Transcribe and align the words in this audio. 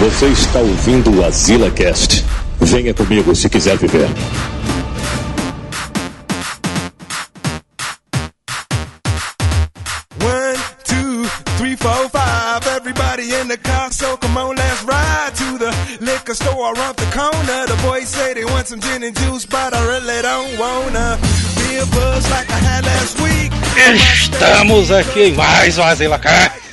Você 0.00 0.26
está 0.26 0.58
ouvindo 0.58 1.10
o 1.18 1.24
Azila 1.24 1.70
Cast. 1.70 2.24
Venha 2.60 2.92
comigo 2.92 3.34
se 3.34 3.48
quiser 3.48 3.76
viver. 3.78 4.08
One, 10.20 10.58
two, 10.84 11.26
three, 11.56 11.76
four, 11.76 12.08
five. 12.10 12.66
Everybody 12.76 13.34
in 13.34 13.48
the 13.48 13.56
car, 13.56 13.92
so 13.92 14.16
come 14.16 14.36
on, 14.36 14.56
let's 14.56 14.82
ride 14.82 15.34
to 15.36 15.58
the 15.58 15.72
liquor 16.00 16.34
store 16.34 16.74
around 16.74 16.96
the 16.96 17.06
corner. 17.16 17.66
The 17.66 17.76
boys 17.82 18.08
say 18.08 18.34
they 18.34 18.44
want 18.44 18.66
some 18.66 18.80
gin 18.80 19.02
and 19.02 19.16
juice, 19.16 19.46
but 19.46 19.72
I 19.74 19.86
really 19.86 20.22
don't 20.22 20.58
wanna 20.58 21.18
be 21.56 21.76
a 21.76 21.86
buzz 21.86 22.28
like 22.30 22.50
I 22.50 22.58
had 22.58 22.84
last 22.84 23.20
week. 23.20 23.52
Estamos 23.76 24.90
aqui 24.90 25.28
em 25.28 25.32
mais 25.34 25.78
um 25.78 25.82
Azila 25.84 26.18
Cast. 26.18 26.64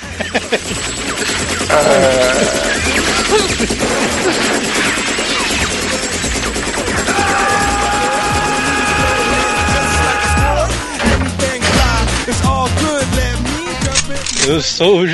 Eu 14.46 14.60
sou 14.60 15.04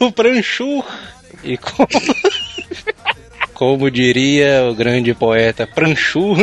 o 0.00 0.10
Pranchu. 0.12 0.82
E 1.44 1.56
como, 1.56 1.88
como 3.54 3.90
diria 3.90 4.66
o 4.68 4.74
grande 4.74 5.14
poeta 5.14 5.66
Pranchu, 5.66 6.34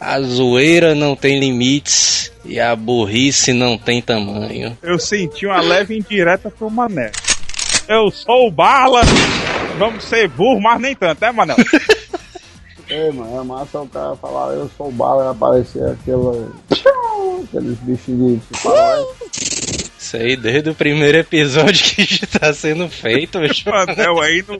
a 0.00 0.20
zoeira 0.20 0.96
não 0.96 1.14
tem 1.14 1.38
limites 1.38 2.32
e 2.48 2.60
a 2.60 2.74
burrice 2.74 3.52
não 3.52 3.76
tem 3.76 4.00
tamanho. 4.00 4.76
Eu 4.82 4.98
senti 4.98 5.46
uma 5.46 5.60
leve 5.60 5.96
indireta 5.96 6.50
pro 6.50 6.70
Mané. 6.70 7.10
Eu 7.88 8.10
sou 8.10 8.48
o 8.48 8.50
Bala. 8.50 9.02
Vamos 9.78 10.04
ser 10.04 10.28
burro, 10.28 10.60
mas 10.60 10.80
nem 10.80 10.94
tanto, 10.94 11.20
né, 11.20 11.30
Manel? 11.30 11.56
É, 12.88 13.10
mano, 13.10 13.40
é 13.40 13.42
massa 13.42 13.80
o 13.80 13.88
cara 13.88 14.14
falar, 14.14 14.54
eu 14.54 14.70
sou 14.76 14.88
o 14.88 14.92
bala 14.92 15.24
e 15.24 15.28
aparecer 15.28 15.84
aquela. 15.90 16.48
aqueles 17.42 17.78
bichinhos 17.80 18.40
de. 18.40 18.48
Isso 19.98 20.16
aí 20.16 20.36
desde 20.36 20.70
o 20.70 20.74
primeiro 20.74 21.18
episódio 21.18 21.84
que 21.84 22.04
já 22.04 22.26
tá 22.38 22.54
sendo 22.54 22.88
feito. 22.88 23.40
Manel 23.66 24.20
aí 24.20 24.44
no. 24.46 24.56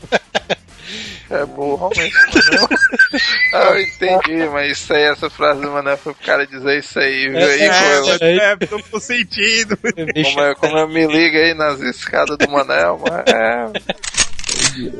É 1.28 1.44
burro 1.44 1.90
mesmo, 1.96 2.18
Manel. 2.34 2.68
Ah, 3.52 3.70
eu 3.70 3.80
entendi, 3.80 4.48
mas 4.52 4.72
isso 4.78 4.92
aí, 4.92 5.02
essa 5.04 5.28
frase 5.28 5.60
do 5.60 5.70
Manel 5.70 5.96
foi 5.96 6.14
pro 6.14 6.24
cara 6.24 6.46
dizer 6.46 6.78
isso 6.78 6.98
aí, 6.98 7.28
viu? 7.28 7.38
Aí, 7.38 7.62
É, 7.62 8.00
pô, 8.00 8.24
é. 8.24 8.36
É, 8.36 8.56
duplo 8.56 9.00
sentido. 9.00 9.76
Como, 9.76 10.40
eu, 10.40 10.56
como 10.56 10.78
eu 10.78 10.88
me 10.88 11.06
ligo 11.06 11.36
aí 11.36 11.54
nas 11.54 11.80
escadas 11.80 12.36
do 12.38 12.48
Manel, 12.50 13.00
mas 13.02 13.24
é. 13.34 13.66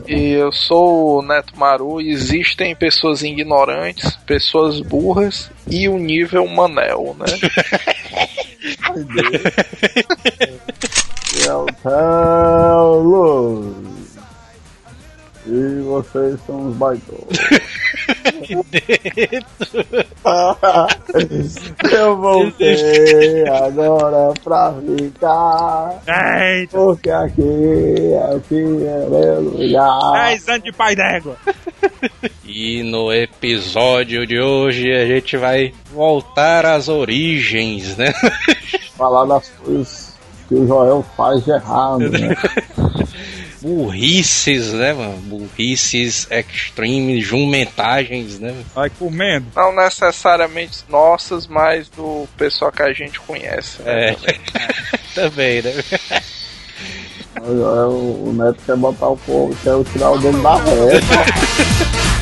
E 0.06 0.33
eu 0.33 0.50
sou 0.52 1.18
o 1.18 1.22
Neto 1.22 1.56
Maru 1.58 2.00
e 2.00 2.10
existem 2.10 2.74
pessoas 2.74 3.22
ignorantes, 3.22 4.16
pessoas 4.27 4.80
burras 4.80 5.50
e 5.68 5.88
o 5.88 5.96
nível 5.98 6.46
Manel, 6.46 7.16
né? 7.18 7.27
E 11.36 11.46
é 11.46 11.55
o 11.55 11.66
Paulo. 11.83 13.74
E 15.47 15.80
vocês 15.83 16.39
são 16.44 16.69
os 16.69 16.77
baitões. 16.77 17.22
Eu 21.92 22.16
voltei 22.16 23.44
agora 23.48 24.34
pra 24.42 24.74
ficar. 24.74 26.02
Eita, 26.41 26.77
Porque 26.77 27.11
aqui 27.11 28.12
é 28.12 28.34
o 28.34 28.41
que 28.41 28.55
é 28.55 29.06
meu 29.08 29.41
lugar. 29.41 30.12
10 30.27 30.48
anos 30.48 30.62
de 30.64 30.72
pai 30.72 30.97
d'égua. 30.97 31.36
E 32.48 32.83
no 32.84 33.13
episódio 33.13 34.24
de 34.27 34.40
hoje 34.40 34.90
a 34.92 35.05
gente 35.05 35.36
vai 35.36 35.74
voltar 35.92 36.64
às 36.64 36.89
origens, 36.89 37.96
né? 37.96 38.13
Falar 38.96 39.27
das 39.27 39.48
coisas 39.51 40.14
que 40.48 40.55
o 40.55 40.67
Joel 40.67 41.05
faz 41.17 41.45
de 41.45 41.51
errado, 41.51 42.08
né? 42.08 42.34
Burrices, 43.66 44.72
né, 44.72 44.92
mano? 44.92 45.16
Burrices 45.16 46.28
extremes, 46.30 47.27
jumentagens, 47.27 48.38
né? 48.38 48.54
Vai 48.72 48.88
comendo. 48.88 49.46
Não 49.56 49.74
necessariamente 49.74 50.84
nossas, 50.88 51.48
mas 51.48 51.88
do 51.88 52.28
pessoal 52.36 52.70
que 52.70 52.82
a 52.82 52.92
gente 52.92 53.18
conhece. 53.18 53.82
né? 53.82 54.10
É, 54.10 54.16
também, 55.16 55.62
né? 55.62 55.72
O, 57.42 57.56
Joel, 57.56 57.90
o 57.90 58.32
Neto 58.32 58.60
quer 58.64 58.77
botar 58.77 59.08
o 59.08 59.16
povo, 59.16 59.56
quer 59.64 59.92
tirar 59.92 60.10
o 60.10 60.18
dono 60.18 60.40
da 60.40 60.54
reta. 60.58 62.06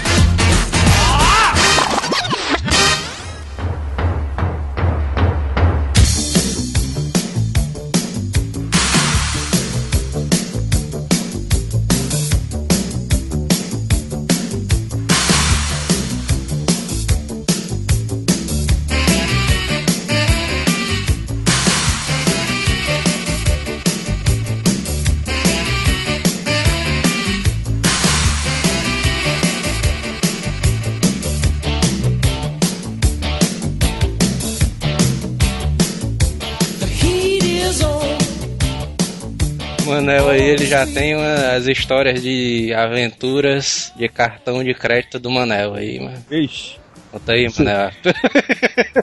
tem 40.95 41.15
uma- 41.17 41.57
as 41.57 41.67
histórias 41.67 42.23
de 42.23 42.73
aventuras 42.75 43.93
de 43.97 44.09
cartão 44.09 44.63
de 44.63 44.73
crédito 44.75 45.19
do 45.19 45.31
Manel 45.31 45.75
aí, 45.75 46.01
mano. 46.01 46.25
Ixi. 46.31 46.79
Conta 47.11 47.33
aí, 47.33 47.49
Manel. 47.59 47.91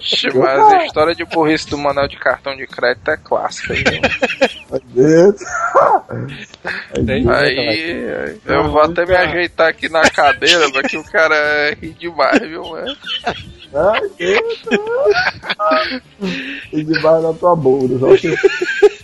Ixi, 0.02 0.38
Mas 0.38 0.74
a 0.74 0.86
história 0.86 1.16
de 1.16 1.24
burrice 1.26 1.70
do 1.70 1.78
Manel 1.78 2.08
de 2.08 2.18
cartão 2.18 2.56
de 2.56 2.66
crédito 2.68 3.10
é 3.10 3.18
clássica. 3.18 3.74
Tem? 7.06 7.30
Aí 7.30 8.38
eu 8.46 8.70
vou 8.70 8.82
até 8.82 9.06
me 9.06 9.16
ajeitar 9.16 9.70
aqui 9.70 9.90
na 9.90 10.02
cadeira, 10.10 10.70
porque 10.72 10.98
o 10.98 11.04
cara 11.04 11.36
é 11.36 11.74
ri 11.80 11.90
demais, 11.92 12.40
viu, 12.42 12.64
mano? 12.66 12.96
Ai. 13.74 14.12
E 16.72 16.84
debaixo 16.84 17.24
da 17.24 17.34
tua 17.34 17.56
bunda. 17.56 18.00
Só 18.00 18.18
que 18.18 18.36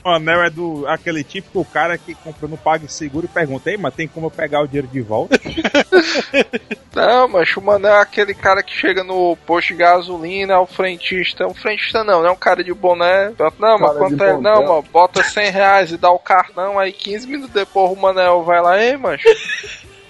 O 0.08 0.12
Manel 0.12 0.44
é 0.44 0.50
do 0.50 0.88
aquele 0.88 1.22
típico 1.22 1.66
cara 1.66 1.98
que 1.98 2.16
compra 2.16 2.48
no 2.48 2.58
PagSeguro 2.58 3.26
e 3.26 3.30
pergunta, 3.30 3.70
Ei, 3.70 3.76
mas 3.76 3.94
tem 3.94 4.08
como 4.08 4.28
eu 4.28 4.32
pegar 4.32 4.62
o 4.62 4.68
dinheiro 4.68 4.88
de 4.88 5.02
volta? 5.02 5.38
Não, 6.96 7.28
mas 7.28 7.56
o 7.58 7.62
Manel 7.62 7.94
é 7.94 8.02
aquele 8.02 8.34
cara 8.34 8.64
que 8.64 8.72
chega 8.72 9.04
no 9.04 9.36
posto 9.46 9.68
de 9.68 9.76
gasolina, 9.76 10.54
é 10.54 10.58
o 10.58 10.66
frentista. 10.66 11.46
Um 11.46 11.54
frentista 11.54 12.04
não, 12.04 12.22
não 12.22 12.30
é 12.30 12.32
um 12.32 12.38
cara 12.38 12.64
de 12.64 12.74
boné. 12.74 13.34
Não, 13.60 13.78
mas 13.78 13.98
quanto 13.98 14.24
é? 14.24 14.34
Não, 14.34 14.64
mano, 14.64 14.86
bota 14.92 15.22
100 15.22 15.52
reais 15.52 15.92
e 15.92 15.98
dá 15.98 16.10
o 16.10 16.18
cartão, 16.18 16.80
aí 16.80 16.92
15 16.92 17.28
minutos 17.28 17.54
depois 17.54 17.92
o 17.92 17.96
Manel 17.96 18.44
vai 18.44 18.62
lá, 18.62 18.82
ei, 18.82 18.98
mancho. 18.98 19.28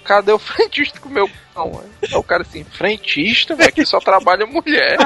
Cadê 0.08 0.32
o 0.32 0.38
frentista 0.40 0.98
com 0.98 1.10
o 1.10 1.12
meu 1.12 1.30
pão? 1.52 1.70
mano?" 1.70 1.90
Aí 2.02 2.14
o 2.14 2.22
cara 2.22 2.42
assim, 2.42 2.64
frentista, 2.64 3.54
velho, 3.54 3.72
que 3.72 3.84
só 3.84 4.00
trabalha 4.00 4.46
mulher. 4.46 4.96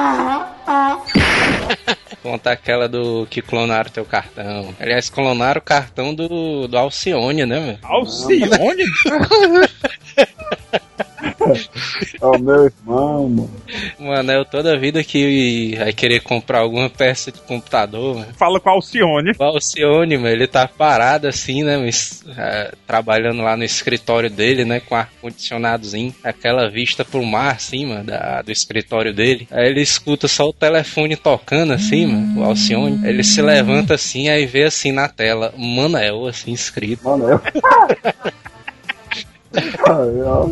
Conta 2.23 2.51
aquela 2.51 2.87
do 2.87 3.27
que 3.29 3.41
clonaram 3.41 3.91
teu 3.91 4.05
cartão. 4.05 4.73
Aliás, 4.79 5.09
clonaram 5.09 5.59
o 5.59 5.63
cartão 5.63 6.15
do, 6.15 6.69
do 6.69 6.77
Alcione, 6.77 7.45
né, 7.45 7.59
velho? 7.59 7.79
Alcione? 7.83 8.85
é 12.21 12.25
o 12.25 12.37
meu 12.39 12.65
irmão, 12.65 13.29
mano. 13.29 13.49
O 13.99 14.03
Manel 14.05 14.45
toda 14.45 14.77
vida 14.77 15.03
que 15.03 15.75
vai 15.77 15.93
querer 15.93 16.21
comprar 16.21 16.59
alguma 16.59 16.89
peça 16.89 17.31
de 17.31 17.39
computador, 17.41 18.15
mano. 18.15 18.33
Fala 18.37 18.59
com 18.59 18.69
a 18.69 18.73
Alcione. 18.73 19.31
O 19.39 19.43
Alcione, 19.43 20.17
mano, 20.17 20.29
ele 20.29 20.47
tá 20.47 20.67
parado 20.67 21.27
assim, 21.27 21.63
né, 21.63 21.77
mas, 21.77 22.23
é, 22.37 22.73
trabalhando 22.87 23.41
lá 23.41 23.55
no 23.55 23.63
escritório 23.63 24.29
dele, 24.29 24.65
né, 24.65 24.79
com 24.79 24.95
ar-condicionadozinho, 24.95 26.13
aquela 26.23 26.69
vista 26.69 27.03
pro 27.05 27.23
mar, 27.25 27.55
assim, 27.55 27.85
mano, 27.85 28.03
da- 28.05 28.41
do 28.41 28.51
escritório 28.51 29.13
dele. 29.13 29.47
Aí 29.51 29.67
ele 29.67 29.81
escuta 29.81 30.27
só 30.27 30.47
o 30.49 30.53
telefone 30.53 31.15
tocando, 31.15 31.73
assim, 31.73 32.05
mano, 32.05 32.41
o 32.41 32.43
Alcione. 32.43 32.99
Ele 33.07 33.23
se 33.23 33.41
levanta 33.41 33.93
assim, 33.95 34.29
aí 34.29 34.45
vê 34.45 34.63
assim 34.63 34.91
na 34.91 35.07
tela, 35.07 35.53
Manel, 35.57 36.27
assim, 36.27 36.51
escrito. 36.51 37.03
Mano, 37.03 37.29
eu. 37.29 37.41
Ó. 37.63 38.42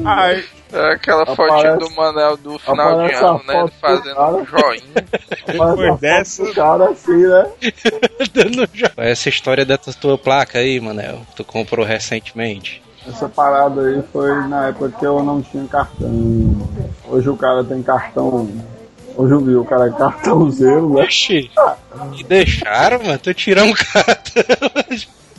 Ai, 0.06 0.44
É 0.74 0.94
aquela 0.94 1.24
Aparece- 1.24 1.36
fotinha 1.36 1.78
do 1.78 1.90
Manel 1.96 2.38
do 2.38 2.58
final 2.60 3.08
de 3.08 3.14
ano, 3.14 3.42
né? 3.48 3.60
Ele 3.62 3.72
fazendo 3.82 4.16
cara. 4.16 4.32
um 4.32 4.46
joinha. 4.46 4.82
depois 5.48 6.00
dessa. 6.00 6.44
O 6.44 6.54
cara 6.54 6.90
assim, 6.90 7.18
né? 7.28 7.46
Dando 8.34 8.70
já. 8.74 8.92
Essa 8.98 9.30
história 9.30 9.66
dessa 9.66 9.92
tua 9.94 10.18
placa 10.18 10.60
aí, 10.60 10.80
Manel, 10.80 11.20
tu 11.36 11.44
comprou 11.44 11.86
recentemente. 11.86 12.82
Essa 13.08 13.28
parada 13.28 13.82
aí 13.82 14.02
foi 14.14 14.32
na 14.48 14.68
época 14.68 14.94
que 15.00 15.06
eu 15.06 15.22
não 15.24 15.42
tinha 15.42 15.66
cartão. 15.66 16.10
Hoje 17.10 17.30
o 17.30 17.36
cara 17.36 17.64
tem 17.64 17.82
cartão. 17.82 18.48
Hoje 19.18 19.34
eu 19.34 19.40
vi 19.42 19.56
o 19.56 19.66
cara 19.66 19.88
é 19.88 19.92
cartãozeiro, 19.92 20.94
né? 20.94 21.04
Oxi, 21.04 21.52
me 22.12 22.24
deixaram, 22.24 23.04
mano, 23.04 23.18
tu 23.20 23.34
tirar 23.34 23.64
um 23.64 23.74
cartão. 23.74 24.44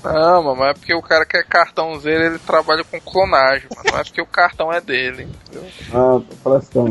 Não, 0.04 0.42
mano, 0.42 0.56
mas 0.56 0.70
é 0.70 0.74
porque 0.74 0.94
o 0.94 1.02
cara 1.02 1.24
que 1.24 1.36
é 1.36 1.42
cartãozeiro, 1.42 2.24
ele 2.24 2.38
trabalha 2.38 2.82
com 2.84 3.00
clonagem, 3.00 3.66
mano. 3.74 3.88
Não 3.92 4.00
é 4.00 4.04
porque 4.04 4.20
o 4.22 4.26
cartão 4.26 4.72
é 4.72 4.80
dele, 4.80 5.28
entendeu? 5.44 5.68
Ah, 5.92 6.20
tô 6.42 6.50
prestando. 6.50 6.90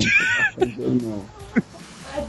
não. 1.03 1.41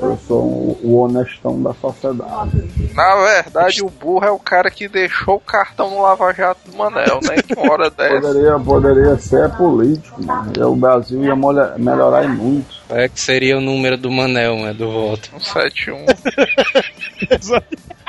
Eu 0.01 0.17
sou 0.29 0.41
o, 0.43 0.79
o 0.85 0.97
honestão 1.01 1.61
da 1.61 1.75
sociedade. 1.75 2.71
Na 2.95 3.17
verdade, 3.17 3.83
o 3.83 3.91
burro 3.91 4.25
é 4.25 4.31
o 4.31 4.39
cara 4.39 4.71
que 4.71 4.87
deixou 4.89 5.35
o 5.37 5.41
cartão 5.41 5.91
no 5.91 6.01
Lava 6.03 6.33
Jato 6.33 6.71
do 6.71 6.77
Manel, 6.77 7.19
né? 7.25 7.35
Que 7.43 7.59
hora 7.59 7.91
dessa. 7.91 8.21
Poderia, 8.21 8.59
poderia 8.61 9.17
ser 9.19 9.51
político, 9.57 10.25
mano. 10.25 10.53
E 10.57 10.63
o 10.63 10.77
Brasil 10.77 11.25
ia 11.25 11.35
molha- 11.35 11.75
melhorar 11.77 12.25
e 12.25 12.29
muito. 12.29 12.77
É 12.89 13.09
que 13.09 13.21
seria 13.21 13.59
o 13.59 13.61
número 13.61 13.97
do 13.97 14.09
Manel, 14.11 14.57
mano, 14.57 14.75
do 14.75 14.91
voto? 14.91 15.31
171. 15.41 16.07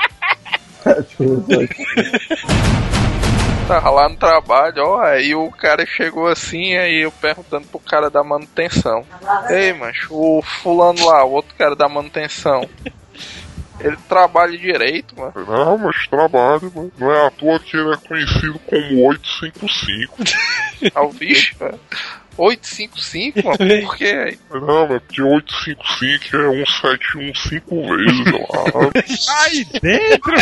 É, 0.86 0.94
Tava 3.66 3.90
lá 3.90 4.08
no 4.10 4.16
trabalho, 4.16 4.82
ó, 4.82 5.00
aí 5.00 5.34
o 5.34 5.50
cara 5.50 5.86
chegou 5.86 6.26
assim, 6.26 6.76
aí 6.76 7.00
eu 7.00 7.10
perguntando 7.10 7.66
pro 7.66 7.80
cara 7.80 8.10
da 8.10 8.22
manutenção. 8.22 9.06
Ei, 9.48 9.72
mancho, 9.72 10.14
o 10.14 10.42
fulano 10.42 11.06
lá, 11.06 11.24
o 11.24 11.32
outro 11.32 11.54
cara 11.56 11.74
da 11.74 11.88
manutenção. 11.88 12.68
Ele 13.80 13.96
trabalha 14.08 14.56
direito, 14.56 15.18
mano. 15.18 15.32
Não, 15.48 15.78
mas 15.78 16.06
trabalho, 16.08 16.70
mano. 16.74 16.92
Não 16.98 17.10
é 17.10 17.26
à 17.26 17.30
toa 17.30 17.58
que 17.58 17.76
ele 17.76 17.92
é 17.92 17.96
conhecido 17.96 18.58
como 18.66 19.08
855. 19.08 20.16
Ao 20.94 21.10
bicho, 21.10 21.56
velho. 21.58 21.80
855, 22.36 23.42
mano? 23.44 23.82
Por 23.86 23.96
que 23.96 24.04
aí? 24.04 24.38
Não, 24.50 24.84
é 24.84 24.98
porque 24.98 25.22
855 25.22 26.36
é 26.36 26.64
171 26.64 27.34
cinco 27.34 27.86
vezes 27.86 28.32
lá. 28.32 29.44
Aí 29.44 29.64
dentro! 29.80 30.34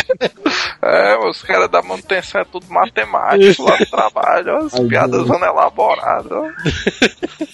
É, 0.81 1.17
os 1.27 1.41
caras 1.41 1.69
da 1.69 1.81
manutenção 1.81 2.41
é 2.41 2.45
tudo 2.45 2.65
matemático 2.69 3.63
lá 3.63 3.77
no 3.79 3.85
trabalho, 3.85 4.53
ó, 4.53 4.57
as 4.65 4.73
Ai, 4.75 4.85
piadas 4.85 5.27
Deus. 5.27 5.41
elaboradas, 5.41 6.31
ó. 6.31 6.47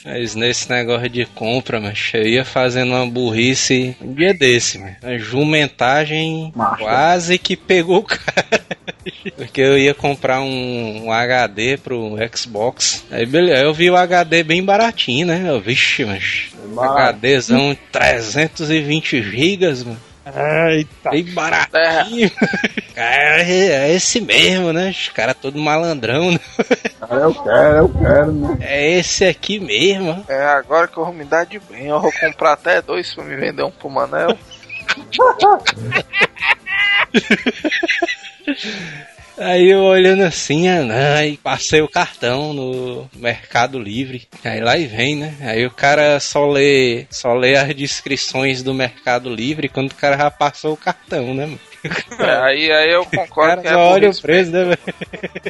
Mas 0.05 0.35
nesse 0.35 0.69
negócio 0.69 1.09
de 1.09 1.25
compra, 1.25 1.79
mas 1.79 2.11
eu 2.13 2.23
ia 2.23 2.45
fazendo 2.45 2.93
uma 2.93 3.05
burrice 3.05 3.95
um 4.01 4.13
dia 4.13 4.33
desse, 4.33 4.77
mano. 4.79 4.95
A 5.03 5.17
jumentagem 5.17 6.51
Macho. 6.55 6.83
quase 6.83 7.37
que 7.37 7.55
pegou 7.55 7.99
o 7.99 8.03
cara. 8.03 8.78
Porque 9.35 9.61
eu 9.61 9.77
ia 9.77 9.93
comprar 9.93 10.41
um, 10.41 11.05
um 11.05 11.11
HD 11.11 11.77
pro 11.77 12.15
Xbox. 12.35 13.05
Aí 13.11 13.25
beleza, 13.25 13.63
eu 13.63 13.73
vi 13.73 13.89
o 13.89 13.97
HD 13.97 14.43
bem 14.43 14.63
baratinho, 14.63 15.27
né? 15.27 15.45
Eu, 15.47 15.59
vixe, 15.59 16.05
mas 16.05 16.49
barato. 16.73 17.19
HDzão 17.19 17.77
320 17.91 19.23
gigas, 19.23 19.83
mano. 19.83 20.09
Eita! 20.35 21.09
Bem 21.09 21.25
baratinho. 21.25 22.31
Cara, 22.93 23.41
é 23.41 23.93
esse 23.93 24.21
mesmo, 24.21 24.71
né? 24.71 24.89
Os 24.89 25.09
caras 25.09 25.35
todo 25.41 25.57
malandrão, 25.57 26.31
né? 26.31 26.39
Cara, 26.99 27.21
eu 27.21 27.33
quero, 27.33 27.77
eu 27.77 27.89
quero, 27.89 28.31
né? 28.31 28.57
É 28.61 28.91
esse 28.91 29.25
aqui 29.25 29.59
mesmo. 29.59 30.23
É, 30.27 30.43
agora 30.45 30.87
que 30.87 30.97
eu 30.97 31.05
vou 31.05 31.13
me 31.13 31.25
dar 31.25 31.45
de 31.45 31.59
bem, 31.59 31.87
eu 31.87 31.99
vou 31.99 32.11
comprar 32.11 32.53
até 32.53 32.81
dois 32.81 33.13
pra 33.13 33.23
me 33.23 33.35
vender 33.35 33.63
um 33.63 33.71
pro 33.71 33.89
Manel. 33.89 34.37
Aí 39.39 39.71
eu 39.71 39.83
olhando 39.83 40.23
assim, 40.23 40.67
ah, 40.67 41.15
aí 41.15 41.37
passei 41.37 41.79
o 41.79 41.87
cartão 41.87 42.53
no 42.53 43.09
Mercado 43.15 43.79
Livre. 43.79 44.27
Aí 44.43 44.59
lá 44.59 44.77
e 44.77 44.85
vem, 44.85 45.15
né? 45.15 45.33
Aí 45.39 45.65
o 45.65 45.71
cara 45.71 46.19
só 46.19 46.45
lê, 46.45 47.07
só 47.09 47.33
lê 47.33 47.55
as 47.55 47.73
descrições 47.73 48.61
do 48.61 48.73
Mercado 48.73 49.33
Livre 49.33 49.69
quando 49.69 49.91
o 49.91 49.95
cara 49.95 50.17
já 50.17 50.29
passou 50.29 50.73
o 50.73 50.77
cartão, 50.77 51.33
né? 51.33 51.45
mano? 51.45 51.59
É, 52.19 52.35
aí, 52.43 52.69
aí 52.69 52.91
eu 52.91 53.03
O 53.03 53.05
concordo 53.05 53.31
cara 53.31 53.61
que 53.61 53.67
é 53.69 53.75
olha 53.77 54.09
o 54.09 54.21
preço, 54.21 54.51
né? 54.51 54.77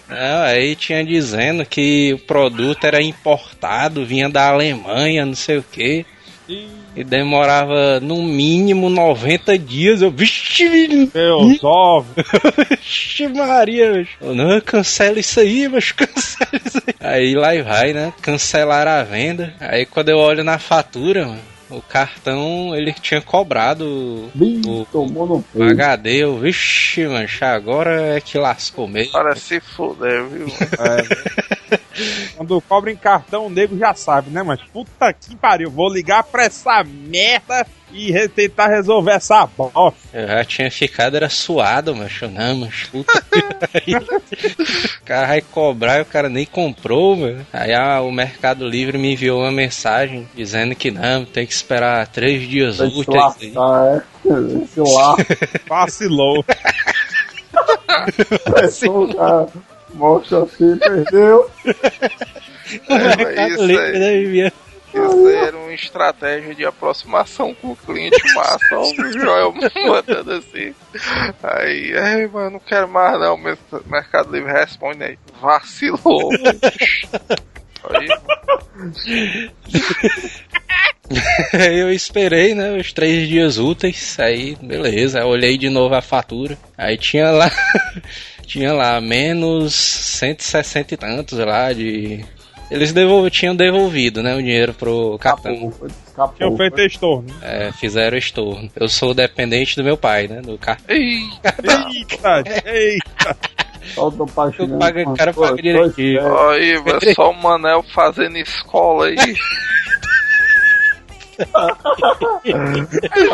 Não, 0.08 0.44
aí 0.44 0.76
tinha 0.76 1.04
dizendo 1.04 1.66
que 1.66 2.14
o 2.14 2.20
produto 2.20 2.86
era 2.86 3.02
importado, 3.02 4.06
vinha 4.06 4.30
da 4.30 4.50
Alemanha, 4.50 5.26
não 5.26 5.34
sei 5.34 5.58
o 5.58 5.64
quê. 5.64 6.06
E 6.48 6.68
demorava 6.96 8.00
no 8.00 8.22
mínimo 8.24 8.90
90 8.90 9.58
dias. 9.58 10.02
Eu, 10.02 10.12
vixe, 10.12 11.10
Meus 11.14 11.62
ovos! 11.64 12.12
Vixe 12.70 13.28
Maria, 13.28 13.94
bicho. 13.94 14.18
Eu, 14.22 14.36
Não, 14.36 14.60
cancela 14.62 15.20
isso 15.20 15.40
aí, 15.40 15.68
mas 15.68 15.92
cancela 15.94 16.62
isso 16.66 16.82
aí. 16.86 16.96
Aí 17.00 17.36
lá 17.36 17.56
e 17.56 17.62
vai, 17.62 17.94
né? 17.94 18.14
Cancelaram 18.22 18.92
a 18.92 19.04
venda. 19.04 19.54
Aí 19.60 19.86
quando 19.86 20.10
eu 20.10 20.18
olho 20.18 20.44
na 20.44 20.58
fatura, 20.60 21.26
mano, 21.26 21.40
o 21.70 21.82
cartão 21.82 22.76
ele 22.76 22.92
tinha 22.94 23.22
cobrado 23.22 24.30
Bim, 24.34 24.62
o, 24.66 24.86
tomou 24.92 25.28
no 25.28 25.46
o. 25.54 25.64
HD. 25.64 26.24
Eu, 26.24 26.40
vixe, 26.40 27.08
mancha, 27.08 27.48
agora 27.48 28.18
é 28.18 28.22
que 28.22 28.38
lascou 28.38 28.88
mesmo. 28.88 29.12
Para 29.12 29.36
se 29.36 29.60
fuder, 29.60 30.26
viu? 30.26 30.48
Quando 32.36 32.62
cobra 32.62 32.92
em 32.92 32.96
cartão, 32.96 33.48
o 33.48 33.50
nego 33.50 33.78
já 33.78 33.94
sabe, 33.94 34.30
né? 34.30 34.42
Mas 34.42 34.62
puta 34.62 35.14
que 35.14 35.36
pariu, 35.36 35.70
vou 35.70 35.92
ligar 35.92 36.24
pra 36.24 36.46
essa 36.46 36.84
merda 36.84 37.66
e 37.92 38.12
re- 38.12 38.28
tentar 38.28 38.68
resolver 38.68 39.12
essa 39.12 39.46
bosta. 39.46 39.94
Eu 40.14 40.28
já 40.28 40.46
tinha 40.46 40.72
ficado, 40.72 41.16
era 41.16 41.30
suado, 41.30 41.96
macho. 41.96 42.28
Não, 42.28 42.68
pariu. 43.60 44.00
O 45.02 45.06
cara 45.06 45.28
vai 45.28 45.42
cobrar 45.42 46.00
e 46.00 46.02
o 46.02 46.06
cara 46.06 46.30
nem 46.30 46.46
comprou, 46.46 47.16
mano. 47.16 47.46
Aí 47.52 47.74
ah, 47.74 48.02
o 48.02 48.12
Mercado 48.12 48.68
Livre 48.68 48.98
me 48.98 49.14
enviou 49.14 49.42
uma 49.42 49.52
mensagem 49.52 50.28
dizendo 50.36 50.76
que 50.76 50.92
não, 50.92 51.26
tem 51.26 51.46
que 51.46 51.54
esperar 51.54 52.08
três 52.08 52.48
dias 52.48 52.78
se 52.78 52.84
úteis. 52.84 53.08
aí. 53.42 53.52
lascar, 53.52 53.96
é. 53.98 54.66
Se 54.68 54.80
lá. 54.80 55.16
Vacilou. 55.68 56.44
Cara. 59.16 59.48
Mostra 59.94 60.44
assim, 60.44 60.78
perdeu. 60.78 61.50
É, 62.88 63.48
isso, 63.48 63.66
Livre, 63.66 63.84
aí, 63.84 64.44
né, 64.44 64.52
Uma 65.08 65.74
estratégia 65.74 66.54
de 66.56 66.66
aproximação 66.66 67.54
com 67.54 67.72
o 67.72 67.76
cliente 67.76 68.22
massa. 68.34 68.60
Ó, 68.74 68.82
o 68.92 69.12
Joel 69.14 69.54
mandando 69.88 70.34
assim. 70.34 70.74
Aí, 71.44 71.92
ei, 71.94 72.28
mano, 72.28 72.52
não 72.52 72.60
quero 72.60 72.88
mais 72.88 73.20
não. 73.20 73.38
Mer- 73.38 73.58
Mercado 73.86 74.32
Livre 74.32 74.52
responde 74.52 75.04
aí. 75.04 75.18
Vacilou. 75.42 76.30
Aí, 77.90 78.08
Aí 81.54 81.80
eu 81.80 81.92
esperei, 81.92 82.54
né, 82.54 82.78
os 82.78 82.94
três 82.94 83.28
dias 83.28 83.58
úteis, 83.58 84.20
aí 84.20 84.56
beleza, 84.62 85.26
olhei 85.26 85.58
de 85.58 85.70
novo 85.70 85.96
a 85.96 86.02
fatura, 86.02 86.58
aí 86.78 86.98
tinha 86.98 87.32
lá, 87.32 87.52
tinha 88.46 88.74
lá 88.74 89.02
menos 89.02 89.74
160 89.74 90.94
e 90.94 90.98
tantos 90.98 91.38
lá 91.40 91.74
de... 91.74 92.24
Eles 92.72 92.94
devol... 92.94 93.28
tinham 93.30 93.56
devolvido, 93.56 94.22
né, 94.22 94.36
o 94.36 94.44
dinheiro 94.44 94.74
pro 94.74 95.18
cartão, 95.20 95.52
Escapou, 95.54 95.72
foi- 95.72 95.90
escapou. 96.08 96.36
Tinha 96.38 96.58
feito 96.58 96.82
estorno. 96.82 97.36
é, 97.42 97.72
fizeram 97.72 98.18
estorno. 98.18 98.70
Eu 98.76 98.88
sou 98.88 99.14
dependente 99.14 99.76
do 99.76 99.84
meu 99.84 99.98
pai, 99.98 100.28
né, 100.28 100.42
do 100.42 100.58
cartão. 100.58 100.96
Eita, 100.96 101.56
Eita, 101.64 102.70
eita. 102.70 103.38
Solta 103.96 104.24
o 104.24 104.28
paixão. 104.28 104.78
Pago- 104.78 105.12
o 105.12 105.16
cara 105.16 105.34
paga 105.34 105.62
direitinho. 105.62 106.50
aí, 106.50 106.76
só 107.16 107.32
o 107.32 107.42
Manel 107.42 107.84
fazendo 107.94 108.38
escola 108.38 109.08
aí. 109.08 109.16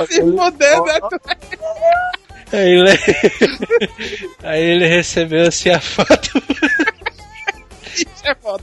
Se 0.10 0.22
fuder, 0.22 0.84
né? 0.84 1.00
Aí 2.54 2.70
ele, 2.70 2.92
aí 4.44 4.62
ele 4.64 4.88
recebeu 4.88 5.48
assim 5.48 5.70
a 5.72 5.80
foto. 5.80 6.30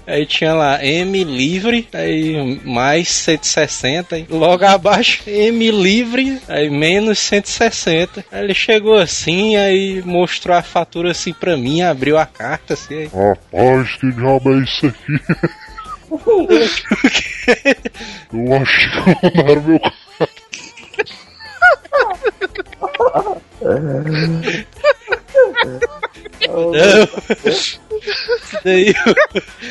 Aí 0.06 0.24
tinha 0.26 0.54
lá 0.54 0.84
M 0.84 1.24
livre, 1.24 1.88
aí 1.92 2.60
mais 2.64 3.08
160, 3.08 4.18
e 4.18 4.26
logo 4.28 4.64
abaixo 4.64 5.22
M 5.26 5.68
livre, 5.70 6.40
aí 6.48 6.70
menos 6.70 7.18
160. 7.18 8.24
Aí 8.30 8.44
ele 8.44 8.54
chegou 8.54 8.96
assim, 8.96 9.56
aí 9.56 10.00
mostrou 10.02 10.56
a 10.56 10.62
fatura 10.62 11.10
assim 11.10 11.32
pra 11.32 11.56
mim, 11.56 11.82
abriu 11.82 12.16
a 12.18 12.26
carta 12.26 12.74
assim. 12.74 12.94
Aí, 12.94 13.10
Rapaz, 13.12 13.96
que 13.96 14.12
diabo 14.12 14.52
é 14.52 14.58
isso 14.58 14.86
aqui? 14.86 15.20
Eu 18.32 18.54
acho 18.54 18.90
que 18.90 18.98
mandaram 19.34 19.62
meu 19.62 19.80
não, 26.48 26.72
daí, 28.64 28.94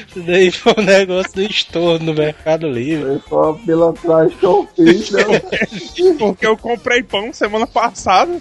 isso 0.08 0.20
daí 0.26 0.52
foi 0.52 0.74
um 0.78 0.84
negócio 0.84 1.34
do 1.34 1.42
estorno 1.44 2.06
no 2.08 2.14
Mercado 2.14 2.68
Livre. 2.68 3.20
Foi 3.20 3.22
só 3.30 3.54
pela 3.66 3.94
trás 3.94 4.34
que 4.34 4.46
eu 4.46 4.68
fiz, 4.76 5.12
né? 5.12 5.24
Porque 6.20 6.46
eu 6.46 6.58
comprei 6.58 7.04
pão 7.04 7.34
semana 7.34 7.68
passada. 7.68 8.32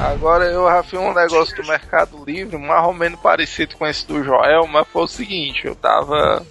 Agora 0.00 0.44
eu 0.44 0.66
já 0.66 0.82
fiz 0.82 1.00
um 1.00 1.14
negócio 1.14 1.56
do 1.56 1.66
Mercado 1.66 2.22
Livre, 2.24 2.58
mais 2.58 2.84
ou 2.84 2.92
menos 2.92 3.18
parecido 3.18 3.76
com 3.76 3.86
esse 3.86 4.06
do 4.06 4.22
Joel, 4.22 4.66
mas 4.66 4.86
foi 4.88 5.02
o 5.02 5.08
seguinte, 5.08 5.66
eu 5.66 5.74
tava 5.74 6.44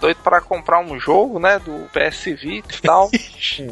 doido 0.00 0.18
pra 0.22 0.40
comprar 0.40 0.80
um 0.80 0.98
jogo, 0.98 1.38
né, 1.38 1.58
do 1.58 1.88
PS 1.92 2.24
Vita 2.40 2.74
e 2.74 2.82
tal. 2.82 3.10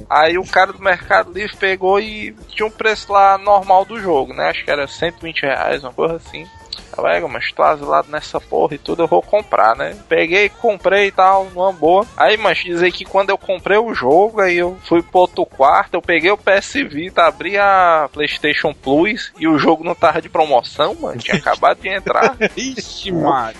Aí 0.08 0.38
o 0.38 0.46
cara 0.46 0.72
do 0.72 0.82
Mercado 0.82 1.32
Livre 1.32 1.56
pegou 1.56 2.00
e 2.00 2.32
tinha 2.48 2.66
um 2.66 2.70
preço 2.70 3.12
lá 3.12 3.36
normal 3.38 3.84
do 3.84 4.00
jogo, 4.00 4.32
né? 4.32 4.48
Acho 4.48 4.64
que 4.64 4.70
era 4.70 4.86
120 4.86 5.42
reais, 5.42 5.82
uma 5.82 5.92
coisa 5.92 6.16
assim. 6.16 6.46
Eu, 6.96 7.06
"Ega, 7.06 7.28
mas 7.28 7.50
tô 7.52 7.62
asilado 7.62 8.08
nessa 8.10 8.40
porra 8.40 8.74
e 8.74 8.78
tudo, 8.78 9.02
eu 9.02 9.06
vou 9.06 9.22
comprar, 9.22 9.76
né? 9.76 9.96
Peguei, 10.08 10.48
comprei 10.48 11.06
e 11.08 11.12
tal, 11.12 11.46
numa 11.54 11.72
boa. 11.72 12.06
Aí, 12.16 12.36
mas 12.36 12.58
dizer 12.58 12.90
que 12.92 13.04
quando 13.04 13.30
eu 13.30 13.38
comprei 13.38 13.78
o 13.78 13.94
jogo, 13.94 14.40
aí 14.40 14.58
eu 14.58 14.76
fui 14.84 15.02
pro 15.02 15.20
outro 15.20 15.44
quarto, 15.46 15.94
eu 15.94 16.02
peguei 16.02 16.30
o 16.30 16.36
PS 16.38 16.74
Vita, 16.88 17.24
abri 17.24 17.56
a 17.58 18.08
PlayStation 18.12 18.72
Plus 18.74 19.32
e 19.38 19.46
o 19.48 19.58
jogo 19.58 19.84
não 19.84 19.94
tava 19.94 20.20
de 20.20 20.28
promoção, 20.28 20.94
mano. 20.94 21.18
Tinha 21.18 21.36
acabado 21.38 21.80
de 21.80 21.88
entrar. 21.88 22.36
Ixi, 22.56 23.12
mano. 23.12 23.54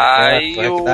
Aí 0.00 0.56
o, 0.68 0.84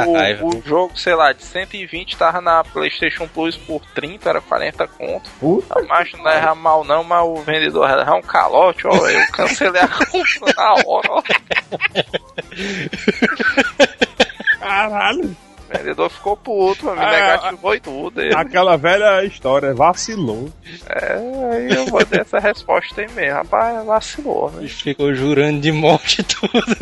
o 0.48 0.62
jogo, 0.64 0.98
sei 0.98 1.14
lá, 1.14 1.32
de 1.32 1.42
120 1.44 2.16
tava 2.16 2.40
na 2.40 2.62
PlayStation 2.64 3.26
Plus 3.28 3.56
por 3.56 3.80
30, 3.94 4.28
era 4.28 4.40
40 4.40 4.86
conto. 4.88 5.30
Puta 5.38 5.82
Mas 5.88 6.12
não 6.12 6.28
erra 6.28 6.54
mal 6.54 6.84
não, 6.84 7.02
mas 7.04 7.24
o 7.24 7.36
vendedor 7.36 7.88
erra 7.88 8.14
um 8.14 8.22
calote, 8.22 8.86
ó. 8.86 8.90
Eu 9.08 9.26
cancelei 9.32 9.82
a 9.82 9.88
compra 10.06 10.54
na 10.56 10.72
hora, 10.86 11.08
ó. 11.10 11.19
Caralho. 14.60 15.36
O 15.72 15.78
vendedor 15.78 16.10
ficou 16.10 16.36
puto, 16.36 16.86
mas 16.86 16.98
me 16.98 17.04
Ah, 17.04 17.10
negativou 17.12 17.74
e 17.76 17.80
tudo. 17.80 18.20
Ele, 18.20 18.34
Aquela 18.34 18.76
velha 18.76 19.24
história, 19.24 19.72
vacilou. 19.72 20.50
É, 20.88 21.14
aí 21.54 21.72
eu 21.72 21.86
vou 21.86 22.04
dar 22.04 22.22
essa 22.22 22.40
resposta 22.40 23.00
aí 23.00 23.06
mesmo. 23.12 23.34
Rapaz, 23.34 23.86
vacilou, 23.86 24.50
né? 24.50 24.62
Ele 24.62 24.68
ficou 24.68 25.14
jurando 25.14 25.60
de 25.60 25.70
morte 25.70 26.22
e 26.22 26.24
tudo. 26.24 26.76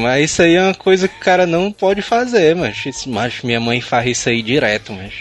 mas 0.00 0.30
isso 0.30 0.40
aí 0.42 0.54
é 0.54 0.62
uma 0.62 0.74
coisa 0.74 1.06
que 1.08 1.16
o 1.16 1.20
cara 1.24 1.44
não 1.46 1.70
pode 1.70 2.00
fazer, 2.00 2.56
mas 2.56 3.04
macho, 3.06 3.46
minha 3.46 3.60
mãe 3.60 3.82
faz 3.82 4.06
isso 4.06 4.30
aí 4.30 4.40
direto, 4.42 4.94
mas 4.94 5.12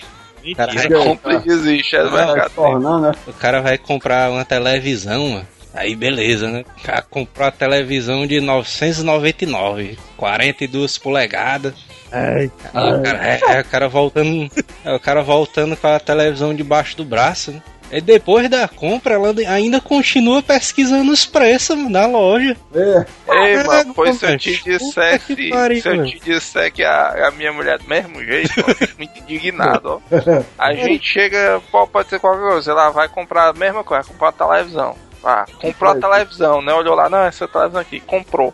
Compra 1.03 1.43
e 1.43 1.49
existe, 1.49 1.95
é 1.95 2.03
livre. 2.03 2.49
tornando, 2.55 3.07
né? 3.07 3.11
o 3.27 3.33
cara 3.33 3.61
vai 3.61 3.77
comprar 3.79 4.29
uma 4.29 4.45
televisão, 4.45 5.29
mano. 5.29 5.47
Aí 5.75 5.95
beleza, 5.95 6.49
né? 6.49 6.63
O 6.79 6.83
cara 6.83 7.01
comprou 7.01 7.47
a 7.47 7.51
televisão 7.51 8.25
de 8.25 8.39
999, 8.39 9.97
42 10.15 10.97
polegadas. 10.97 11.73
É, 12.11 12.49
Aí 12.73 12.93
o 12.93 13.01
cara, 13.01 13.27
é, 13.27 13.39
é, 13.57 13.61
o 13.61 13.65
cara 13.65 13.89
voltando. 13.89 14.49
É, 14.85 14.95
o 14.95 14.99
cara 14.99 15.21
voltando 15.21 15.75
com 15.75 15.87
a 15.87 15.99
televisão 15.99 16.53
debaixo 16.55 16.95
do 16.95 17.03
braço, 17.03 17.51
né? 17.51 17.61
E 17.91 18.01
depois 18.01 18.49
da 18.49 18.67
compra, 18.67 19.13
ela 19.13 19.33
ainda 19.47 19.79
continua 19.79 20.41
pesquisando 20.41 21.11
os 21.11 21.25
preços 21.25 21.91
da 21.91 22.07
loja. 22.07 22.57
É, 22.73 23.05
Ei, 23.29 23.63
mano, 23.63 23.93
pois 23.93 24.17
se 24.17 24.25
eu 24.25 24.37
te 24.37 24.63
disser 24.63 25.19
que 25.21 25.49
pariu, 25.49 25.81
se 25.81 25.89
eu 25.89 25.95
mano. 25.97 26.09
te 26.09 26.19
disser 26.19 26.71
que 26.71 26.83
a, 26.83 27.27
a 27.27 27.31
minha 27.31 27.53
mulher 27.53 27.77
do 27.77 27.87
mesmo 27.87 28.23
jeito, 28.23 28.51
fico 28.75 28.97
muito 28.97 29.19
indignado, 29.19 30.01
ó. 30.01 30.15
A 30.57 30.73
gente 30.73 31.07
chega, 31.07 31.61
pô, 31.71 31.85
pode 31.85 32.09
ser 32.09 32.19
qualquer 32.19 32.49
coisa, 32.49 32.71
ela 32.71 32.89
vai 32.89 33.07
comprar 33.07 33.49
a 33.49 33.53
mesma 33.53 33.83
coisa, 33.83 34.03
vai 34.03 34.11
comprar 34.11 34.47
uma 34.47 34.53
televisão. 34.55 34.95
Ah, 35.25 35.45
comprou 35.59 35.91
a 35.91 35.95
televisão, 35.95 36.61
né? 36.61 36.71
Olhou 36.71 36.93
lá, 36.93 37.09
não, 37.09 37.17
essa 37.19 37.47
televisão 37.47 37.81
aqui, 37.81 37.99
comprou. 37.99 38.53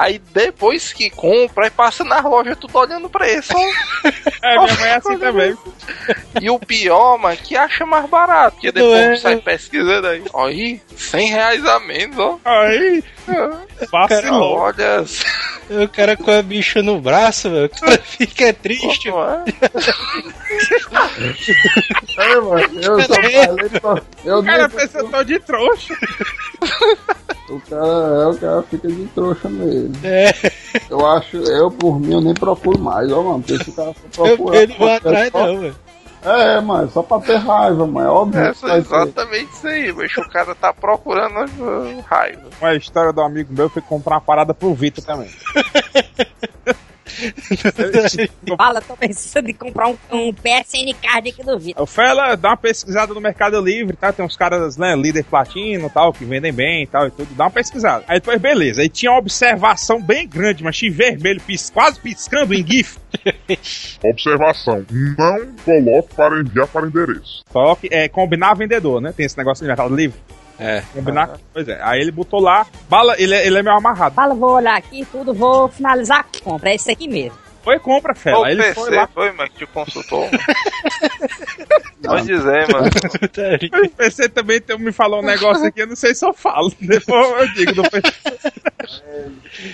Aí 0.00 0.18
depois 0.32 0.94
que 0.94 1.10
compra, 1.10 1.64
aí 1.64 1.70
passa 1.70 2.02
na 2.02 2.20
loja 2.20 2.56
tudo 2.56 2.78
olhando 2.78 3.10
preço. 3.10 3.52
ó. 3.54 4.08
é 4.42 4.58
minha 4.58 4.74
mãe 4.78 4.88
é 4.88 4.94
assim 4.96 5.18
também. 5.18 5.54
E 6.40 6.48
o 6.48 6.58
pior, 6.58 7.18
mano, 7.18 7.36
que 7.36 7.54
acha 7.54 7.84
mais 7.84 8.08
barato. 8.08 8.52
Porque 8.52 8.72
depois 8.72 8.94
é? 8.94 9.16
sai 9.16 9.36
pesquisando 9.36 10.06
aí. 10.06 10.24
Aí, 10.34 10.80
100 10.96 11.28
reais 11.28 11.66
a 11.66 11.78
menos, 11.80 12.18
ó. 12.18 12.38
Aí, 12.46 13.04
vacilou. 13.92 14.56
Olha, 14.56 15.04
O 15.68 15.88
cara 15.88 16.16
com 16.16 16.30
a 16.30 16.40
bicha 16.40 16.82
no 16.82 16.98
braço, 16.98 17.50
velho. 17.50 17.66
O 17.66 17.68
cara 17.68 17.98
fica 18.02 18.54
triste. 18.54 19.10
não 19.10 19.22
é? 19.22 19.44
é, 22.16 22.36
mano, 22.36 22.80
eu 22.80 23.02
só 23.02 23.14
falei 23.14 23.68
pra... 23.68 24.02
Eu 24.24 24.38
O 24.38 24.44
cara 24.44 24.66
pensa 24.66 24.98
eu 24.98 25.10
tô 25.10 25.22
de 25.24 25.38
trouxa. 25.40 25.94
O 27.50 27.60
cara, 27.68 27.82
é, 28.22 28.26
o 28.28 28.38
cara 28.38 28.62
fica 28.62 28.88
de 28.88 29.06
trouxa 29.08 29.48
mesmo. 29.48 29.92
É, 30.04 30.32
Eu 30.88 31.04
acho, 31.06 31.36
eu 31.36 31.70
por 31.70 31.98
mim, 32.00 32.12
eu 32.14 32.20
nem 32.20 32.32
procuro 32.34 32.78
mais, 32.78 33.10
ó, 33.12 33.22
mano. 33.22 33.42
Porque 33.42 33.54
esse 33.60 33.72
cara 33.72 33.92
for 34.12 34.28
eu 34.28 34.54
ele 34.54 34.74
vai 34.78 34.96
atrás 34.96 35.30
só- 35.32 35.46
não, 35.46 35.58
velho. 35.60 35.76
É, 36.22 36.60
mano, 36.60 36.90
só 36.90 37.02
pra 37.02 37.18
ter 37.20 37.36
raiva, 37.36 37.86
mano. 37.86 38.06
É 38.06 38.10
óbvio 38.10 38.40
vai 38.42 38.52
ter. 38.52 38.76
exatamente 38.78 39.52
isso 39.52 39.66
aí, 39.66 39.90
mas 39.92 40.14
o 40.18 40.28
cara 40.28 40.54
tá 40.54 40.72
procurando 40.72 41.50
uh, 41.60 42.00
raiva. 42.06 42.42
Uma 42.60 42.74
história 42.74 43.10
do 43.12 43.22
amigo 43.22 43.52
meu 43.54 43.70
foi 43.70 43.80
comprar 43.80 44.16
uma 44.16 44.20
parada 44.20 44.52
pro 44.54 44.74
Vitor 44.74 45.02
também. 45.02 45.30
Fala, 48.56 48.80
tô 48.80 48.96
pensando 48.96 49.48
em 49.48 49.54
comprar 49.54 49.88
um, 49.88 49.96
um 50.10 50.32
PSN 50.32 50.94
card 51.00 51.30
aqui 51.30 51.42
do 51.42 51.58
Vitor. 51.58 51.82
O 51.82 51.86
Fela 51.86 52.36
dá 52.36 52.50
uma 52.50 52.56
pesquisada 52.56 53.12
no 53.14 53.20
Mercado 53.20 53.60
Livre, 53.60 53.96
tá? 53.96 54.12
Tem 54.12 54.24
uns 54.24 54.36
caras, 54.36 54.76
né, 54.76 54.94
líder 54.96 55.24
platino 55.24 55.86
e 55.86 55.90
tal, 55.90 56.12
que 56.12 56.24
vendem 56.24 56.52
bem 56.52 56.84
e 56.84 56.86
tal 56.86 57.06
e 57.06 57.10
tudo. 57.10 57.34
Dá 57.34 57.44
uma 57.44 57.50
pesquisada. 57.50 58.04
Aí 58.08 58.18
depois, 58.18 58.40
beleza. 58.40 58.82
Aí 58.82 58.88
tinha 58.88 59.12
uma 59.12 59.18
observação 59.18 60.00
bem 60.00 60.28
grande, 60.28 60.62
mas 60.64 60.76
tinha 60.76 60.90
vermelho, 60.90 61.40
pis, 61.40 61.70
quase 61.70 62.00
piscando 62.00 62.54
em 62.54 62.66
GIF. 62.66 62.98
Observação: 64.02 64.84
não 64.90 65.54
coloque 65.64 66.14
para 66.14 66.40
enviar 66.40 66.66
para 66.68 66.86
endereço. 66.86 67.44
Coloque, 67.50 67.88
é, 67.90 68.08
combinar 68.08 68.54
vendedor, 68.54 69.00
né? 69.00 69.12
Tem 69.12 69.26
esse 69.26 69.36
negócio 69.36 69.62
no 69.64 69.68
Mercado 69.68 69.94
Livre. 69.94 70.18
É. 70.60 70.82
Combinar. 70.92 71.38
Pois 71.52 71.66
é. 71.68 71.80
Aí 71.82 72.00
ele 72.00 72.10
botou 72.10 72.40
lá, 72.40 72.66
bala, 72.88 73.14
ele, 73.18 73.34
é- 73.34 73.46
ele 73.46 73.58
é 73.58 73.62
meio 73.62 73.76
amarrado. 73.76 74.14
Fala, 74.14 74.34
vou 74.34 74.52
olhar 74.52 74.76
aqui 74.76 75.04
tudo, 75.10 75.32
vou 75.32 75.68
finalizar 75.68 76.20
a 76.20 76.40
compra. 76.44 76.70
É 76.70 76.74
esse 76.74 76.90
aqui 76.90 77.08
mesmo. 77.08 77.36
Foi 77.62 77.78
compra, 77.78 78.14
Fela. 78.14 78.38
Ô, 78.40 78.44
Aí 78.44 78.52
ele 78.52 78.62
PC 78.62 78.74
foi 78.74 78.94
lá. 78.96 79.06
foi, 79.06 79.32
mas 79.32 79.48
que 79.50 79.58
te 79.58 79.66
consultou. 79.66 80.28
Pode 82.02 82.26
dizer, 82.26 82.66
mano. 82.72 82.88
O 83.84 83.88
PC 83.90 84.28
também 84.30 84.60
tem- 84.60 84.78
me 84.78 84.90
falou 84.92 85.20
um 85.20 85.24
negócio 85.24 85.64
aqui, 85.66 85.82
eu 85.82 85.86
não 85.86 85.96
sei 85.96 86.14
se 86.14 86.24
eu 86.24 86.32
falo. 86.32 86.72
Depois 86.80 87.40
eu 87.40 87.48
digo 87.54 87.74
do 87.74 87.82
PC. 87.90 88.12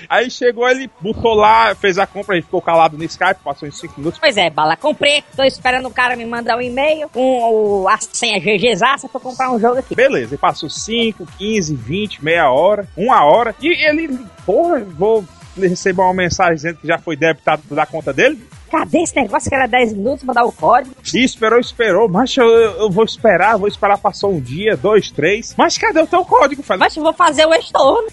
Aí 0.08 0.30
chegou, 0.30 0.68
ele 0.68 0.90
botou 1.00 1.34
lá, 1.34 1.74
fez 1.74 1.98
a 1.98 2.06
compra, 2.06 2.34
a 2.34 2.36
gente 2.36 2.46
ficou 2.46 2.60
calado 2.60 2.98
no 2.98 3.04
Skype, 3.04 3.40
passou 3.44 3.68
uns 3.68 3.78
5 3.78 3.94
minutos. 3.98 4.18
Pois 4.18 4.36
é, 4.36 4.50
bala, 4.50 4.76
comprei. 4.76 5.22
Tô 5.36 5.44
esperando 5.44 5.86
o 5.86 5.90
cara 5.92 6.16
me 6.16 6.24
mandar 6.26 6.56
um 6.56 6.60
e-mail 6.60 7.08
com 7.08 7.82
o, 7.82 7.88
a 7.88 7.96
senha 7.98 8.40
GGzaça 8.40 9.08
pra 9.08 9.20
comprar 9.20 9.50
um 9.52 9.60
jogo 9.60 9.78
aqui. 9.78 9.94
Beleza, 9.94 10.34
e 10.34 10.38
passou 10.38 10.68
5, 10.68 11.24
15, 11.38 11.74
20, 11.76 12.24
meia 12.24 12.50
hora, 12.50 12.88
uma 12.96 13.24
hora. 13.24 13.54
E 13.62 13.68
ele, 13.88 14.18
porra, 14.44 14.80
vou 14.80 15.24
receber 15.60 16.02
uma 16.02 16.14
mensagem 16.14 16.54
dizendo 16.56 16.78
que 16.78 16.86
já 16.86 16.98
foi 16.98 17.16
debitado 17.16 17.62
da 17.70 17.86
conta 17.86 18.12
dele. 18.12 18.38
Cadê 18.70 18.98
esse 18.98 19.14
negócio 19.14 19.48
que 19.48 19.54
era 19.54 19.66
10 19.66 19.92
minutos 19.92 20.24
pra 20.24 20.34
dar 20.34 20.44
o 20.44 20.52
código? 20.52 20.94
E 21.14 21.24
esperou, 21.24 21.60
esperou. 21.60 22.08
Mas 22.08 22.36
eu, 22.36 22.46
eu 22.46 22.90
vou 22.90 23.04
esperar, 23.04 23.56
vou 23.56 23.68
esperar, 23.68 23.96
passou 23.96 24.32
um 24.32 24.40
dia, 24.40 24.76
dois, 24.76 25.10
três. 25.10 25.54
Mas 25.56 25.78
cadê 25.78 26.00
o 26.00 26.06
teu 26.06 26.24
código? 26.24 26.62
Falei, 26.62 26.80
Mas 26.80 26.96
eu 26.96 27.02
vou 27.02 27.12
fazer 27.12 27.46
o 27.46 27.54
estorno. 27.54 28.08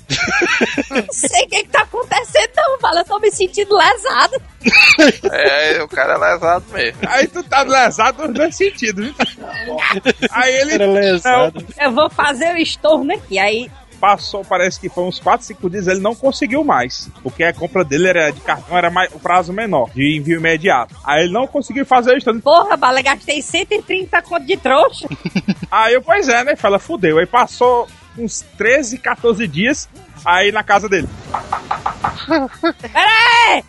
não 0.91 1.05
sei 1.11 1.45
o 1.45 1.49
que, 1.49 1.63
que 1.63 1.69
tá 1.69 1.81
acontecendo, 1.81 2.51
não, 2.55 2.79
fala. 2.79 2.99
Eu 2.99 3.05
tô 3.05 3.19
me 3.19 3.31
sentindo 3.31 3.75
lesado. 3.75 4.41
É, 5.31 5.83
o 5.83 5.87
cara 5.89 6.13
é 6.13 6.17
lesado 6.17 6.65
mesmo. 6.71 6.99
Aí 7.07 7.27
tu 7.27 7.43
tá 7.43 7.63
lesado 7.63 8.27
nos 8.27 8.33
dois 8.33 8.55
sentidos, 8.55 9.05
viu? 9.07 9.15
Aí 10.31 10.55
ele 10.55 10.73
Era 10.75 10.85
lesado. 10.85 11.65
Eu 11.77 11.91
vou 11.91 12.09
fazer 12.09 12.53
o 12.53 12.57
estorno 12.57 13.13
aqui. 13.13 13.37
Aí, 13.37 13.69
passou, 14.03 14.43
parece 14.43 14.81
que 14.81 14.89
foi 14.89 15.05
uns 15.05 15.17
4, 15.17 15.47
5 15.47 15.69
dias, 15.69 15.87
ele 15.87 16.01
não 16.01 16.13
conseguiu 16.13 16.61
mais. 16.61 17.09
Porque 17.23 17.41
a 17.41 17.53
compra 17.53 17.85
dele 17.85 18.09
era 18.09 18.31
de 18.31 18.41
cartão, 18.41 18.77
era 18.77 18.89
mais, 18.89 19.09
o 19.13 19.19
prazo 19.19 19.53
menor, 19.53 19.89
de 19.91 20.17
envio 20.17 20.39
imediato. 20.39 20.93
Aí 21.05 21.23
ele 21.23 21.31
não 21.31 21.47
conseguiu 21.47 21.85
fazer 21.85 22.17
isso. 22.17 22.41
porra, 22.41 22.75
bala, 22.75 23.01
gastei 23.01 23.41
130 23.41 24.21
conto 24.23 24.45
de 24.45 24.57
trouxa. 24.57 25.07
Aí 25.71 25.93
eu, 25.93 26.01
pois 26.01 26.27
é, 26.27 26.43
né? 26.43 26.57
Fala, 26.57 26.79
fudeu. 26.79 27.17
Aí 27.17 27.25
passou 27.25 27.87
uns 28.17 28.41
13, 28.57 28.97
14 28.97 29.47
dias, 29.47 29.87
aí 30.25 30.51
na 30.51 30.63
casa 30.63 30.89
dele. 30.89 31.07
Peraí! 32.81 33.63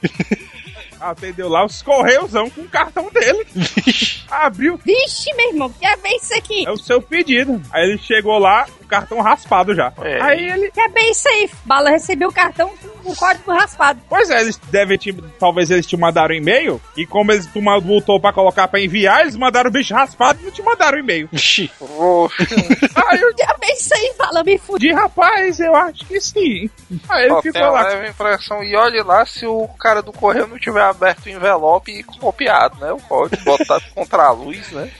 Atendeu 1.00 1.48
lá 1.48 1.64
os 1.64 1.82
correiosão 1.82 2.50
com 2.50 2.62
o 2.62 2.68
cartão 2.68 3.10
dele. 3.10 3.46
Abriu. 4.28 4.78
Vixe, 4.84 5.32
meu 5.34 5.50
irmão, 5.50 5.70
que 5.70 5.86
é 5.86 5.96
bem 5.96 6.16
isso 6.16 6.34
aqui? 6.34 6.66
É 6.66 6.70
o 6.70 6.76
seu 6.76 7.00
pedido. 7.00 7.60
Aí 7.70 7.88
ele 7.88 7.98
chegou 7.98 8.38
lá, 8.38 8.66
o 8.84 8.88
cartão 8.88 9.20
raspado 9.20 9.74
já. 9.74 9.92
É. 10.02 10.20
Aí 10.20 10.48
ele. 10.48 10.70
Que 10.70 10.80
é 10.80 10.88
bem 10.88 11.12
aí. 11.28 11.50
Bala 11.64 11.90
recebeu 11.90 12.28
o 12.28 12.32
cartão 12.32 12.68
com 12.68 12.94
com 13.04 13.14
código 13.14 13.52
raspado. 13.52 14.00
Pois 14.08 14.30
é, 14.30 14.40
eles 14.40 14.56
devem 14.70 14.96
te, 14.96 15.12
talvez 15.38 15.70
eles 15.70 15.86
te 15.86 15.96
mandaram 15.96 16.34
um 16.34 16.38
e-mail 16.38 16.80
e 16.96 17.06
como 17.06 17.30
eles 17.30 17.46
tu 17.46 17.60
voltou 17.82 18.18
pra 18.18 18.32
colocar 18.32 18.66
pra 18.66 18.80
enviar, 18.80 19.20
eles 19.20 19.36
mandaram 19.36 19.68
o 19.68 19.72
bicho 19.72 19.94
raspado 19.94 20.40
e 20.40 20.44
não 20.44 20.50
te 20.50 20.62
mandaram 20.62 20.96
o 20.96 21.00
e-mail. 21.00 21.28
Ixi, 21.30 21.70
Aí 21.80 23.20
eu 23.20 23.34
Já 23.38 23.54
pensei, 23.60 24.12
fala, 24.14 24.42
me 24.42 24.56
fudi. 24.58 24.88
de 24.88 24.94
rapaz, 24.94 25.60
eu 25.60 25.74
acho 25.76 26.04
que 26.06 26.20
sim. 26.20 26.70
Aí 27.08 27.26
ele 27.26 27.42
ficou 27.42 27.60
lá. 27.60 27.82
leve 27.82 28.08
impressão. 28.08 28.62
E 28.64 28.74
olhe 28.74 29.02
lá 29.02 29.26
se 29.26 29.46
o 29.46 29.68
cara 29.78 30.00
do 30.02 30.12
correio 30.12 30.46
não 30.46 30.58
tiver 30.58 30.82
aberto 30.82 31.26
o 31.26 31.28
envelope 31.28 31.92
e 31.92 32.02
copiado, 32.02 32.78
né? 32.80 32.92
O 32.92 32.98
código 33.00 33.42
botado 33.44 33.84
contra 33.94 34.24
a 34.24 34.30
luz, 34.30 34.70
né? 34.70 34.90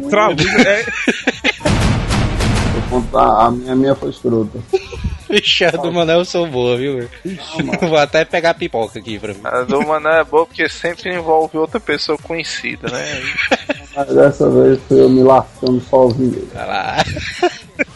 Contra 0.00 0.24
a 0.24 0.28
luz, 0.28 0.54
é, 0.66 0.84
contar, 2.88 3.46
a 3.46 3.50
minha, 3.50 3.72
a 3.72 3.76
minha 3.76 3.94
foi 3.94 4.10
escrota. 4.10 4.58
ixi, 5.30 5.64
a 5.64 5.70
do 5.70 5.92
Manel 5.92 6.24
sou 6.24 6.46
boa, 6.46 6.76
viu? 6.76 7.08
Vou 7.88 7.96
até 7.96 8.24
pegar 8.24 8.54
pipoca 8.54 8.98
aqui 8.98 9.18
pra 9.18 9.32
mim. 9.32 9.40
A 9.44 9.62
do 9.62 9.86
Mané 9.86 10.20
é 10.20 10.24
boa 10.24 10.46
porque 10.46 10.68
sempre 10.68 11.14
envolve 11.14 11.56
outra 11.56 11.78
pessoa 11.78 12.18
conhecida, 12.18 12.88
né? 12.90 13.22
Mas 13.96 14.08
dessa 14.08 14.50
vez 14.50 14.80
foi 14.88 15.00
eu 15.00 15.08
me 15.08 15.22
lascando 15.22 15.80
sozinho. 15.80 16.48
Vai 16.52 16.66
lá. 16.66 16.96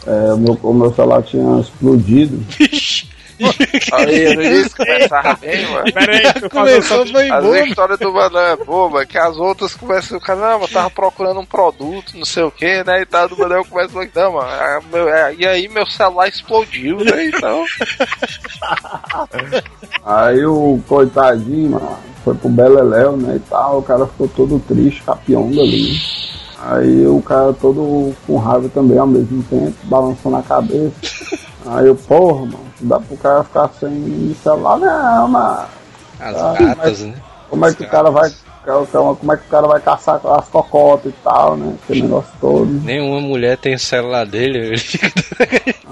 É, 0.07 0.33
o, 0.33 0.37
meu, 0.37 0.59
o 0.61 0.73
meu 0.73 0.93
celular 0.93 1.23
tinha 1.23 1.59
explodido. 1.59 2.45
Aí 3.93 4.23
eu 4.23 4.35
disse 4.35 4.75
que 4.75 4.85
começava 4.85 5.33
bem, 5.35 5.65
mano. 5.69 5.93
Pera 5.93 6.11
aí, 6.13 6.21
deixa 6.21 6.37
eu 6.45 6.49
fazer 6.49 6.49
Começou, 6.49 7.05
foi 7.07 7.29
As 7.29 7.43
bom. 7.43 7.55
histórias 7.55 7.99
do 7.99 8.13
Mané 8.13 8.51
é 8.53 8.55
boa, 8.57 8.89
mas 8.89 9.07
que 9.07 9.17
as 9.17 9.35
outras 9.37 9.73
começam, 9.75 10.17
o 10.17 10.21
cara, 10.21 10.39
não, 10.39 10.61
eu 10.61 10.67
tava 10.67 10.89
procurando 10.89 11.39
um 11.39 11.45
produto, 11.45 12.13
não 12.17 12.25
sei 12.25 12.43
o 12.43 12.51
que, 12.51 12.83
né? 12.83 13.01
E 13.01 13.05
tal, 13.05 13.27
do 13.27 13.37
Mané 13.37 13.63
começa 13.63 13.89
a 13.89 13.93
falar, 13.93 14.09
não, 14.15 14.33
mano, 14.33 14.49
é, 14.51 14.79
meu- 14.91 15.09
é, 15.09 15.35
e 15.37 15.45
aí 15.45 15.67
meu 15.67 15.85
celular 15.85 16.27
explodiu, 16.27 16.97
né? 17.03 17.25
Então. 17.25 17.65
Aí 20.05 20.45
o 20.45 20.79
coitadinho, 20.87 21.71
mano, 21.71 21.97
foi 22.23 22.35
pro 22.35 22.49
Beleléu, 22.49 23.17
né, 23.17 23.35
e 23.35 23.39
tal, 23.49 23.79
o 23.79 23.83
cara 23.83 24.05
ficou 24.07 24.27
todo 24.27 24.59
triste, 24.67 25.01
capionga 25.03 25.61
ali. 25.61 25.99
Aí 26.67 27.05
o 27.05 27.21
cara 27.21 27.53
todo 27.53 28.15
com 28.25 28.37
raiva 28.37 28.67
também 28.69 28.97
ao 28.97 29.05
mesmo 29.05 29.43
tempo, 29.43 29.73
balançando 29.83 30.37
a 30.37 30.41
cabeça. 30.43 30.93
Aí 31.67 31.87
eu, 31.87 31.95
porra, 31.95 32.41
mano, 32.45 32.59
não 32.81 32.87
dá 32.89 32.99
pro 32.99 33.17
cara 33.17 33.43
ficar 33.43 33.69
sem 33.79 34.35
celular, 34.43 34.77
não, 34.77 35.27
mano. 35.27 35.65
As 36.19 36.35
Ah, 36.35 36.53
gatas, 36.59 37.01
né? 37.01 37.15
Como 37.49 37.65
é 37.65 37.73
que 37.73 37.83
o 37.83 37.89
cara 37.89 38.09
vai. 38.11 38.31
Como 38.65 39.31
é 39.31 39.37
que 39.37 39.43
o 39.45 39.49
cara 39.49 39.67
vai 39.67 39.79
caçar 39.79 40.19
as 40.25 40.49
cocotas 40.49 41.11
e 41.11 41.15
tal, 41.23 41.55
né? 41.55 41.75
Aquele 41.83 42.01
negócio 42.03 42.31
todo. 42.41 42.65
Nenhuma 42.65 43.21
mulher 43.21 43.57
tem 43.57 43.75
o 43.75 43.79
celular 43.79 44.25
dele. 44.25 44.57
ele 44.57 44.77
fica- 44.79 45.11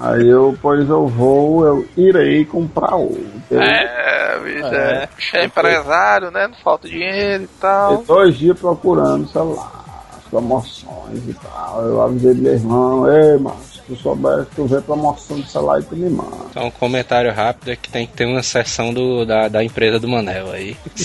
Aí 0.02 0.28
eu, 0.28 0.58
pois 0.60 0.90
eu 0.90 1.08
vou, 1.08 1.66
eu 1.66 1.88
irei 1.96 2.44
comprar 2.46 2.96
outro. 2.96 3.24
É, 3.52 4.40
bicho, 4.40 4.66
é. 4.66 5.08
Bicho 5.16 5.38
é 5.38 5.46
empresário, 5.46 6.32
né? 6.32 6.48
Não 6.48 6.56
falta 6.64 6.88
dinheiro 6.90 7.44
e 7.44 7.48
tal. 7.62 7.92
fiquei 8.00 8.06
dois 8.08 8.36
dias 8.38 8.60
procurando 8.60 9.28
celular, 9.28 9.72
as 10.18 10.24
promoções 10.32 11.28
e 11.28 11.34
tal. 11.36 11.82
Eu 11.86 12.02
avisei 12.02 12.34
meu 12.34 12.54
irmão, 12.54 13.08
ei, 13.08 13.38
mano, 13.38 13.56
se 13.88 13.94
tu 13.94 13.96
souber, 14.02 14.46
se 14.46 14.56
tu 14.56 14.66
vê 14.66 14.82
promoção 14.82 15.40
de 15.40 15.50
celular 15.50 15.82
tu 15.84 15.96
me 15.96 16.10
manda. 16.10 16.30
Então, 16.50 16.68
um 16.68 16.72
comentário 16.72 17.32
rápido 17.34 17.72
é 17.72 17.76
que 17.76 17.90
tem 17.90 18.06
que 18.08 18.14
ter 18.14 18.26
uma 18.26 18.42
seção 18.44 18.94
do, 18.94 19.26
da, 19.26 19.48
da 19.48 19.64
empresa 19.64 20.00
do 20.00 20.08
Manel 20.08 20.52
aí. 20.52 20.76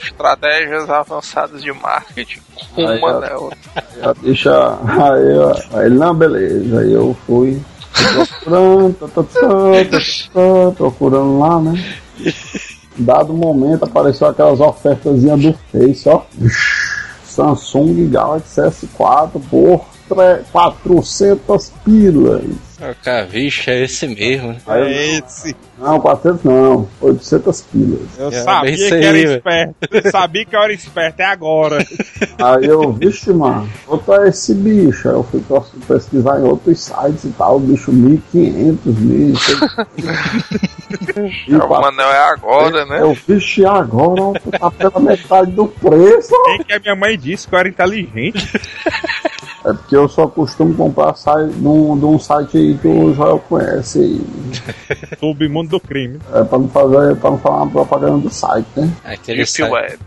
Estratégias 0.00 0.88
avançadas 0.90 1.62
de 1.62 1.72
marketing 1.72 2.40
com 2.74 2.86
Aí, 2.86 2.98
o 2.98 3.00
Manel. 3.00 3.52
Já 4.00 4.12
deixa. 4.14 4.78
Aí, 4.84 5.36
eu- 5.36 5.78
aí 5.78 5.86
ele, 5.86 5.98
não, 5.98 6.14
beleza. 6.14 6.80
Aí 6.80 6.92
eu 6.92 7.16
fui 7.26 7.60
procurando, 8.14 8.94
tá, 8.94 9.08
tá, 9.08 9.22
tá, 9.22 10.72
procurando 10.76 11.38
lá, 11.38 11.60
né? 11.60 11.94
Dado 12.96 13.32
momento 13.32 13.84
apareceu 13.84 14.26
aquelas 14.28 14.60
ofertas 14.60 15.22
do 15.22 15.54
Face, 15.72 16.08
ó. 16.08 16.22
Samsung 17.24 18.08
Galaxy 18.10 18.60
S4 18.60 19.40
por 19.48 19.84
400 20.52 21.72
pilas. 21.84 22.42
O 22.80 22.94
cara, 23.04 23.26
vixe, 23.26 23.68
é 23.68 23.82
esse 23.82 24.06
mesmo. 24.06 24.48
né? 24.52 24.58
Eu, 24.68 24.72
é 24.74 25.06
esse. 25.18 25.56
não, 25.76 25.98
400 25.98 26.44
não, 26.44 26.88
800 27.00 27.60
pilas. 27.62 28.00
Eu 28.16 28.28
É, 28.28 28.30
sabia 28.30 28.76
que 28.76 28.94
aí, 28.94 29.04
era 29.04 29.18
esperto. 29.18 29.74
Eu 29.90 30.10
sabia 30.12 30.44
que 30.44 30.54
eu 30.54 30.60
era 30.62 30.72
esperto, 30.72 31.18
é 31.20 31.24
agora. 31.24 31.78
Aí 32.38 32.66
eu, 32.66 32.92
vixe, 32.92 33.32
mano, 33.32 33.68
botar 33.84 34.28
esse 34.28 34.54
bicho. 34.54 35.08
Aí 35.08 35.14
eu 35.16 35.24
fui 35.24 35.40
pes- 35.40 35.72
pesquisar 35.88 36.38
em 36.38 36.44
outros 36.44 36.78
sites 36.80 37.24
e 37.24 37.30
tal, 37.30 37.56
o 37.56 37.60
bicho 37.60 37.90
1500, 37.92 38.94
1600. 38.94 39.86
E 41.48 41.54
É, 41.54 41.56
o 41.56 41.68
Manel 41.68 42.06
é 42.10 42.30
agora, 42.30 42.86
né? 42.86 43.02
Eu, 43.02 43.12
vixe, 43.26 43.64
agora 43.64 44.40
tá 44.56 44.70
pela 44.70 45.00
metade 45.00 45.50
do 45.50 45.66
preço. 45.66 46.30
ó. 46.32 46.48
Bem 46.50 46.62
que 46.64 46.72
a 46.72 46.78
minha 46.78 46.94
mãe 46.94 47.18
disse 47.18 47.48
que 47.48 47.54
eu 47.54 47.58
era 47.58 47.68
inteligente. 47.68 48.48
É 49.68 49.72
porque 49.74 49.94
eu 49.94 50.08
só 50.08 50.26
costumo 50.26 50.74
comprar 50.74 51.14
site, 51.14 51.52
de, 51.52 51.66
um, 51.66 51.98
de 51.98 52.04
um 52.06 52.18
site 52.18 52.56
aí 52.56 52.78
que 52.78 52.88
o 52.88 53.12
Joel 53.12 53.38
conhece 53.38 53.98
aí. 53.98 54.20
Submundo 55.20 55.68
do 55.68 55.80
crime. 55.80 56.18
É 56.32 56.42
pra 56.42 56.58
não 56.58 56.68
fazer, 56.68 57.16
pra 57.16 57.30
não 57.30 57.38
falar 57.38 57.62
uma 57.64 57.70
propaganda 57.70 58.18
do 58.18 58.30
site, 58.30 58.66
né? 58.76 58.90
Aquele 59.04 59.38
Deep 59.38 59.50
site, 59.50 59.70
Web. 59.70 59.98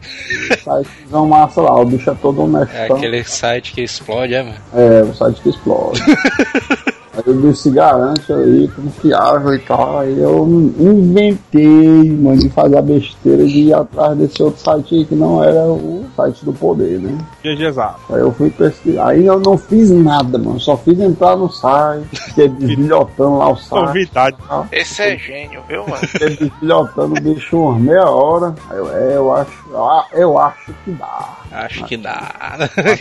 O 0.49 0.63
site 0.63 0.89
não 1.11 1.27
massa 1.27 1.61
lá, 1.61 1.79
o 1.79 1.85
bicho 1.85 2.09
é 2.09 2.15
todo 2.15 2.41
é 2.41 2.43
honestão. 2.43 2.95
aquele 2.95 3.23
site 3.23 3.73
que 3.73 3.81
explode, 3.81 4.33
é, 4.33 4.41
mano? 4.41 4.57
É, 4.73 5.03
o 5.03 5.13
site 5.13 5.41
que 5.41 5.49
explode. 5.49 6.01
Aí 7.13 7.23
o 7.27 7.33
bicho 7.33 7.55
se 7.55 7.69
garante 7.71 8.31
aí, 8.31 8.69
confiável 8.69 9.53
e 9.53 9.59
tal. 9.59 9.99
Aí 9.99 10.17
eu 10.17 10.47
inventei, 10.79 12.11
mano, 12.11 12.37
de 12.37 12.49
fazer 12.49 12.77
a 12.77 12.81
besteira 12.81 13.45
de 13.45 13.59
ir 13.59 13.73
atrás 13.73 14.17
desse 14.17 14.41
outro 14.41 14.61
site 14.61 14.95
aí 14.95 15.05
que 15.05 15.15
não 15.15 15.43
era 15.43 15.65
o 15.65 16.05
site 16.15 16.45
do 16.45 16.53
poder, 16.53 16.99
né? 16.99 17.17
GGzado. 17.43 17.97
Aí 18.09 18.21
eu 18.21 18.31
fui 18.31 18.49
pesquisar. 18.49 19.09
Aí 19.09 19.25
eu 19.25 19.39
não 19.39 19.57
fiz 19.57 19.91
nada, 19.91 20.37
mano. 20.37 20.59
Só 20.59 20.77
fiz 20.77 20.99
entrar 20.99 21.35
no 21.35 21.49
site, 21.49 22.07
fiquei 22.11 22.47
desbilhotando 22.49 23.37
lá 23.37 23.49
o 23.49 23.57
site. 23.57 23.85
Novidade. 23.85 24.37
Esse 24.71 25.01
é 25.01 25.17
gênio, 25.17 25.61
viu, 25.67 25.81
mano? 25.85 25.97
Fiquei 25.97 26.29
desbilhotando 26.29 27.13
o 27.17 27.21
bicho 27.21 27.57
umas 27.57 27.81
meia 27.81 28.09
hora. 28.09 28.55
Aí 28.69 28.77
eu, 28.77 28.95
é, 28.95 29.15
eu 29.17 29.33
acho, 29.33 29.65
eu 30.13 30.37
acho 30.37 30.73
que 30.85 30.91
dá. 30.91 31.40
Acho 31.51 31.85
que 31.85 31.97
dá. 31.97 32.33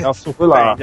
Ela 0.01 0.15
Fui 0.15 0.47
lá. 0.47 0.77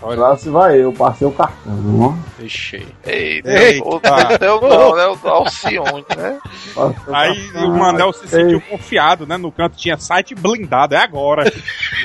Lá 0.00 0.36
se 0.36 0.48
vai 0.48 0.80
eu, 0.80 0.92
passei 0.92 1.26
o 1.26 1.32
cartão. 1.32 2.18
Vixe. 2.38 2.86
Eita, 3.04 3.50
Eita. 3.50 3.84
o 3.88 4.00
deu 4.38 4.60
não, 4.60 4.94
né? 4.94 5.06
O 5.06 5.28
Alcione, 5.28 6.04
né? 6.16 6.38
Aí 7.12 7.50
o 7.54 7.70
Manel 7.70 8.12
se 8.12 8.28
sentiu 8.28 8.60
confiado, 8.60 9.26
né? 9.26 9.36
No 9.36 9.50
canto 9.50 9.76
tinha 9.76 9.96
site 9.96 10.34
blindado, 10.34 10.94
é 10.94 10.98
agora. 10.98 11.52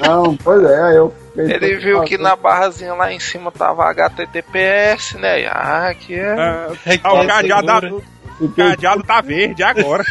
Não, 0.01 0.35
pois 0.35 0.63
é, 0.63 0.97
eu 0.97 1.13
Ele 1.35 1.77
viu 1.77 2.01
que 2.01 2.17
na 2.17 2.35
barrazinha 2.35 2.93
lá 2.93 3.11
em 3.11 3.19
cima 3.19 3.51
tava 3.51 3.85
HTTPS, 3.91 5.17
né? 5.17 5.45
Ah, 5.47 5.89
aqui 5.89 6.15
é. 6.15 6.25
É 6.25 6.67
o 6.69 6.75
que 6.75 6.89
é 6.89 6.97
cadeado, 6.97 7.97
o 7.97 8.47
Fiquei 8.47 8.69
cadeado 8.69 9.03
tá 9.03 9.21
verde 9.21 9.63
é 9.63 9.65
agora. 9.65 10.03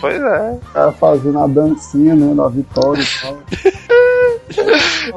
Pois 0.00 0.20
é. 0.22 0.58
cara 0.72 0.92
fazendo 0.92 1.38
a 1.40 1.46
dancinha, 1.46 2.14
né, 2.14 2.34
da 2.34 2.48
vitória 2.48 3.02
e 3.02 3.20
tal. 3.22 3.38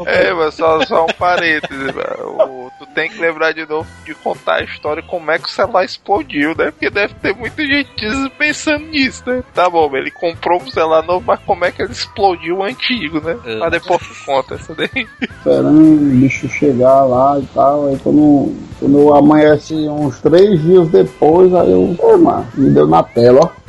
É, 0.05 0.33
mas 0.33 0.53
só, 0.55 0.81
só 0.85 1.03
um 1.05 1.13
parênteses. 1.17 1.93
O- 2.23 2.61
Tu 2.79 2.85
tem 2.95 3.09
que 3.09 3.19
lembrar 3.21 3.53
de 3.53 3.65
novo 3.67 3.87
de 4.05 4.13
contar 4.15 4.55
a 4.55 4.63
história 4.63 5.03
como 5.03 5.29
é 5.29 5.37
que 5.37 5.45
o 5.45 5.51
celular 5.51 5.85
explodiu, 5.85 6.55
né? 6.57 6.71
Porque 6.71 6.89
deve 6.89 7.13
ter 7.15 7.35
muita 7.35 7.63
gente 7.65 7.91
pensando 8.39 8.85
nisso, 8.87 9.23
né? 9.27 9.43
Tá 9.53 9.69
bom, 9.69 9.95
ele 9.95 10.09
comprou 10.09 10.59
um 10.61 10.67
celular 10.71 11.03
novo, 11.03 11.23
mas 11.25 11.39
como 11.45 11.63
é 11.63 11.71
que 11.71 11.81
ele 11.83 11.91
explodiu 11.91 12.57
o 12.57 12.63
antigo, 12.63 13.21
né? 13.21 13.37
É. 13.45 13.57
Mas 13.59 13.71
depois 13.71 13.99
tu 14.01 14.25
conta 14.25 14.55
essa 14.55 14.73
daí. 14.73 15.07
Esperando 15.21 15.79
o 15.79 15.97
bicho 15.97 16.49
chegar 16.49 17.03
lá 17.05 17.37
e 17.39 17.45
tal. 17.53 17.87
Aí 17.87 17.97
quando, 17.99 18.55
quando 18.79 19.13
amanhece 19.13 19.73
uns 19.87 20.19
três 20.19 20.59
dias 20.61 20.87
depois, 20.89 21.53
aí 21.53 21.71
eu, 21.71 21.95
é, 22.01 22.17
mano, 22.17 22.47
me 22.55 22.71
deu 22.71 22.87
na 22.87 23.03
tela, 23.03 23.41
ó. 23.43 23.60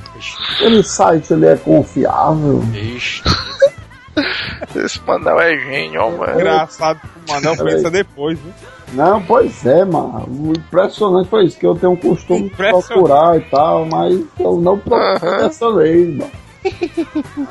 Aquele 0.54 0.82
site 0.82 1.32
ele 1.32 1.46
é 1.46 1.56
confiável. 1.56 2.58
Vixe. 2.58 3.22
Esse 4.76 5.00
Manel 5.06 5.40
é 5.40 5.56
gênio, 5.58 6.02
ó, 6.02 6.10
mano. 6.10 6.40
Engraçado 6.40 7.00
que 7.00 7.30
o 7.30 7.34
Manel 7.34 7.56
pensa 7.56 7.90
depois, 7.90 8.38
né? 8.40 8.52
Não, 8.92 9.22
pois 9.22 9.64
é, 9.64 9.84
mano. 9.84 10.26
O 10.28 10.52
impressionante 10.52 11.28
foi 11.28 11.46
isso, 11.46 11.58
que 11.58 11.66
eu 11.66 11.74
tenho 11.74 11.92
o 11.92 11.96
costume 11.96 12.50
de 12.50 12.50
procurar 12.50 13.38
e 13.38 13.40
tal, 13.42 13.86
mas 13.86 14.20
eu 14.38 14.56
não 14.58 14.78
procurei 14.78 15.38
dessa 15.38 15.72
vez, 15.72 16.16
mano. 16.16 16.41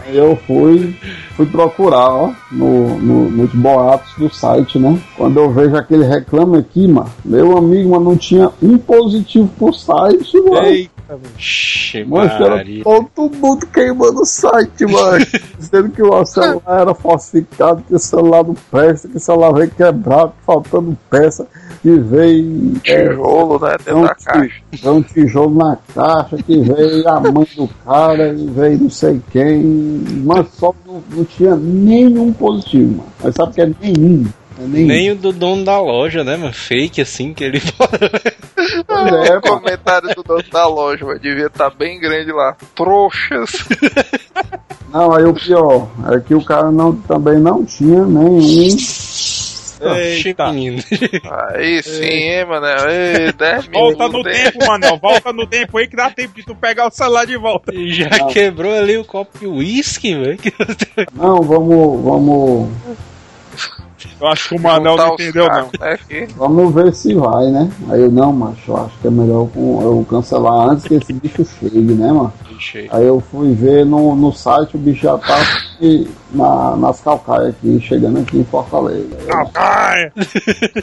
Aí 0.06 0.17
eu 0.17 0.36
fui, 0.47 0.95
fui 1.36 1.45
procurar, 1.45 2.10
ó, 2.10 2.32
no, 2.52 2.97
no- 3.00 3.30
nos 3.30 3.54
boatos 3.54 4.13
do 4.17 4.30
site, 4.34 4.80
né? 4.80 4.97
Quando 5.17 5.39
eu 5.39 5.52
vejo 5.52 5.76
aquele 5.76 6.06
reclame 6.06 6.58
aqui, 6.58 6.88
mano, 6.88 7.10
meu 7.26 7.58
amigo, 7.58 7.89
mas 7.91 8.02
não 8.04 8.15
tinha 8.17 8.50
um 8.62 8.78
positivo 8.78 9.50
pro 9.58 9.74
site, 9.74 10.39
mano. 10.41 10.65
Eita 10.67 10.91
Mano, 12.08 12.50
Maria. 12.50 12.84
todo 12.86 13.36
mundo 13.36 13.67
queimando 13.67 14.21
o 14.21 14.26
site, 14.26 14.86
mano. 14.86 15.26
Dizendo 15.60 15.89
que 15.89 16.02
o 16.02 16.26
celular 16.26 16.82
era 16.82 16.95
falsificado, 16.95 17.84
que 17.86 17.93
o 17.93 18.00
celular 18.00 18.45
não 18.45 18.54
presta, 18.71 19.10
que 19.10 19.17
o 19.17 19.19
celular 19.19 19.52
veio 19.54 19.71
quebrado, 19.71 20.32
faltando 20.45 20.97
peça, 21.10 21.45
que 21.82 21.89
veio. 21.91 22.74
é, 22.86 23.10
Tijolo, 23.10 23.60
né? 23.60 23.76
Dentro 23.84 23.97
um, 24.00 24.04
da 24.04 24.15
caixa. 24.15 24.62
é 24.84 24.89
um 24.89 25.02
tijolo 25.02 25.56
na 25.56 25.78
caixa, 25.93 26.38
que 26.38 26.60
veio 26.62 27.08
a 27.10 27.19
mãe 27.19 27.47
do 27.58 27.67
cara, 27.86 28.30
e 28.34 28.45
veio 28.47 28.80
não 28.80 28.89
sei 29.02 29.22
quem. 29.32 29.64
Mas 30.24 30.48
só 30.54 30.74
não, 30.86 31.04
não 31.10 31.26
tinha 31.26 31.56
nenhum 31.56 32.32
positivo, 32.32 32.98
mano. 32.98 33.14
Mas 33.24 33.36
sabe 33.36 33.54
que 33.54 33.62
é 33.62 33.72
nenhum. 33.82 34.26
É 34.60 34.68
nenhum. 34.68 34.88
Nem 34.88 35.12
o 35.12 35.16
do 35.16 35.32
dono 35.32 35.66
da 35.66 35.80
loja, 35.82 36.24
né, 36.24 36.38
mano? 36.38 36.54
Fake 36.54 37.02
assim 37.02 37.34
que 37.34 37.44
ele 37.44 37.60
Pois 38.88 39.30
é, 39.30 39.38
o 39.38 39.42
comentário 39.42 40.14
do 40.16 40.24
dono 40.24 40.44
da 40.52 40.68
loja, 40.68 41.06
mas 41.06 41.20
devia 41.20 41.48
estar 41.48 41.72
bem 41.72 42.00
grande 42.00 42.32
lá. 42.32 42.56
Trouxas. 42.76 43.52
Não, 44.94 45.14
aí 45.16 45.24
o 45.24 45.34
pior 45.34 45.88
é 46.12 46.20
que 46.20 46.36
o 46.36 46.44
cara 46.44 46.70
não, 46.70 46.94
também 46.94 47.40
não 47.40 47.66
tinha 47.66 48.06
nenhum. 48.06 48.78
Eita. 49.98 50.46
Aí 51.56 51.82
sim, 51.84 52.04
hein, 52.04 52.46
mano. 52.46 52.65
Ei, 52.89 53.32
10 53.34 53.65
Volta 53.67 54.08
no 54.08 54.13
minutos. 54.20 54.38
hein? 54.38 54.44
tempo, 54.52 54.65
Manel. 54.67 54.98
Volta 54.98 55.34
no 55.34 55.48
tempo 55.48 55.78
aí 55.78 55.88
que 55.88 55.96
dá 55.96 56.10
tempo 56.10 56.34
de 56.36 56.44
tu 56.46 56.56
pegar 56.56 56.88
o 56.88 56.91
celular 56.91 57.26
de 57.26 57.38
volta. 57.38 57.74
E 57.74 57.91
Já 57.94 58.10
quebrou 58.28 58.74
ali 58.74 58.98
o 58.98 59.06
copo 59.06 59.38
de 59.39 59.48
uísque, 59.48 60.13
velho. 60.15 60.39
Não, 61.13 61.41
vamos, 61.41 62.04
vamos, 62.04 62.70
Eu 64.20 64.28
acho 64.28 64.50
que 64.50 64.56
o 64.56 64.60
Manel 64.60 64.96
não 64.96 65.13
entendeu, 65.13 65.48
não. 65.48 65.70
né, 65.80 66.28
vamos 66.36 66.74
ver 66.74 66.94
se 66.94 67.13
vai, 67.13 67.48
né? 67.48 67.70
Aí 67.89 68.02
eu 68.02 68.12
não, 68.12 68.32
macho, 68.32 68.60
eu 68.72 68.78
acho 68.78 68.98
que 69.00 69.08
é 69.08 69.12
melhor 69.12 69.48
com- 69.50 69.82
eu 69.82 70.06
cancelar 70.10 70.70
antes 70.70 70.86
que 70.86 70.94
esse 70.96 71.12
bicho 71.13 71.44
chegue, 71.60 71.80
né, 71.80 72.08
mano? 72.12 72.34
Aí 72.91 73.06
eu 73.06 73.20
fui 73.20 73.54
ver 73.54 73.86
no, 73.86 74.15
no 74.15 74.32
site, 74.32 74.76
o 74.76 74.80
bicho 74.80 75.02
já 75.04 75.17
tá 75.17 75.38
aqui 75.82 76.08
na, 76.32 76.78
nas 76.78 77.02
calcaias 77.02 77.50
aqui, 77.50 77.80
chegando 77.82 78.20
aqui 78.20 78.38
em 78.38 78.44
Fortaleza. 78.46 79.08
Ai, 79.56 80.12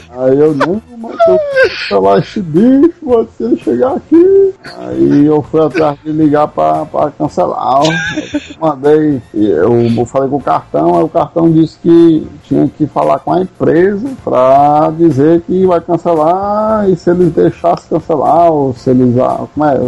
Aí 0.09 0.37
eu 0.37 0.53
não, 0.53 0.81
mas 0.97 1.15
eu 1.27 1.39
cancelar 1.63 2.19
esse 2.19 2.41
bicho, 2.41 3.27
ele 3.39 3.57
chegar 3.57 3.93
aqui. 3.95 4.53
Aí 4.77 5.25
eu 5.25 5.41
fui 5.41 5.63
atrás 5.65 5.97
de 6.03 6.11
ligar 6.11 6.47
pra, 6.49 6.85
pra 6.85 7.11
cancelar. 7.11 7.81
Eu 7.85 8.59
mandei, 8.59 9.21
eu 9.33 10.05
falei 10.05 10.29
com 10.29 10.35
o 10.35 10.41
cartão, 10.41 10.97
aí 10.97 11.03
o 11.03 11.09
cartão 11.09 11.49
disse 11.51 11.77
que 11.81 12.27
tinha 12.43 12.67
que 12.77 12.85
falar 12.85 13.19
com 13.19 13.33
a 13.33 13.41
empresa 13.41 14.09
pra 14.23 14.91
dizer 14.97 15.41
que 15.41 15.65
vai 15.65 15.79
cancelar 15.81 16.89
e 16.89 16.95
se 16.95 17.09
eles 17.09 17.31
deixassem 17.31 17.89
cancelar, 17.89 18.51
ou 18.51 18.73
se 18.73 18.89
eles. 18.89 19.17
ah, 19.17 19.47
Como 19.53 19.65
é? 19.65 19.79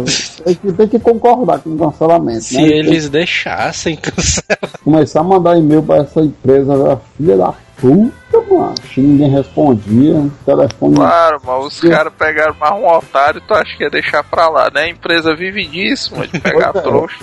Tem 0.44 0.54
que, 0.54 0.72
tem 0.72 0.88
que 0.88 0.98
concordar 0.98 1.60
com 1.60 1.70
o 1.70 1.78
cancelamento. 1.78 2.42
Se 2.42 2.56
né? 2.56 2.68
eles 2.68 3.08
deixassem 3.08 3.96
cancelar. 3.96 5.01
Começar 5.02 5.20
a 5.20 5.24
mandar 5.24 5.58
e-mail 5.58 5.82
pra 5.82 5.96
essa 5.96 6.20
empresa, 6.20 7.00
filha 7.16 7.36
da 7.36 7.52
puta, 7.76 8.12
mano. 8.40 8.74
Que 8.92 9.00
ninguém 9.00 9.30
respondia, 9.30 10.26
telefone. 10.44 10.96
Claro, 10.96 11.40
mas 11.44 11.66
os 11.66 11.80
caras 11.80 12.12
pegaram 12.18 12.54
mais 12.58 12.74
um 12.74 12.86
otário, 12.86 13.40
tu 13.46 13.54
acha 13.54 13.76
que 13.76 13.84
ia 13.84 13.90
deixar 13.90 14.22
pra 14.24 14.48
lá, 14.48 14.70
né? 14.72 14.82
A 14.82 14.88
empresa 14.88 15.34
vive 15.34 15.64
disso, 15.66 16.14
mano, 16.16 16.28
de 16.28 16.40
pegar 16.40 16.72
é. 16.74 16.80
trouxa. 16.80 17.16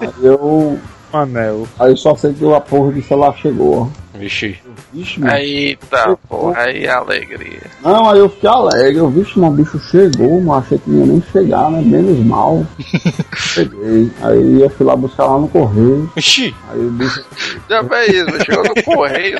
Aí 0.00 0.24
eu. 0.26 0.78
Manel. 1.12 1.66
Aí 1.78 1.92
eu 1.92 1.96
só 1.96 2.14
sei 2.14 2.34
que 2.34 2.52
a 2.52 2.60
porra 2.60 2.92
do 2.92 3.02
celular 3.02 3.34
chegou. 3.36 3.82
ó. 3.82 4.18
Vixe. 4.18 4.58
Vixe, 4.92 5.20
mano. 5.20 5.32
Aí 5.32 5.76
tá, 5.90 6.16
porra, 6.28 6.62
aí 6.62 6.88
alegria. 6.88 7.62
Não, 7.82 8.10
aí 8.10 8.18
eu 8.18 8.28
fiquei 8.28 8.48
alegre. 8.48 8.96
Eu, 8.96 9.10
vixe, 9.10 9.38
mas 9.38 9.50
o 9.50 9.54
bicho 9.54 9.78
chegou, 9.78 10.40
mas 10.40 10.64
achei 10.64 10.78
que 10.78 10.90
não 10.90 11.00
ia 11.00 11.06
nem 11.06 11.22
chegar, 11.32 11.70
né? 11.70 11.82
Menos 11.82 12.18
mal. 12.24 12.64
Cheguei. 13.36 14.10
Aí 14.22 14.62
eu 14.62 14.70
fui 14.70 14.86
lá 14.86 14.96
buscar 14.96 15.26
lá 15.26 15.38
no 15.38 15.48
correio. 15.48 16.10
Ixi. 16.16 16.54
Aí 16.70 16.80
o 16.80 16.90
bicho. 16.90 17.24
Já 17.68 17.84
fez 17.84 18.08
isso, 18.08 18.44
chegou 18.44 18.64
no 18.64 18.82
correio, 18.82 19.38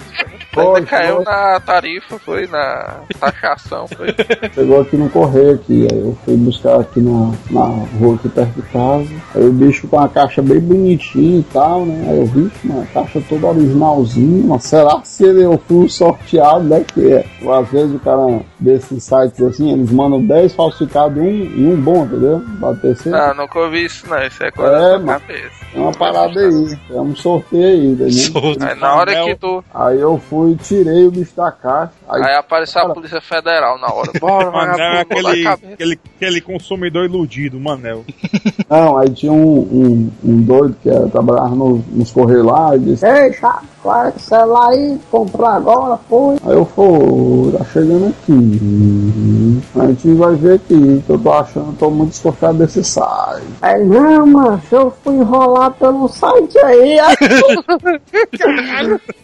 ainda 0.57 0.83
caiu 0.83 1.15
foi. 1.16 1.24
na 1.24 1.61
tarifa, 1.61 2.18
foi 2.18 2.46
na 2.46 3.00
taxação, 3.18 3.87
foi. 3.88 4.09
Chegou 4.55 4.81
aqui 4.81 4.96
no 4.96 5.09
correio 5.11 5.55
aqui, 5.55 5.87
aí 5.90 5.98
eu 5.98 6.16
fui 6.24 6.37
buscar 6.37 6.81
aqui 6.81 7.00
na, 7.00 7.33
na 7.50 7.64
rua 7.98 8.14
aqui 8.16 8.29
perto 8.29 8.52
de 8.55 8.62
casa. 8.62 9.09
Aí 9.35 9.44
o 9.46 9.52
bicho 9.52 9.87
com 9.88 10.00
a 10.00 10.09
caixa 10.09 10.42
bem 10.42 10.61
bonitinha 10.61 11.40
e 11.40 11.42
tal, 11.52 11.85
né? 11.87 12.07
Aí 12.11 12.18
eu 12.18 12.26
vi, 12.26 12.50
uma 12.64 12.85
caixa 12.87 13.20
toda 13.29 13.46
originalzinha. 13.48 14.44
Mas 14.46 14.64
será 14.64 15.00
se 15.05 15.24
ele, 15.24 15.44
eu 15.44 15.59
fui 15.66 15.88
sorteado, 15.88 16.64
né? 16.64 16.85
Que 16.92 17.12
é. 17.12 17.26
Às 17.61 17.68
vezes 17.70 17.94
o 17.94 17.98
cara 17.98 18.40
desses 18.59 19.02
sites 19.05 19.40
assim, 19.42 19.72
eles 19.72 19.90
mandam 19.90 20.24
10 20.24 20.55
falsificados 20.55 21.16
e 21.18 21.20
um, 21.20 21.26
e 21.26 21.66
um 21.66 21.81
bom, 21.81 22.05
entendeu? 22.05 22.42
Bater 22.59 22.96
sempre. 22.96 23.18
Ah, 23.18 23.35
nunca 23.35 23.59
ouvi 23.59 23.85
isso 23.85 24.07
não, 24.09 24.22
isso 24.24 24.42
é 24.42 24.50
coisa 24.50 24.72
É, 24.76 24.81
da 24.92 24.98
mano. 24.98 25.20
cabeça. 25.20 25.66
É 25.74 25.79
uma 25.79 25.92
parada 25.92 26.40
aí. 26.40 26.79
É 26.90 27.00
um 27.00 27.14
sorteio 27.14 27.66
aí, 27.66 27.87
entendeu? 27.92 28.66
Aí 28.68 28.79
na 28.81 28.94
hora 28.96 29.24
que 29.24 29.35
tu. 29.37 29.62
Aí 29.74 30.00
eu 30.00 30.20
fui 30.29 30.52
e 30.52 30.57
tirei 30.57 31.06
o 31.07 31.11
bicho 31.11 31.35
da 31.37 31.53
caixa. 31.53 31.92
Aí, 32.09 32.23
Aí 32.23 32.37
apareceu 32.37 32.83
a 32.83 32.95
Polícia 32.95 33.21
Federal 33.21 33.79
na 33.79 33.92
hora. 33.92 34.12
Bora, 34.21 34.51
Manel 34.51 34.79
é 34.79 35.01
aquele, 35.01 35.47
aquele, 35.47 36.01
aquele 36.16 36.40
consumidor 36.40 37.05
iludido, 37.05 37.59
Manel. 37.59 38.05
Não, 38.69 38.99
aí 38.99 39.09
tinha 39.11 39.33
um, 39.33 39.59
um, 39.59 40.11
um 40.25 40.42
doido 40.42 40.77
que 40.83 40.90
era, 40.90 41.09
trabalhava 41.09 41.55
no, 41.55 41.85
nos 41.92 42.11
correios 42.11 42.45
lá 42.45 42.75
e 42.75 42.81
disse, 42.81 43.07
Ei, 43.07 43.33
chato, 43.33 43.64
vai 43.85 44.12
celular 44.19 44.71
aí, 44.71 44.99
comprou 45.11 45.47
agora, 45.47 45.99
foi. 46.09 46.37
Aí 46.45 46.53
eu 46.53 46.64
fui, 46.64 47.53
tá 47.57 47.64
chegando 47.66 48.09
aqui. 48.09 49.62
A 49.79 49.87
gente 49.87 50.12
vai 50.14 50.35
ver 50.35 50.55
aqui, 50.55 51.03
que 51.07 51.12
eu 51.12 51.19
tô 51.19 51.33
achando, 51.33 51.77
tô 51.79 51.90
muito 51.90 52.11
desconfiado 52.11 52.59
desse 52.59 52.83
site. 52.83 53.47
Aí, 53.62 53.85
não, 53.85 54.27
mano, 54.27 54.61
eu 54.71 54.92
fui 55.03 55.14
enrolado 55.14 55.77
pelo 55.77 56.09
site 56.09 56.59
aí. 56.59 56.99
Aí 56.99 57.16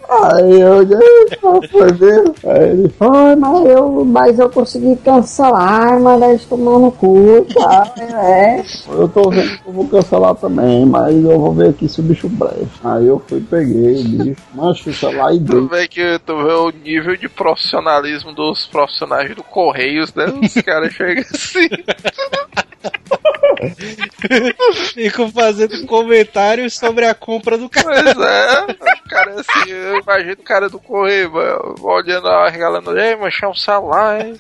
eu 0.61 0.85
disse, 0.85 1.37
foi 1.71 1.93
mesmo? 1.93 2.35
Aí 2.45 2.71
ele 2.71 2.89
foi, 2.91 3.37
mas 3.37 3.67
eu, 3.67 4.05
mas 4.05 4.39
eu 4.39 4.51
consegui 4.51 4.97
cancelar, 4.97 6.01
mas 6.01 6.23
eles 6.23 6.45
tomar 6.45 6.79
no 6.79 6.93
cu, 6.93 7.47
tá? 7.55 7.93
É. 8.01 8.63
Eu 8.89 9.09
tô 9.09 9.31
vendo 9.31 9.59
que 9.59 9.69
eu 9.69 9.73
vou 9.73 9.89
cancelar 9.89 10.35
também, 10.35 10.85
mas 10.87 11.15
eu 11.15 11.39
vou 11.39 11.53
ver 11.53 11.71
aqui 11.71 11.89
se 11.89 12.01
o 12.01 12.03
bicho 12.05 12.29
presta. 12.31 12.67
Aí 12.85 13.07
eu 13.07 13.23
fui, 13.27 13.41
peguei 13.41 14.01
o 14.01 14.05
bicho, 14.09 14.43
mancho, 14.55 14.93
sei 14.93 15.15
lá, 15.15 15.33
e 15.33 15.41
Tu 15.41 15.61
dei. 15.67 15.69
vê 15.81 15.89
que 15.89 16.19
tu 16.27 16.37
vê 16.45 16.53
o 16.53 16.71
nível 16.71 17.17
de 17.17 17.29
profissionalismo 17.29 18.33
dos 18.33 18.67
profissionais 18.67 19.35
do 19.35 19.43
Correios, 19.43 20.13
né? 20.15 20.27
Os 20.43 20.55
caras 20.63 20.93
chegam 20.93 21.23
assim. 21.33 21.69
Ficam 24.95 25.31
fazendo 25.31 25.87
comentários 25.87 26.79
sobre 26.79 27.05
a 27.05 27.15
compra 27.15 27.59
do 27.59 27.69
carro. 27.69 27.87
Pois 27.87 28.17
é, 28.17 28.63
o 28.63 29.09
cara 29.09 29.41
assim, 29.41 29.71
eu 29.71 30.01
imagino 30.01 30.33
o 30.33 30.45
cara 30.45 30.69
do 30.69 30.79
Correio, 30.79 31.33
mano, 31.33 31.75
olhando 31.83 32.25
lá, 32.25 32.49
regalando, 32.49 32.99
ei, 32.99 33.17
mas 33.17 33.35
um 33.43 33.55
celular, 33.55 34.25
hein? 34.25 34.37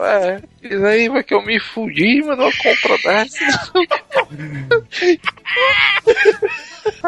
É, 0.00 0.40
diz 0.62 0.82
aí, 0.82 1.08
mas 1.08 1.24
que 1.24 1.34
eu 1.34 1.42
me 1.44 1.58
fudi, 1.60 2.22
mano, 2.22 2.42
uma 2.42 2.52
compra 2.52 2.96
dessa. 3.04 3.38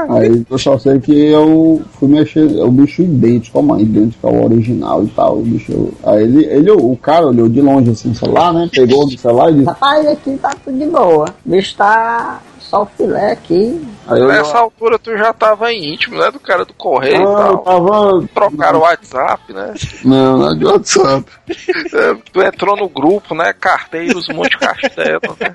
Aí 0.08 0.44
eu 0.48 0.58
só 0.58 0.78
sei 0.78 0.98
que 1.00 1.12
eu 1.12 1.82
fui 1.92 2.08
mexer, 2.08 2.44
o 2.44 2.70
bicho 2.70 3.02
idêntico, 3.02 3.62
mano, 3.62 3.82
idêntico 3.82 4.26
ao 4.26 4.44
original 4.44 5.04
e 5.04 5.08
tal. 5.08 5.38
O 5.38 5.42
bicho, 5.42 5.92
aí 6.04 6.22
ele, 6.22 6.44
ele, 6.46 6.70
o 6.70 6.96
cara 6.96 7.26
olhou 7.26 7.48
de 7.48 7.60
longe 7.60 7.90
assim, 7.90 8.10
o 8.10 8.14
celular, 8.14 8.52
né? 8.52 8.68
Pegou 8.72 9.06
do 9.06 9.18
celular 9.18 9.50
e 9.50 9.54
disse, 9.54 9.66
Rapaz, 9.66 10.06
aqui 10.06 10.36
tá 10.38 10.54
tudo 10.64 10.78
de 10.78 10.86
boa. 11.06 11.34
O 11.44 11.50
bicho 11.50 11.76
tá 11.76 12.40
só 12.58 12.82
o 12.82 12.86
filé 12.86 13.32
aqui. 13.32 13.80
aí 14.08 14.20
eu, 14.20 14.26
Nessa 14.26 14.58
altura 14.58 14.98
tu 14.98 15.16
já 15.16 15.32
tava 15.32 15.72
íntimo, 15.72 16.18
né? 16.18 16.30
Do 16.30 16.40
cara 16.40 16.64
do 16.64 16.74
Correio 16.74 17.14
e 17.14 17.18
ah, 17.18 17.20
eu 17.20 17.58
tal. 17.58 17.58
tava. 17.58 18.28
Trocaram 18.34 18.78
o 18.80 18.82
WhatsApp, 18.82 19.52
né? 19.52 19.74
Não, 20.04 20.38
não 20.38 20.50
é 20.50 20.54
de 20.56 20.64
WhatsApp. 20.64 21.24
É, 21.94 22.14
Tu 22.32 22.42
entrou 22.42 22.76
no 22.76 22.88
grupo, 22.88 23.34
né? 23.34 23.52
Carteiros 23.52 24.28
Monte 24.28 24.58
Castelo, 24.58 25.36
né? 25.40 25.54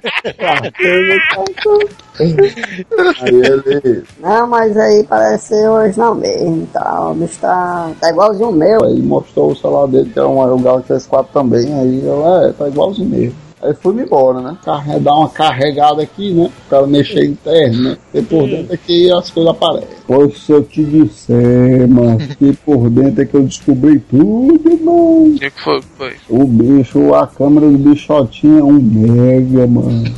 Aí 3.22 3.36
ele. 3.36 4.04
Não, 4.20 4.48
mas 4.48 4.76
aí 4.78 5.04
parece 5.04 5.48
ser 5.50 5.68
original 5.68 6.16
mesmo 6.16 6.64
e 6.64 6.68
tal. 6.68 7.12
O 7.12 7.16
bicho 7.16 7.38
tá, 7.40 7.92
tá 8.00 8.10
igualzinho 8.10 8.50
o 8.50 8.54
meu. 8.54 8.84
Aí 8.86 9.02
mostrou 9.02 9.52
o 9.52 9.56
celular 9.56 9.88
dele, 9.88 10.10
que 10.10 10.20
é 10.20 10.24
um, 10.24 10.42
é 10.42 10.54
o 10.54 10.60
Galaxy 10.60 10.94
S4 10.94 11.28
também. 11.34 11.74
Aí 11.80 12.06
eu, 12.06 12.26
é, 12.38 12.54
tá 12.54 12.68
igualzinho 12.68 13.10
mesmo. 13.10 13.51
Aí 13.62 13.74
fui 13.76 14.02
embora, 14.02 14.42
né? 14.42 14.58
Carre, 14.64 15.00
dar 15.00 15.16
uma 15.16 15.30
carregada 15.30 16.02
aqui, 16.02 16.34
né? 16.34 16.50
O 16.66 16.70
cara 16.70 16.88
mexer 16.88 17.26
interno, 17.26 17.84
né? 17.84 17.98
Porque 18.12 18.28
por 18.28 18.48
dentro 18.48 18.74
aqui 18.74 19.12
as 19.12 19.30
coisas 19.30 19.52
aparecem. 19.52 19.98
Pois 20.08 20.38
se 20.42 20.52
eu 20.52 20.64
te 20.64 20.84
disser, 20.84 21.88
mano, 21.88 22.20
que 22.40 22.54
por 22.66 22.90
dentro 22.90 23.22
é 23.22 23.26
que 23.26 23.36
eu 23.36 23.44
descobri 23.44 24.00
tudo, 24.00 24.80
mano. 24.84 25.36
O 25.36 25.36
que 25.40 25.52
que 25.52 25.62
foi? 25.62 25.82
foi? 25.98 26.14
O 26.28 26.44
bicho, 26.46 27.14
a 27.14 27.28
câmera 27.28 27.70
do 27.70 27.78
bicho 27.78 28.08
só 28.08 28.26
tinha 28.26 28.64
um 28.66 28.80
mega, 28.82 29.68
mano. 29.68 30.12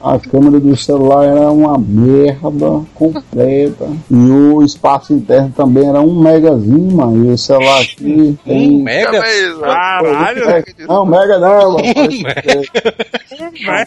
A 0.00 0.18
câmera 0.18 0.60
do 0.60 0.76
celular 0.76 1.24
era 1.24 1.50
uma 1.50 1.78
merda 1.78 2.82
completa. 2.94 3.88
E 4.10 4.14
o 4.30 4.62
espaço 4.62 5.12
interno 5.12 5.52
também 5.56 5.88
era 5.88 6.00
um 6.00 6.20
megazinho, 6.20 6.96
mano. 6.96 7.26
E 7.26 7.32
o 7.32 7.38
celular 7.38 7.82
aqui 7.82 8.38
tem. 8.44 8.70
Um 8.70 8.82
mega? 8.82 9.12
Também, 9.18 9.56
né? 9.56 9.60
Caralho! 9.60 10.64
Não, 10.88 11.06
mega 11.06 11.38
não, 11.38 11.72
mano. 11.72 11.78
O 13.27 13.27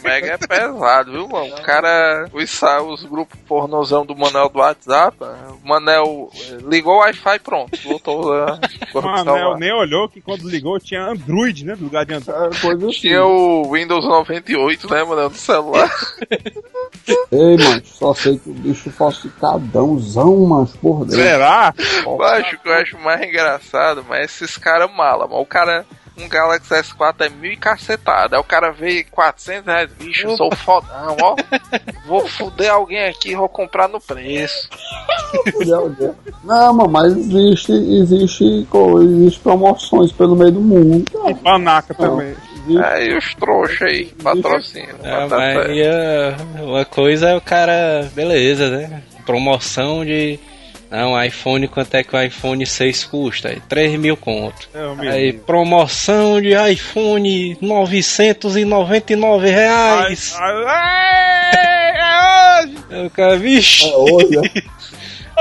Mega 0.02 0.32
é 0.32 0.38
pesado, 0.38 1.12
viu, 1.12 1.28
mano? 1.28 1.54
O 1.54 1.62
cara, 1.62 2.28
os, 2.32 2.62
os 2.88 3.04
grupos 3.04 3.38
pornozão 3.46 4.04
do 4.04 4.16
Manel 4.16 4.48
do 4.48 4.58
WhatsApp, 4.58 5.16
o 5.62 5.68
Manel 5.68 6.30
eh, 6.34 6.58
ligou 6.68 6.94
o 6.94 6.98
Wi-Fi 6.98 7.38
pronto, 7.40 7.78
voltou 7.82 8.26
lá. 8.26 8.58
O 8.94 9.00
Manel 9.00 9.56
nem 9.56 9.72
olhou 9.72 10.08
que 10.08 10.20
quando 10.20 10.48
ligou 10.48 10.78
tinha 10.78 11.06
Android, 11.06 11.64
né? 11.64 11.74
No 11.74 11.84
lugar 11.84 12.04
de 12.04 12.14
Android. 12.14 12.60
Coisa 12.60 12.88
assim. 12.88 13.00
Tinha 13.00 13.24
o 13.24 13.72
Windows 13.72 14.04
98, 14.04 14.90
né, 14.92 15.04
Manel, 15.04 15.30
do 15.30 15.36
celular. 15.36 15.90
Ei, 17.32 17.56
mano, 17.56 17.82
só 17.84 18.14
sei 18.14 18.38
que 18.38 18.50
o 18.50 18.52
bicho 18.52 18.90
falsificadãozão, 18.90 20.36
mano, 20.46 20.68
por 20.80 21.04
dentro. 21.04 21.22
Será? 21.22 21.74
Eu 22.04 22.22
acho 22.22 22.58
que 22.58 22.68
eu 22.68 22.72
acho 22.74 22.98
mais 22.98 23.22
engraçado, 23.22 24.04
mas 24.06 24.26
esses 24.26 24.58
caras 24.58 24.94
mala, 24.94 25.26
mano. 25.26 25.40
O 25.40 25.46
cara, 25.46 25.86
um 26.16 26.28
Galaxy 26.28 26.74
S4 26.74 27.14
é 27.20 27.28
mil 27.28 27.52
e 27.52 27.56
cacetado. 27.56 28.34
Aí 28.34 28.40
o 28.40 28.44
cara 28.44 28.70
veio 28.70 29.04
400 29.10 29.66
reais, 29.66 29.90
bicho, 29.98 30.26
eu 30.26 30.36
sou 30.36 30.54
fodão, 30.56 31.16
ó. 31.22 31.36
Vou 32.06 32.26
fuder 32.28 32.70
alguém 32.70 33.06
aqui, 33.08 33.34
vou 33.34 33.48
comprar 33.48 33.88
no 33.88 34.00
preço. 34.00 34.68
Não, 36.44 36.74
mano, 36.74 36.88
mas 36.90 37.16
existe, 37.16 37.72
existe, 37.72 38.44
existe 39.02 39.40
promoções 39.40 40.12
pelo 40.12 40.36
meio 40.36 40.52
do 40.52 40.60
mundo. 40.60 41.04
E 41.28 41.34
panaca 41.34 41.94
também. 41.94 42.34
Aí 42.84 43.16
os 43.16 43.34
trouxas 43.34 43.82
aí, 43.82 44.04
que 44.06 44.22
patrocinam. 44.22 44.96
É, 45.02 45.26
Tá 45.28 45.36
mas 45.36 46.60
uma 46.60 46.84
coisa 46.84 47.30
é 47.30 47.36
o 47.36 47.40
cara, 47.40 48.08
beleza, 48.14 48.70
né? 48.70 49.02
Promoção 49.26 50.04
de. 50.04 50.38
Não, 50.92 51.20
iPhone, 51.24 51.66
quanto 51.68 51.94
é 51.94 52.04
que 52.04 52.14
o 52.14 52.22
iPhone 52.22 52.66
6 52.66 53.04
custa? 53.04 53.48
Aí, 53.48 53.62
3 53.66 53.98
mil 53.98 54.14
conto. 54.14 54.68
Eu 54.74 54.94
me 54.94 55.08
Aí, 55.08 55.32
promoção 55.32 56.38
de 56.38 56.50
iPhone 56.70 57.56
999 57.62 59.48
reais. 59.48 60.36
Ai, 60.38 60.64
ai, 60.66 61.92
é 61.96 62.62
hoje! 62.62 62.76
O 63.06 63.10
cara, 63.10 63.38
vixe, 63.38 63.88
É 63.88 63.96
hoje, 63.96 64.38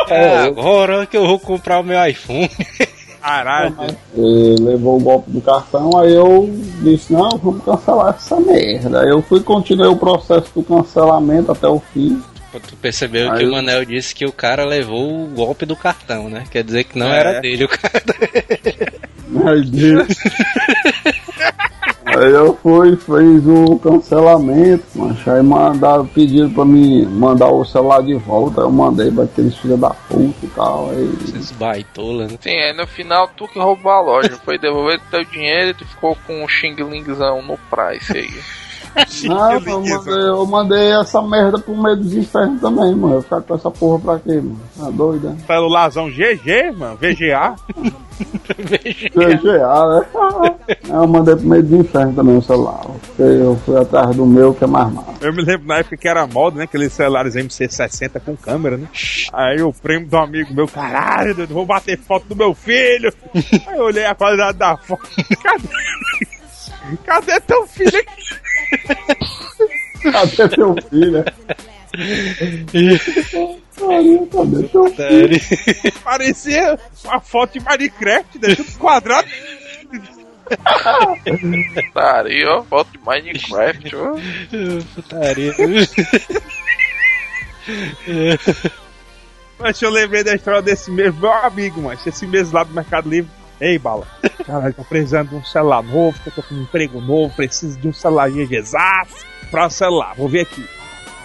é. 0.07 0.15
é 0.15 0.37
agora 0.37 1.05
que 1.05 1.17
eu 1.17 1.27
vou 1.27 1.37
comprar 1.37 1.81
o 1.81 1.83
meu 1.83 2.01
iPhone. 2.07 2.49
Caralho. 3.21 3.75
E 4.15 4.55
levou 4.57 4.95
o 4.97 5.01
golpe 5.01 5.31
do 5.31 5.41
cartão, 5.41 5.97
aí 5.99 6.15
eu 6.15 6.49
disse, 6.81 7.11
não, 7.11 7.29
vamos 7.29 7.61
cancelar 7.65 8.15
essa 8.15 8.39
merda. 8.39 9.01
Aí 9.01 9.09
eu 9.09 9.21
fui 9.21 9.41
continuei 9.41 9.89
o 9.89 9.97
processo 9.97 10.49
do 10.55 10.63
cancelamento 10.63 11.51
até 11.51 11.67
o 11.67 11.81
fim. 11.93 12.23
Tu 12.59 12.75
percebeu 12.75 13.31
Aí 13.31 13.37
que 13.39 13.43
eu- 13.45 13.49
o 13.49 13.51
Manel 13.53 13.85
disse 13.85 14.13
que 14.13 14.25
o 14.25 14.31
cara 14.31 14.65
levou 14.65 15.23
o 15.23 15.27
golpe 15.27 15.65
do 15.65 15.75
cartão, 15.75 16.29
né? 16.29 16.43
Quer 16.51 16.63
dizer 16.63 16.83
que 16.83 16.97
não 16.99 17.07
É. 17.07 17.19
era 17.19 17.39
dele 17.39 17.63
o 17.65 17.69
cara. 17.69 18.03
Aí, 19.45 19.61
disse- 19.63 20.19
aí 22.05 22.31
eu 22.31 22.57
fui, 22.61 22.97
fiz 22.97 23.45
o 23.47 23.79
cancelamento, 23.79 24.83
mas 24.95 25.25
aí 25.27 25.41
mandaram, 25.41 26.05
pediram 26.05 26.49
pra 26.51 26.65
mim 26.65 27.05
mandar 27.05 27.47
o 27.47 27.63
celular 27.63 28.01
de 28.03 28.13
volta, 28.15 28.61
eu 28.61 28.69
mandei 28.71 29.09
pra 29.09 29.23
aqueles 29.23 29.55
filhos 29.57 29.79
da 29.79 29.91
puta 29.91 30.35
e 30.45 30.47
tal. 30.49 30.89
Aí, 30.91 31.09
Esses 31.23 31.51
baitola, 31.51 32.27
né? 32.27 32.37
Sim, 32.41 32.49
aí 32.57 32.73
no 32.73 32.85
final 32.85 33.29
tu 33.37 33.47
que 33.47 33.57
roubou 33.59 33.91
a 33.91 34.01
loja. 34.01 34.37
Foi 34.43 34.57
devolver 34.57 34.99
teu 35.09 35.23
dinheiro 35.23 35.69
e 35.69 35.73
tu 35.73 35.85
ficou 35.85 36.17
com 36.27 36.43
um 36.43 36.47
xing-lingzão 36.47 37.41
no 37.41 37.57
price 37.69 38.11
aí. 38.17 38.29
não, 39.23 39.51
eu 39.53 39.81
mandei, 39.81 40.29
eu 40.29 40.45
mandei 40.45 40.91
essa 40.99 41.21
merda 41.21 41.59
pro 41.59 41.75
meio 41.75 41.97
dos 41.97 42.13
infernos 42.13 42.61
também, 42.61 42.95
mano. 42.95 43.15
Eu 43.15 43.21
ficar 43.21 43.41
com 43.41 43.55
essa 43.55 43.71
porra 43.71 43.99
pra 43.99 44.19
quê, 44.19 44.35
mano? 44.35 44.59
Tá 44.77 44.89
doido, 44.89 45.29
né? 45.29 45.37
Celularzão 45.45 46.09
GG, 46.09 46.71
mano. 46.77 46.97
VGA. 46.97 47.55
CGA, 49.13 49.87
né? 49.87 50.55
Eu 50.89 51.07
mandei 51.07 51.35
pro 51.35 51.47
meio 51.47 51.63
dos 51.63 51.79
infernos 51.79 52.15
também 52.15 52.37
o 52.37 52.41
celular. 52.41 52.81
Porque 52.81 53.21
eu 53.21 53.55
fui 53.65 53.79
atrás 53.79 54.15
do 54.15 54.25
meu 54.25 54.53
que 54.53 54.63
é 54.63 54.67
mais 54.67 54.91
massa. 54.93 55.13
Eu 55.21 55.33
me 55.33 55.41
lembro 55.41 55.67
na 55.67 55.77
época 55.77 55.97
que 55.97 56.07
era 56.07 56.27
moda, 56.27 56.57
né? 56.57 56.63
Aqueles 56.65 56.93
celulares 56.93 57.35
MC60 57.35 58.19
com 58.19 58.35
câmera, 58.35 58.77
né? 58.77 58.87
Aí 59.33 59.61
o 59.61 59.73
primo 59.73 60.07
do 60.07 60.17
amigo 60.17 60.53
meu, 60.53 60.67
caralho, 60.67 61.33
doido, 61.33 61.53
vou 61.53 61.65
bater 61.65 61.97
foto 61.97 62.25
do 62.27 62.35
meu 62.35 62.53
filho. 62.53 63.11
Aí 63.67 63.77
eu 63.77 63.85
olhei 63.85 64.05
a 64.05 64.13
qualidade 64.13 64.57
da 64.57 64.77
foto. 64.77 65.09
Cadê? 65.41 65.67
Cadê 67.05 67.39
teu 67.41 67.65
filho 67.67 67.97
aqui? 67.99 68.50
Cadê 70.11 70.49
teu 70.49 70.75
filho? 70.89 71.11
né? 71.11 71.25
Parecia 76.03 76.79
uma 77.03 77.19
foto 77.19 77.59
de 77.59 77.65
Minecraft, 77.65 78.39
né? 78.39 78.55
Tudo 78.55 78.77
quadrado. 78.77 79.27
Putaria, 81.73 82.49
ó, 82.49 82.63
foto 82.63 82.91
de 82.91 82.99
Minecraft, 82.99 83.95
ó. 83.95 84.15
Putaria. 84.95 85.53
Mas 89.59 89.81
eu 89.81 89.89
lembrei 89.91 90.23
da 90.23 90.33
história 90.33 90.61
desse 90.61 90.89
mesmo 90.89 91.21
meu 91.21 91.31
amigo, 91.31 91.81
mas 91.81 92.05
esse 92.05 92.25
mesmo 92.25 92.55
lá 92.55 92.63
do 92.63 92.73
Mercado 92.73 93.09
Livre. 93.09 93.29
Ei, 93.61 93.77
bala. 93.77 94.07
Caralho, 94.45 94.73
tô 94.73 94.83
precisando 94.83 95.29
de 95.29 95.35
um 95.35 95.43
celular 95.45 95.83
novo, 95.83 96.17
eu 96.25 96.31
tô 96.31 96.41
com 96.41 96.55
um 96.55 96.63
emprego 96.63 96.99
novo, 96.99 97.33
preciso 97.35 97.79
de 97.79 97.87
um 97.87 97.93
celular 97.93 98.29
GGzaço 98.31 99.23
pra 99.51 99.69
celular. 99.69 100.15
Vou 100.15 100.27
ver 100.27 100.41
aqui. 100.41 100.67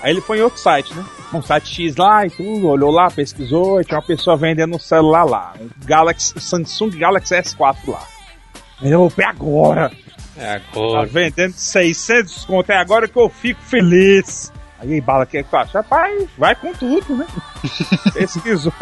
Aí 0.03 0.12
ele 0.12 0.20
foi 0.20 0.38
em 0.38 0.42
outro 0.42 0.61
site, 0.61 0.92
né? 0.94 1.03
Um 1.33 1.40
site 1.40 1.75
X 1.75 1.96
lá 1.96 2.27
e 2.27 2.31
tudo, 2.31 2.68
olhou 2.68 2.90
lá, 2.90 3.11
pesquisou, 3.11 3.81
e 3.81 3.85
tinha 3.85 3.99
uma 3.99 4.07
pessoa 4.07 4.37
vendendo 4.37 4.77
um 4.77 4.79
celular 4.79 5.25
lá. 5.25 5.55
Um 5.59 5.68
Galaxy, 5.87 6.38
Samsung 6.38 6.90
Galaxy 6.90 7.35
S4 7.35 7.77
lá. 7.88 8.03
Eu 8.83 9.09
vou 9.09 9.25
agora. 9.25 9.90
É 10.37 10.59
Tá 10.59 10.64
agora. 10.75 11.07
vendendo 11.07 11.55
600 11.55 12.44
conto, 12.44 12.70
é 12.70 12.77
agora 12.77 13.09
que 13.09 13.18
eu 13.18 13.31
fico 13.31 13.61
feliz. 13.62 14.53
Aí, 14.78 15.00
Bala, 15.00 15.24
o 15.24 15.26
que 15.26 15.38
é 15.38 15.42
que 15.42 15.48
tu 15.48 15.56
acha? 15.56 15.78
Rapaz, 15.78 16.28
vai 16.36 16.54
com 16.54 16.72
tudo, 16.72 17.16
né? 17.16 17.26
Pesquisou. 18.12 18.72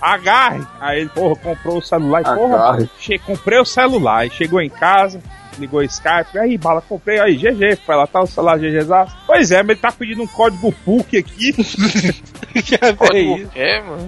Agarre. 0.00 0.66
Aí 0.80 1.00
ele, 1.00 1.08
porra, 1.10 1.36
comprou 1.36 1.78
o 1.78 1.82
celular. 1.82 2.22
E, 2.22 2.24
porra, 2.24 2.56
Agarre. 2.56 2.90
che 2.98 3.18
comprei 3.18 3.58
o 3.58 3.64
celular. 3.64 4.26
E 4.26 4.30
chegou 4.30 4.60
em 4.60 4.70
casa, 4.70 5.20
ligou 5.58 5.80
o 5.80 5.84
Skype. 5.84 6.38
Aí, 6.38 6.56
Bala, 6.56 6.80
comprei. 6.80 7.20
Aí, 7.20 7.36
GG. 7.36 7.76
Foi 7.84 7.94
lá, 7.94 8.06
tá 8.06 8.22
o 8.22 8.26
celular 8.26 8.58
GG. 8.58 8.86
Pois 9.26 9.50
é, 9.50 9.62
mas 9.62 9.70
ele 9.70 9.80
tá 9.80 9.92
pedindo 9.92 10.22
um 10.22 10.26
código 10.26 10.72
PUC 10.84 11.18
aqui. 11.18 11.52
Código 12.96 13.48
quê, 13.50 13.80
mano? 13.80 14.06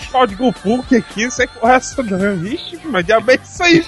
código 0.10 0.52
PUC 0.52 0.96
aqui, 0.96 1.30
sei 1.30 1.46
qual 1.46 1.72
é 1.72 1.76
essa 1.76 2.02
não. 2.02 2.36
Vixe, 2.36 2.78
mas 2.84 3.04
diabo 3.04 3.30
é 3.30 3.34
isso 3.34 3.62
aí. 3.62 3.84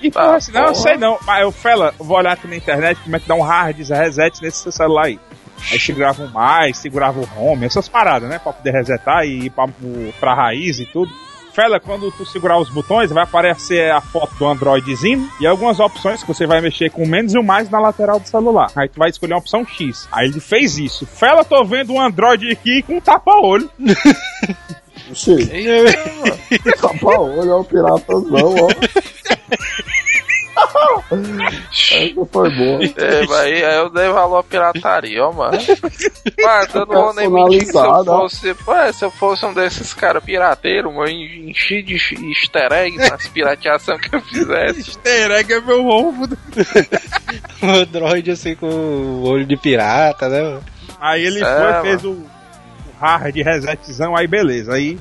E 0.00 0.10
porra, 0.12 0.36
assim, 0.36 0.52
não, 0.52 0.66
eu 0.66 0.74
sei 0.74 0.96
não. 0.96 1.18
Mas 1.26 1.42
eu, 1.42 1.52
Fela, 1.52 1.94
vou 1.98 2.16
olhar 2.16 2.32
aqui 2.32 2.46
na 2.46 2.56
internet 2.56 3.00
como 3.00 3.16
é 3.16 3.20
que 3.20 3.28
dá 3.28 3.34
um 3.34 3.42
hard 3.42 3.76
reset 3.78 4.42
nesse 4.42 4.58
seu 4.58 4.72
celular 4.72 5.06
aí. 5.06 5.20
Aí 5.70 5.78
segurava 5.78 6.24
o 6.24 6.28
mais, 6.32 6.78
segurava 6.78 7.20
o 7.20 7.28
home, 7.36 7.66
essas 7.66 7.88
paradas, 7.88 8.28
né? 8.28 8.38
Pra 8.38 8.52
poder 8.52 8.72
resetar 8.72 9.24
e 9.24 9.46
ir 9.46 9.50
pra, 9.50 9.68
pra 10.18 10.34
raiz 10.34 10.80
e 10.80 10.86
tudo. 10.86 11.12
Fela, 11.52 11.78
quando 11.78 12.10
tu 12.10 12.24
segurar 12.24 12.58
os 12.58 12.70
botões, 12.70 13.10
vai 13.12 13.24
aparecer 13.24 13.90
a 13.90 14.00
foto 14.00 14.34
do 14.36 14.46
Androidzinho 14.46 15.30
e 15.38 15.46
algumas 15.46 15.78
opções 15.80 16.22
que 16.22 16.28
você 16.28 16.46
vai 16.46 16.62
mexer 16.62 16.90
com 16.90 17.02
o 17.02 17.06
menos 17.06 17.34
e 17.34 17.38
o 17.38 17.44
mais 17.44 17.68
na 17.68 17.78
lateral 17.78 18.18
do 18.18 18.26
celular. 18.26 18.70
Aí 18.74 18.88
tu 18.88 18.98
vai 18.98 19.10
escolher 19.10 19.34
a 19.34 19.38
opção 19.38 19.66
X. 19.66 20.08
Aí 20.10 20.28
ele 20.28 20.40
fez 20.40 20.78
isso. 20.78 21.04
Fela, 21.04 21.44
tô 21.44 21.62
vendo 21.62 21.92
um 21.92 22.00
Android 22.00 22.50
aqui 22.50 22.82
com 22.82 22.98
tapa-olho. 22.98 23.70
Sim. 25.14 25.36
Tapa 26.80 27.20
olho, 27.20 27.56
ó, 27.56 27.60
o 27.60 27.64
piratazão, 27.64 28.54
ó. 28.56 28.68
Essa 31.10 32.26
foi 32.30 32.50
boa. 32.50 32.84
É, 32.96 33.26
mas 33.26 33.30
aí, 33.32 33.60
eu 33.60 33.90
dei 33.90 34.08
valor 34.08 34.38
à 34.38 34.42
pirataria, 34.42 35.24
ó, 35.26 35.32
mano. 35.32 35.58
Mas 36.42 36.74
eu 36.74 36.86
não 36.86 36.94
vou 37.02 37.14
nem 37.14 37.28
mentir 37.28 37.60
que 37.60 37.66
se 37.66 37.76
eu 37.78 38.04
fosse. 38.04 38.54
Pô, 38.54 38.74
é, 38.74 38.92
se 38.92 39.04
eu 39.04 39.10
fosse 39.10 39.44
um 39.44 39.52
desses 39.52 39.92
caras 39.92 40.22
pirateiros, 40.24 40.92
mano, 40.94 41.08
enchi 41.10 41.82
de 41.82 41.94
easter 41.94 42.72
eggs 42.72 43.10
nas 43.10 43.26
pirateações 43.28 44.00
que 44.00 44.14
eu 44.14 44.20
fizesse. 44.22 44.90
Easter 44.90 45.30
egg 45.32 45.52
é 45.52 45.60
meu 45.60 45.86
ovo. 45.86 46.28
O 47.62 47.66
Android 47.66 48.28
assim 48.30 48.56
com 48.56 48.66
o 48.66 49.22
olho 49.28 49.46
de 49.46 49.56
pirata, 49.56 50.28
né? 50.28 50.42
mano? 50.42 50.62
Aí 51.00 51.24
ele 51.24 51.40
É, 51.40 51.44
foi, 51.44 51.70
mano. 51.72 51.82
fez 51.82 52.04
o 52.04 52.26
hard 53.02 53.34
resetzão, 53.36 54.16
aí 54.16 54.28
beleza. 54.28 54.74
Aí, 54.74 54.96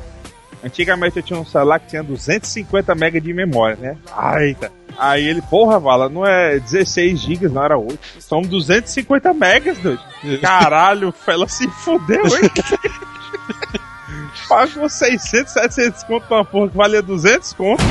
antigamente 0.64 1.18
eu 1.18 1.24
tinha 1.24 1.40
um 1.40 1.46
celular 1.46 1.80
que 1.80 1.90
tinha 1.90 2.04
250 2.04 2.96
MB 2.96 3.22
de 3.22 3.34
memória, 3.34 3.78
né? 3.80 3.98
Ai, 4.12 4.56
tá. 4.60 4.72
Aí 4.98 5.28
ele, 5.28 5.42
porra, 5.44 5.80
Vala, 5.80 6.10
não 6.10 6.26
é 6.26 6.60
16 6.60 7.20
GB, 7.20 7.48
não 7.50 7.64
era 7.64 7.78
8. 7.78 8.00
São 8.20 8.42
250 8.42 9.34
megas, 9.34 9.78
doido. 9.78 10.02
Caralho, 10.42 11.14
ela 11.28 11.48
se 11.48 11.68
fudeu, 11.70 12.26
hein? 12.26 12.50
Pagou 14.50 14.90
600, 14.90 15.54
700 15.54 16.04
conto 16.04 16.28
pra 16.28 16.38
uma 16.38 16.46
porra 16.46 16.70
que 16.70 16.78
valia 16.78 17.02
200 17.02 17.54
conto. 17.54 17.84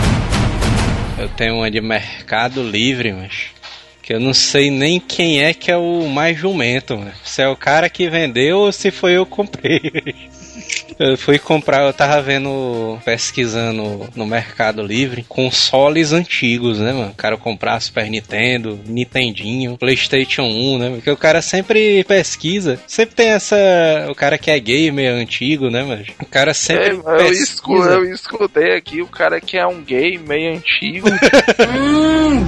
Eu 1.18 1.28
tenho 1.30 1.56
uma 1.56 1.70
de 1.70 1.80
Mercado 1.80 2.62
Livre, 2.62 3.12
mas. 3.12 3.59
Que 4.02 4.14
eu 4.14 4.20
não 4.20 4.32
sei 4.32 4.70
nem 4.70 4.98
quem 4.98 5.42
é 5.42 5.52
que 5.52 5.70
é 5.70 5.76
o 5.76 6.08
mais 6.08 6.38
jumento, 6.38 6.96
mano. 6.96 7.12
Se 7.24 7.42
é 7.42 7.48
o 7.48 7.56
cara 7.56 7.88
que 7.88 8.08
vendeu 8.08 8.58
ou 8.58 8.72
se 8.72 8.90
foi 8.90 9.16
eu 9.16 9.24
que 9.24 9.30
comprei. 9.32 9.80
Eu 11.02 11.16
fui 11.16 11.38
comprar, 11.38 11.86
eu 11.86 11.94
tava 11.94 12.20
vendo, 12.20 12.98
pesquisando 13.06 14.06
no 14.14 14.26
Mercado 14.26 14.82
Livre, 14.82 15.24
consoles 15.26 16.12
antigos, 16.12 16.78
né, 16.78 16.92
mano? 16.92 17.10
O 17.12 17.14
cara 17.14 17.38
comprar 17.38 17.80
Super 17.80 18.10
Nintendo, 18.10 18.78
Nintendinho, 18.84 19.78
Playstation 19.78 20.42
1, 20.42 20.78
né? 20.78 20.90
Porque 20.90 21.10
o 21.10 21.16
cara 21.16 21.40
sempre 21.40 22.04
pesquisa, 22.04 22.78
sempre 22.86 23.14
tem 23.14 23.28
essa... 23.28 23.56
O 24.10 24.14
cara 24.14 24.36
que 24.36 24.50
é 24.50 24.60
gamer 24.60 25.10
antigo, 25.14 25.70
né, 25.70 25.82
mano? 25.82 26.04
O 26.20 26.26
cara 26.26 26.52
sempre 26.52 26.88
É, 26.88 26.90
eu, 26.90 27.32
escu- 27.32 27.82
eu 27.82 28.12
escutei 28.12 28.76
aqui 28.76 29.00
o 29.00 29.06
cara 29.06 29.40
que 29.40 29.56
é 29.56 29.66
um 29.66 29.80
gay 29.82 30.18
meio 30.18 30.54
antigo. 30.58 31.08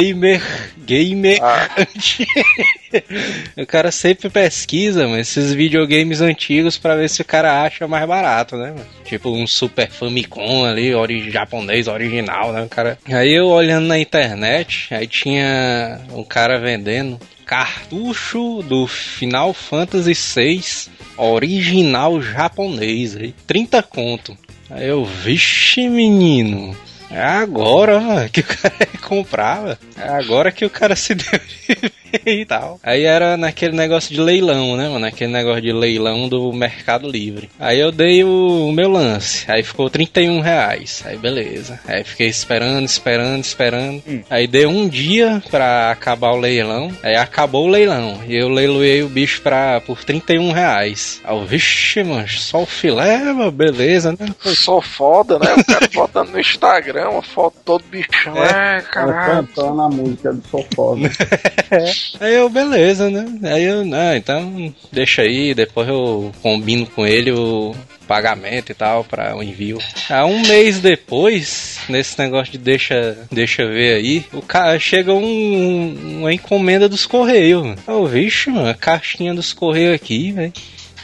Gamer, 0.00 0.42
gamer 0.86 1.38
Ah. 1.42 1.68
O 3.56 3.66
cara 3.66 3.90
sempre 3.90 4.30
pesquisa, 4.30 5.06
mano, 5.06 5.20
esses 5.20 5.52
videogames 5.52 6.20
antigos 6.20 6.78
pra 6.78 6.94
ver 6.94 7.10
se 7.10 7.20
o 7.20 7.24
cara 7.24 7.62
acha 7.62 7.86
mais 7.86 8.06
barato, 8.06 8.56
né, 8.56 8.68
mano? 8.68 8.86
Tipo 9.04 9.30
um 9.30 9.46
Super 9.46 9.90
Famicom 9.90 10.64
ali, 10.64 10.94
ori 10.94 11.30
japonês 11.30 11.88
original, 11.88 12.52
né, 12.52 12.62
o 12.62 12.68
cara. 12.68 12.98
Aí 13.06 13.32
eu 13.32 13.48
olhando 13.48 13.86
na 13.86 13.98
internet, 13.98 14.94
aí 14.94 15.06
tinha 15.06 16.00
um 16.12 16.24
cara 16.24 16.58
vendendo 16.58 17.18
cartucho 17.44 18.62
do 18.62 18.86
Final 18.86 19.52
Fantasy 19.52 20.14
VI 20.14 20.90
original 21.16 22.20
japonês, 22.20 23.16
aí, 23.16 23.34
30 23.46 23.82
conto. 23.82 24.36
Aí 24.68 24.88
eu, 24.88 25.04
vixe 25.04 25.88
menino, 25.88 26.76
é 27.10 27.22
agora, 27.22 28.00
mano, 28.00 28.28
que 28.28 28.40
o 28.40 28.44
cara 28.44 28.86
comprava. 29.02 29.78
É 29.96 30.08
agora 30.08 30.50
que 30.50 30.64
o 30.64 30.70
cara 30.70 30.96
se 30.96 31.14
deu 31.14 31.40
de 31.40 31.92
e 32.26 32.44
tal. 32.44 32.78
Aí 32.82 33.04
era 33.04 33.36
naquele 33.36 33.76
negócio 33.76 34.14
de 34.14 34.20
leilão, 34.20 34.76
né, 34.76 34.84
mano? 34.88 35.00
Naquele 35.00 35.32
negócio 35.32 35.62
de 35.62 35.72
leilão 35.72 36.28
do 36.28 36.52
Mercado 36.52 37.08
Livre. 37.08 37.48
Aí 37.58 37.78
eu 37.78 37.92
dei 37.92 38.24
o, 38.24 38.68
o 38.68 38.72
meu 38.72 38.90
lance. 38.90 39.44
Aí 39.50 39.62
ficou 39.62 39.90
31 39.90 40.40
reais. 40.40 41.02
Aí 41.04 41.16
beleza. 41.16 41.80
Aí 41.86 42.04
fiquei 42.04 42.28
esperando, 42.28 42.84
esperando, 42.84 43.42
esperando. 43.42 44.02
Aí 44.30 44.46
deu 44.46 44.68
um 44.68 44.88
dia 44.88 45.42
pra 45.50 45.90
acabar 45.90 46.30
o 46.32 46.40
leilão. 46.40 46.90
Aí 47.02 47.16
acabou 47.16 47.66
o 47.66 47.70
leilão. 47.70 48.20
E 48.26 48.36
eu 48.36 48.48
leiloei 48.48 49.02
o 49.02 49.08
bicho 49.08 49.42
pra, 49.42 49.80
por 49.80 50.04
31 50.04 50.52
reais. 50.52 51.20
Aí 51.24 51.36
eu, 51.36 51.44
vixe, 51.44 52.02
mano, 52.02 52.28
só 52.28 52.62
o 52.62 52.66
filé, 52.66 53.18
mano, 53.32 53.50
beleza, 53.50 54.12
né? 54.12 54.26
Sou 54.40 54.80
foda, 54.80 55.38
né? 55.38 55.54
O 55.54 55.64
cara 55.64 55.88
botando 55.92 56.30
no 56.30 56.40
Instagram 56.40 57.10
uma 57.10 57.22
foto 57.22 57.56
todo 57.64 57.84
bichão. 57.90 58.36
É, 58.36 58.76
Ela 58.76 58.82
caralho. 58.82 59.46
cantando 59.46 59.82
a 59.82 59.88
música 59.88 60.32
do 60.32 60.46
Sofoda. 60.48 61.10
Aí 62.20 62.34
eu, 62.34 62.48
beleza, 62.48 63.10
né? 63.10 63.24
Aí 63.50 63.64
eu, 63.64 63.82
ah, 63.94 64.16
então 64.16 64.74
deixa 64.92 65.22
aí, 65.22 65.54
depois 65.54 65.88
eu 65.88 66.32
combino 66.42 66.86
com 66.86 67.06
ele 67.06 67.32
o 67.32 67.74
pagamento 68.06 68.70
e 68.70 68.74
tal 68.74 69.04
para 69.04 69.36
o 69.36 69.42
envio. 69.42 69.78
Aí 70.08 70.22
um 70.22 70.40
mês 70.46 70.80
depois, 70.80 71.80
nesse 71.88 72.18
negócio 72.18 72.52
de 72.52 72.58
deixa, 72.58 73.18
deixa 73.30 73.66
ver 73.66 73.96
aí, 73.96 74.24
o 74.32 74.40
cara 74.40 74.78
chega 74.78 75.12
um, 75.12 76.18
uma 76.20 76.32
encomenda 76.32 76.88
dos 76.88 77.06
correios. 77.06 77.62
mano. 77.62 77.78
Eu, 77.86 78.06
vixe, 78.06 78.50
mano, 78.50 78.68
a 78.68 78.74
caixinha 78.74 79.34
dos 79.34 79.52
correios 79.52 79.94
aqui, 79.94 80.32
velho. 80.32 80.52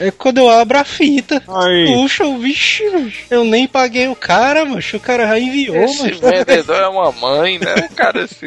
Aí 0.01 0.11
quando 0.11 0.39
eu 0.39 0.49
abro 0.49 0.79
a 0.79 0.85
fita, 0.85 1.43
Aí. 1.49 1.87
puxa, 1.95 2.25
vixe, 2.39 2.83
eu 3.31 3.45
nem 3.45 3.67
paguei 3.69 4.09
o 4.09 4.17
cara, 4.17 4.65
mano, 4.65 4.81
o 4.95 5.01
cara 5.01 5.27
já 5.27 5.39
enviou, 5.39 5.77
Esse 5.77 6.03
mano. 6.03 6.21
vendedor 6.21 6.77
é 6.77 6.89
uma 6.89 7.13
mãe, 7.13 7.59
né? 7.59 7.75
O 7.91 7.95
cara 7.95 8.25
assim. 8.25 8.47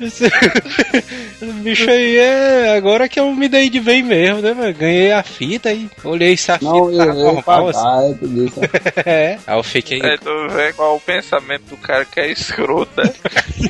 Esse 0.00 0.30
bicho 1.62 1.90
aí 1.90 2.16
é. 2.18 2.76
Agora 2.76 3.08
que 3.08 3.18
eu 3.18 3.34
me 3.34 3.48
dei 3.48 3.68
de 3.68 3.80
bem 3.80 4.02
mesmo, 4.02 4.40
né, 4.40 4.52
mano? 4.54 4.72
Ganhei 4.74 5.10
a 5.12 5.22
fita 5.22 5.72
e 5.72 5.90
olhei 6.04 6.36
se 6.36 6.52
a 6.52 6.58
fita 6.58 6.70
Não, 6.70 6.90
eu 6.92 6.98
tava 6.98 7.14
normal. 7.14 7.68
assim. 7.68 7.82
pagar, 7.82 8.10
é 8.10 8.14
tudo 8.14 8.44
isso. 8.46 8.60
É. 9.08 9.38
Aí 9.46 9.58
eu 9.58 9.62
fiquei. 9.62 10.00
Aí 10.02 10.18
tu 10.18 10.48
vê 10.50 10.72
qual 10.72 10.96
o 10.96 11.00
pensamento 11.00 11.62
do 11.64 11.76
cara 11.76 12.04
que 12.04 12.20
é 12.20 12.30
escroto, 12.30 12.90
né? 12.96 13.12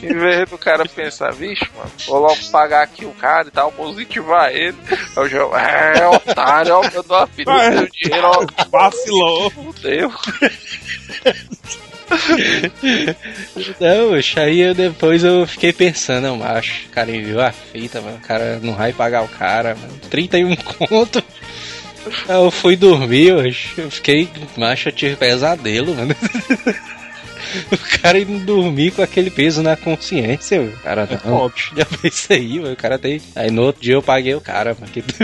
Em 0.02 0.18
vez 0.18 0.48
do 0.50 0.58
cara 0.58 0.84
pensar, 0.86 1.32
vixe, 1.32 1.66
mano, 1.76 1.90
vou 2.06 2.18
logo 2.20 2.36
pagar 2.50 2.82
aqui 2.82 3.04
o 3.04 3.10
cara 3.12 3.48
e 3.48 3.50
tal, 3.50 3.70
positivar 3.72 4.50
ele. 4.52 4.76
Eu 5.16 5.28
já, 5.28 5.38
é, 5.38 6.06
otário, 6.08 6.74
ó, 6.74 6.87
eu 6.94 7.02
dou 7.02 7.16
a 7.16 7.26
fita 7.26 7.52
do 7.52 7.78
seu 7.78 7.88
dinheiro, 7.92 8.26
ó, 8.26 8.46
Vacilou. 8.70 9.50
fudeu. 9.50 10.12
Não, 13.80 14.12
bicho, 14.12 14.40
aí 14.40 14.60
eu 14.60 14.74
depois 14.74 15.22
eu 15.24 15.46
fiquei 15.46 15.72
pensando, 15.72 16.24
não, 16.24 16.36
macho, 16.38 16.86
o 16.86 16.90
cara 16.90 17.14
enviou 17.14 17.40
a 17.40 17.52
fita, 17.52 18.00
mano. 18.00 18.16
O 18.16 18.26
cara 18.26 18.58
não 18.62 18.74
vai 18.74 18.92
pagar 18.92 19.22
o 19.22 19.28
cara, 19.28 19.74
mano. 19.74 19.92
31 20.10 20.56
conto. 20.56 21.22
Aí 22.28 22.36
eu 22.36 22.50
fui 22.50 22.76
dormir. 22.76 23.28
Eu 23.76 23.90
fiquei, 23.90 24.28
macho, 24.56 24.88
eu 24.88 24.92
tive 24.92 25.16
pesadelo, 25.16 25.94
mano. 25.94 26.14
O 27.70 28.00
cara 28.00 28.18
indo 28.18 28.38
dormir 28.44 28.92
com 28.92 29.02
aquele 29.02 29.30
peso 29.30 29.62
na 29.62 29.76
consciência, 29.76 30.60
mano. 30.60 30.72
Cara, 30.82 31.08
não, 31.10 31.18
foda. 31.18 31.54
já 31.76 31.84
pensei 31.84 32.36
aí, 32.38 32.60
mano. 32.60 32.72
O 32.72 32.76
cara 32.76 32.98
tem. 32.98 33.20
Aí 33.34 33.50
no 33.50 33.62
outro 33.62 33.82
dia 33.82 33.94
eu 33.94 34.02
paguei 34.02 34.34
o 34.34 34.40
cara, 34.40 34.76
mano. 34.78 34.92
Que... 34.92 35.02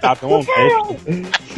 Tá 0.00 0.14
tão 0.14 0.30
honesto. 0.30 0.96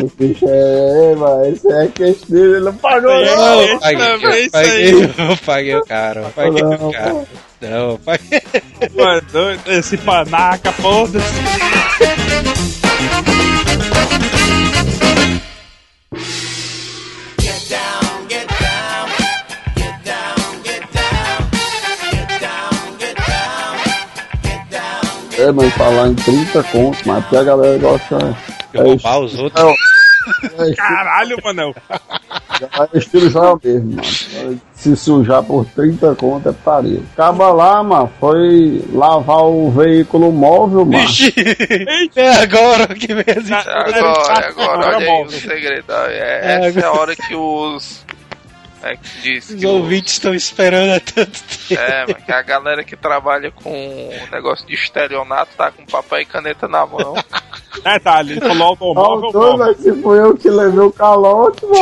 O 0.01 0.13
bicho 0.17 0.47
é, 0.49 1.15
mano, 1.17 1.47
esse 1.47 1.67
é 1.73 1.89
questão, 1.89 2.39
ele 2.39 2.61
não 2.61 2.75
pagou, 2.75 3.11
É, 3.11 3.25
não. 3.25 3.37
Não, 3.37 3.63
eu 3.63 3.81
paguei, 3.81 3.99
também, 3.99 4.29
eu 4.29 4.41
isso 4.43 4.51
paguei, 4.51 4.95
eu 4.95 5.37
paguei 5.45 5.75
o 5.75 5.85
cara, 5.85 6.21
eu 6.21 6.31
paguei 6.31 6.63
Não, 6.63 6.89
o 6.89 6.93
cara. 6.93 7.27
Não, 7.61 7.91
eu 7.91 7.99
paguei. 7.99 8.43
Mano, 8.95 9.61
esse 9.67 9.97
panaca, 9.97 10.71
foda-se. 10.73 11.27
É, 25.47 25.53
mas 25.53 25.73
falar 25.75 26.09
em 26.09 26.15
30 26.15 26.63
contos, 26.65 27.03
mas 27.05 27.23
porque 27.23 27.37
a 27.37 27.45
galera 27.45 27.79
gosta. 27.79 28.37
Eu 28.75 28.83
roubar 28.85 29.21
os 29.21 29.39
outros. 29.39 29.65
É, 29.65 30.71
é, 30.71 30.75
Caralho, 30.75 31.37
Manel. 31.45 31.75
é 32.93 32.99
estilo 32.99 33.31
já 33.31 33.55
mesmo, 33.63 33.93
mano. 33.95 34.61
Se 34.75 34.97
sujar 34.97 35.43
por 35.43 35.65
30 35.67 36.15
contos 36.17 36.47
é 36.47 36.53
putaria. 36.53 37.01
Acaba 37.13 37.53
lá, 37.53 37.83
mano, 37.83 38.11
foi 38.19 38.85
lavar 38.93 39.45
o 39.45 39.71
veículo 39.71 40.33
móvel, 40.33 40.85
mano. 40.85 41.05
É 42.17 42.31
agora 42.43 42.87
que 42.89 43.07
vem 43.07 43.25
É 43.29 43.63
Agora, 43.63 44.41
é 44.41 44.49
agora, 44.49 44.87
olha 44.89 44.97
aí 44.99 45.07
bom. 45.07 45.25
o 45.25 45.31
segredo. 45.31 45.93
É, 45.93 46.67
essa 46.69 46.81
é 46.81 46.85
a 46.85 46.93
hora 46.93 47.15
que 47.15 47.35
os. 47.35 48.05
É 48.93 48.97
que 48.97 49.21
diz 49.23 49.49
Os 49.51 49.55
que 49.57 49.67
os, 49.67 49.73
ouvintes 49.73 50.13
estão 50.15 50.35
esperando 50.35 50.93
há 50.95 51.01
tanto 51.01 51.41
tempo. 51.69 51.81
É, 51.81 52.05
mas 52.09 52.25
que 52.25 52.33
a 52.33 52.43
galera 52.43 52.85
que 52.85 52.97
trabalha 52.97 53.51
com 53.51 54.11
negócio 54.33 54.67
de 54.67 54.75
estelionato 54.75 55.51
tá 55.57 55.71
com 55.71 55.85
papel 55.87 56.21
e 56.21 56.25
caneta 56.25 56.69
na 56.69 56.87
mão. 56.87 57.15
Detalhe, 57.85 58.33
ele 58.33 58.41
falou 58.41 58.69
automóvel, 58.69 59.27
Autor, 59.27 59.59
mas 59.59 59.77
se 59.79 59.93
fui 60.03 60.19
eu 60.19 60.35
que 60.37 60.49
levei 60.49 60.81
o 60.81 60.91
calote, 60.93 61.65
mano. 61.67 61.81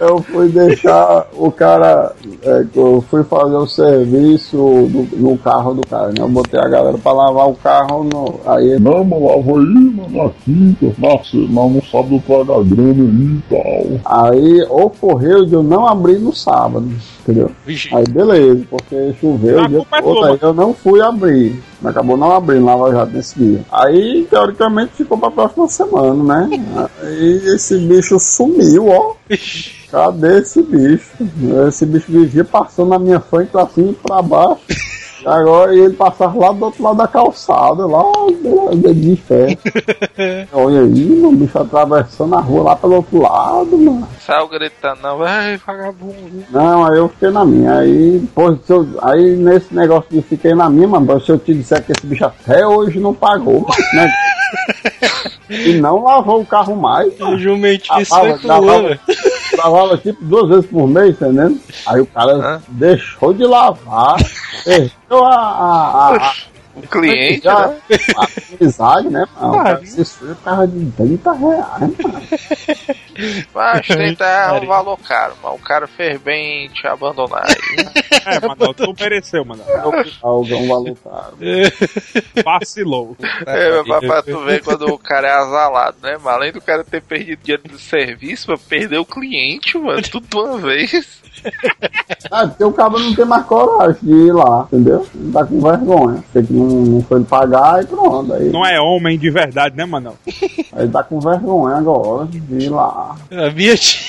Eu 0.00 0.22
fui 0.22 0.48
deixar 0.48 1.26
o 1.34 1.50
cara. 1.50 2.14
é, 2.42 2.64
eu 2.74 3.04
fui 3.10 3.24
fazer 3.24 3.56
o 3.56 3.66
serviço 3.66 4.56
do- 4.56 5.08
no 5.16 5.38
carro 5.38 5.74
do 5.74 5.86
cara, 5.86 6.08
né? 6.08 6.14
Eu 6.18 6.28
botei 6.28 6.60
a 6.60 6.68
galera 6.68 6.98
pra 6.98 7.12
lavar 7.12 7.48
o 7.48 7.54
carro. 7.56 8.04
No, 8.04 8.40
aí 8.46 8.68
ele, 8.70 8.78
Não, 8.80 9.02
mano, 9.04 9.26
lava 9.26 9.58
aí, 9.58 9.74
mano, 9.74 10.24
na 10.24 10.30
quinta. 10.44 10.94
Nossa, 10.98 11.36
mas 11.36 11.72
no 11.72 11.84
sábado 11.84 12.22
paga 12.26 12.62
grana 12.64 13.02
aí 13.02 13.38
e 13.38 13.42
tal. 13.48 14.00
Aí 14.04 14.62
ocorreu 14.68 15.44
de 15.44 15.54
eu 15.54 15.62
não 15.62 15.86
abrir 15.86 16.18
no 16.18 16.34
sábado, 16.34 16.88
entendeu? 17.20 17.50
Vixe, 17.66 17.94
Aí 17.94 18.04
beleza, 18.08 18.64
porque 18.68 19.14
choveu 19.20 19.66
dia 19.68 19.78
culpa 19.78 19.98
é 19.98 20.02
todo, 20.02 20.14
tua. 20.16 20.30
aí 20.30 20.38
eu 20.40 20.54
não 20.54 20.74
fui 20.74 21.00
abrir. 21.00 21.62
Acabou 21.84 22.16
não 22.16 22.32
abrindo 22.32 22.64
Lava 22.64 22.92
Jato 22.92 23.12
nesse 23.12 23.38
dia. 23.38 23.60
Aí, 23.72 24.26
teoricamente, 24.30 24.92
ficou 24.94 25.18
pra 25.18 25.30
próxima 25.30 25.66
semana, 25.68 26.48
né? 26.48 26.64
Aí 27.02 27.42
esse 27.54 27.76
bicho 27.78 28.18
sumiu, 28.20 28.88
ó. 28.88 29.14
Cadê 29.90 30.38
esse 30.38 30.62
bicho? 30.62 31.10
Esse 31.68 31.84
bicho 31.84 32.10
vivia 32.10 32.44
passando 32.44 32.90
na 32.90 32.98
minha 32.98 33.20
frente 33.20 33.50
e 33.76 33.92
pra 33.94 34.22
baixo. 34.22 34.60
Agora 35.24 35.74
ele 35.74 35.94
passava 35.94 36.38
lá 36.38 36.52
do 36.52 36.64
outro 36.64 36.82
lado 36.82 36.96
da 36.96 37.06
calçada, 37.08 37.86
lá 37.86 38.02
de 38.74 38.94
de 38.94 39.16
ferro. 39.16 39.56
Olha 40.52 40.80
aí, 40.80 41.22
o 41.24 41.32
bicho 41.32 41.58
atravessando 41.58 42.34
a 42.34 42.40
rua 42.40 42.62
lá 42.64 42.76
pelo 42.76 42.96
outro 42.96 43.20
lado, 43.22 43.76
mano. 43.78 44.08
Saiu 44.24 44.48
gritando, 44.48 45.00
não, 45.02 45.18
vai, 45.18 45.56
vagabundo. 45.56 46.44
Não, 46.50 46.84
aí 46.86 46.98
eu 46.98 47.08
fiquei 47.08 47.30
na 47.30 47.44
minha. 47.44 47.78
Aí, 47.78 48.22
se 48.64 48.72
eu- 48.72 48.88
aí 49.02 49.36
nesse 49.36 49.74
negócio 49.74 50.06
de 50.10 50.22
fiquei 50.22 50.54
na 50.54 50.68
minha, 50.68 50.88
mano, 50.88 51.20
se 51.20 51.30
eu 51.30 51.38
te 51.38 51.54
disser 51.54 51.82
que 51.84 51.92
esse 51.92 52.06
bicho 52.06 52.24
até 52.24 52.66
hoje 52.66 52.98
não 53.00 53.14
pagou, 53.14 53.66
né? 53.94 54.12
E 55.48 55.74
não 55.80 56.02
lavou 56.02 56.40
o 56.40 56.46
carro 56.46 56.74
mais. 56.76 57.18
o 57.20 57.36
jumentinho 57.38 57.98
lavava, 58.10 58.88
velho. 58.88 59.00
Lavava 59.62 59.96
tipo 59.98 60.24
duas 60.24 60.48
vezes 60.48 60.66
por 60.66 60.86
mês, 60.86 61.10
entendendo? 61.10 61.60
Aí 61.86 62.00
o 62.00 62.06
cara 62.06 62.32
Hã? 62.32 62.62
deixou 62.68 63.32
de 63.32 63.44
lavar, 63.44 64.16
perdeu 64.64 65.24
a, 65.24 65.34
a, 65.34 66.16
a, 66.16 66.34
O 66.74 66.82
cliente, 66.82 67.44
Já, 67.44 67.68
né? 67.68 67.78
amizade, 68.58 69.10
né, 69.10 69.26
mano? 69.38 69.58
Ah, 69.58 69.78
foi 70.04 70.28
por 70.34 70.42
causa 70.42 70.66
de 70.68 70.90
30 70.92 71.32
reais, 71.32 71.80
mano. 71.80 72.22
Mas 73.54 73.86
30 73.86 74.24
é 74.24 74.52
um 74.52 74.66
valor 74.66 74.98
caro, 75.00 75.34
mas 75.42 75.54
o 75.54 75.58
cara 75.58 75.86
fez 75.86 76.20
bem 76.20 76.68
te 76.70 76.86
abandonar 76.86 77.44
aí. 77.46 78.02
É, 78.24 78.38
Manel, 78.46 78.72
tu 78.72 78.94
mereceu. 79.00 79.44
Algo 80.22 80.54
é 80.54 80.56
um 80.56 80.68
valor 80.68 80.96
caro. 81.02 81.36
Vacilou. 82.44 83.16
É, 83.44 83.82
mas 83.84 84.06
pra 84.06 84.22
tu 84.22 84.44
ver 84.44 84.62
quando 84.62 84.86
o 84.86 84.98
cara 84.98 85.26
é 85.26 85.32
azalado, 85.32 85.96
né? 86.00 86.16
Mas 86.22 86.32
além 86.34 86.52
do 86.52 86.60
cara 86.60 86.84
ter 86.84 87.02
perdido 87.02 87.42
dinheiro 87.42 87.64
do 87.68 87.78
serviço, 87.80 88.46
mas 88.48 88.62
perdeu 88.62 89.02
o 89.02 89.06
cliente, 89.06 89.76
mano, 89.76 90.00
tudo 90.02 90.28
de 90.28 90.36
uma 90.36 90.56
vez. 90.58 91.20
Ah, 92.30 92.46
porque 92.46 92.62
o 92.62 92.72
cabo 92.72 92.98
não 93.00 93.12
tem 93.14 93.24
mais 93.24 93.44
coragem 93.46 93.98
de 94.02 94.12
ir 94.12 94.32
lá, 94.32 94.68
entendeu? 94.72 95.04
Ele 95.14 95.32
tá 95.32 95.44
com 95.44 95.60
vergonha. 95.60 96.24
Sei 96.32 96.42
que 96.44 96.52
não, 96.62 96.80
não 96.82 97.02
foi 97.02 97.22
pagar 97.24 97.82
e 97.82 97.86
pronto. 97.86 98.32
Aí, 98.32 98.50
Não 98.50 98.64
é 98.64 98.80
homem 98.80 99.18
de 99.18 99.30
verdade, 99.30 99.76
né, 99.76 99.84
Manel? 99.84 100.16
aí 100.72 100.88
tá 100.88 101.02
com 101.02 101.20
vergonha 101.20 101.76
agora 101.76 102.26
de 102.26 102.64
ir 102.64 102.68
lá. 102.68 103.16
A 103.30 103.50
minha 103.50 103.76
tia. 103.76 104.00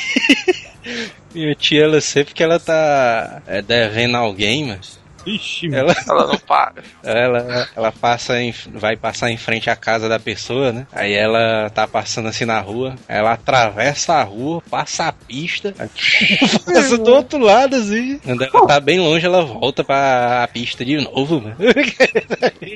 minha 1.34 1.56
tia, 1.56 1.84
ela 1.84 2.02
sempre 2.02 2.34
que 2.34 2.44
ela 2.44 2.60
tá 2.60 3.42
é, 3.48 3.62
devendo 3.62 4.16
alguém, 4.18 4.68
mas. 4.68 5.03
Ixi, 5.26 5.74
Ela, 5.74 5.96
Ela 6.08 6.28
não 6.28 6.38
paga. 6.38 6.84
ela, 7.04 7.68
ela 7.76 7.92
passa 7.92 8.40
em, 8.42 8.54
vai 8.74 8.96
passar 8.96 9.30
em 9.32 9.38
frente 9.38 9.70
à 9.70 9.76
casa 9.76 10.10
da 10.10 10.20
pessoa, 10.20 10.72
né? 10.72 10.86
Aí 10.92 11.14
ela 11.14 11.70
tá 11.70 11.88
passando 11.88 12.28
assim 12.28 12.46
na 12.46 12.60
rua, 12.60 12.96
ela 13.08 13.34
atravessa 13.34 14.14
a 14.16 14.24
rua, 14.24 14.62
passa 14.70 15.08
a 15.08 15.12
pista, 15.14 15.74
passa 16.66 16.98
do 16.98 17.12
outro 17.14 17.40
lado 17.40 17.76
assim. 17.76 18.20
Quando 18.20 18.44
ela 18.44 18.68
tá 18.68 18.80
bem 18.80 19.00
longe, 19.00 19.26
ela 19.26 19.44
volta 19.44 19.84
pra 19.84 20.48
pista 20.52 20.84
de 20.84 20.98
novo, 20.98 21.42
mano. 21.42 21.56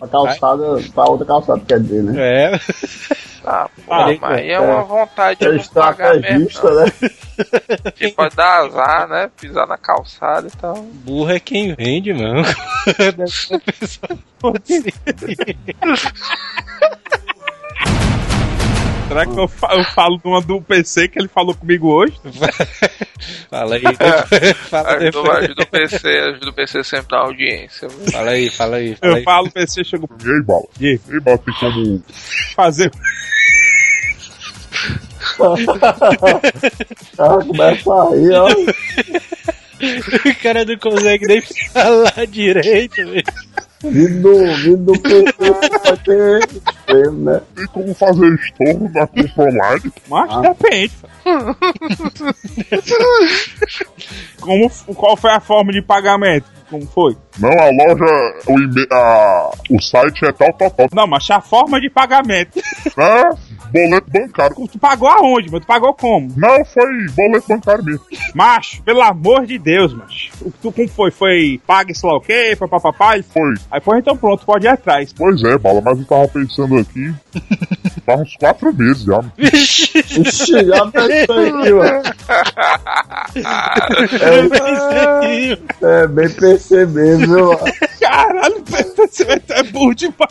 A 0.02 0.08
calçada, 0.08 0.64
pra 0.94 1.04
outra 1.06 1.26
calçada, 1.26 1.62
quer 1.68 1.80
dizer, 1.82 2.04
né? 2.04 2.14
É. 2.18 2.60
Ah, 3.50 3.70
pô, 3.74 3.94
Ah, 3.94 4.08
mas 4.20 4.40
aí 4.40 4.52
é 4.52 4.60
uma 4.60 4.84
vontade 4.84 5.40
de 5.40 5.46
É 5.46 5.52
não 5.54 5.64
pagar 5.64 6.20
mesmo. 6.20 6.70
né? 6.70 6.86
não. 7.86 7.92
Que 7.94 8.12
pode 8.12 8.36
dar 8.36 8.66
azar, 8.66 9.08
né? 9.08 9.32
Pisar 9.40 9.66
na 9.66 9.78
calçada 9.78 10.48
e 10.48 10.52
tal. 10.52 10.76
Burro 10.84 11.32
é 11.32 11.40
quem 11.40 11.74
vende, 11.74 12.14
mano. 12.14 12.44
Deve 13.16 13.28
ser 13.32 13.62
pessoa 13.62 14.20
podre. 14.38 14.94
Será 19.08 19.26
que 19.26 19.40
eu, 19.40 19.48
fa- 19.48 19.74
eu 19.76 19.84
falo 19.86 20.18
de 20.18 20.28
uma 20.28 20.42
do 20.42 20.62
PC 20.62 21.08
que 21.08 21.18
ele 21.20 21.28
falou 21.30 21.56
comigo 21.56 21.88
hoje? 21.90 22.14
Fala 23.50 23.76
aí. 23.76 23.82
Fala, 24.70 24.90
Ajuda, 24.98 25.64
o 25.64 25.66
PC, 25.66 26.08
ajuda 26.08 26.50
o 26.50 26.54
PC 26.54 26.84
sempre 26.84 27.16
na 27.16 27.24
audiência. 27.24 27.88
viu? 27.88 28.12
fala 28.12 28.32
aí, 28.32 28.50
fala 28.50 28.76
aí. 28.78 28.96
Fala 28.96 29.12
Eu 29.12 29.16
aí. 29.18 29.24
falo, 29.24 29.48
o 29.48 29.52
PC 29.52 29.84
chegou 29.84 30.10
E 30.24 30.30
aí, 30.30 30.44
bala? 30.44 30.64
E 30.80 30.88
aí? 30.88 31.00
Bala, 31.22 31.38
tem 31.40 31.54
como. 31.60 32.04
fazer. 32.56 32.92
Ah, 37.20 37.38
começa 37.46 37.90
aí, 38.12 38.30
ó. 38.32 38.48
O 40.30 40.36
cara 40.42 40.66
não 40.66 40.78
consegue 40.78 41.28
nem 41.28 41.42
falar 41.42 42.28
direito, 42.28 42.96
velho. 42.96 43.24
Vindo 43.92 44.22
do, 44.22 44.54
vindo 44.56 44.94
ele, 46.88 47.12
né? 47.18 47.42
Tem 47.56 47.66
como 47.68 47.94
fazer 47.94 48.34
estorno 48.36 48.90
na 48.94 49.08
compra 49.08 49.44
online? 49.44 49.94
Mas 50.10 50.30
Ah. 50.32 50.42
depende. 50.42 50.94
Como, 54.40 54.70
qual 54.96 55.18
foi 55.18 55.32
a 55.32 55.40
forma 55.40 55.72
de 55.72 55.82
pagamento? 55.82 56.46
Como 56.70 56.86
foi? 56.88 57.16
Não, 57.40 57.50
a 57.50 57.70
loja, 57.70 58.36
o, 58.48 58.94
a, 58.94 59.52
o 59.70 59.82
site 59.82 60.26
é 60.26 60.32
tal, 60.34 60.52
tal, 60.54 60.70
tal. 60.72 60.88
Não, 60.94 61.08
mas 61.08 61.30
a 61.30 61.40
forma 61.40 61.80
de 61.80 61.90
pagamento. 61.90 62.60
É 62.98 63.30
boleto 63.72 64.12
bancário. 64.12 64.56
Tu 64.72 64.80
pagou 64.80 65.08
aonde, 65.08 65.50
mas 65.52 65.62
tu 65.62 65.68
pagou 65.68 65.94
como? 65.94 66.32
Não, 66.36 66.64
foi 66.66 66.86
boleto 67.16 67.48
bancário 67.48 67.84
mesmo. 67.84 68.02
Macho, 68.34 68.82
pelo 68.84 69.02
amor 69.02 69.46
de 69.46 69.58
Deus, 69.58 69.94
macho. 69.94 70.30
O- 70.42 70.52
Tu 70.62 70.72
como 70.72 70.88
foi? 70.90 71.12
Foi 71.12 71.62
pague 71.66 71.94
sei 71.96 72.10
lá 72.10 72.18
o 72.18 72.22
quê? 72.22 72.56
Papapá? 72.60 73.14
Foi. 73.24 73.54
Aí 73.72 73.82
foi 73.82 74.00
então 74.00 74.16
pronto, 74.18 74.46
pode 74.46 74.66
ir 74.66 74.70
atrás. 74.70 75.14
Pois 75.14 75.42
é, 75.44 75.58
bala, 75.58 75.82
mas 75.82 76.00
eu 76.00 76.06
tava 76.06 76.28
pensando 76.28 76.78
aqui. 76.78 77.14
Faz 78.06 78.22
uns 78.22 78.36
quatro 78.38 78.74
meses 78.74 79.04
já. 79.04 79.20
Vixe, 79.38 80.00
Ixi, 80.00 80.66
já 80.66 80.88
pensou 80.88 81.40
aqui, 81.40 81.74
mano. 81.74 82.04
É 85.82 86.08
bem 86.08 86.30
PC 86.30 86.86
mesmo, 86.86 87.28
viu, 87.36 87.46
mano? 87.48 87.60
Caralho, 88.00 88.64
você 88.96 89.24
é 89.50 89.64
burro 89.64 89.94
demais. 89.94 90.28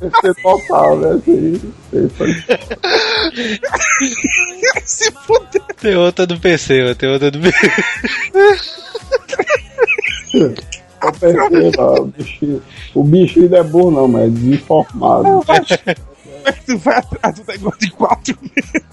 PC 0.00 0.42
total, 0.42 0.96
né? 0.98 1.10
Assim, 1.14 1.60
Se 4.84 5.10
fuder. 5.12 5.62
tem 5.80 5.96
outra 5.96 6.26
do 6.26 6.38
PC, 6.38 6.82
mano, 6.82 6.94
tem 6.94 7.08
outra 7.10 7.30
do 7.30 7.38
PC. 7.40 7.70
Só 11.02 11.12
PC, 11.12 11.76
não. 11.76 11.94
O 11.94 12.04
bichinho, 12.06 12.62
o 12.94 13.04
bichinho 13.04 13.48
não 13.50 13.58
é 13.58 13.62
burro, 13.62 13.90
não, 13.90 14.08
mas 14.08 14.22
é 14.24 14.28
desinformado. 14.30 15.44
Tu 16.66 16.78
vai 16.78 16.96
atrás 16.98 17.34
do 17.36 17.44
negócio 17.46 17.80
de 17.80 17.90
quatro 17.92 18.38
meses. 18.40 18.86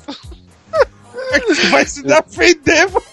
vai 1.72 1.86
se 1.86 2.04
defender, 2.04 2.88
mano? 2.92 3.06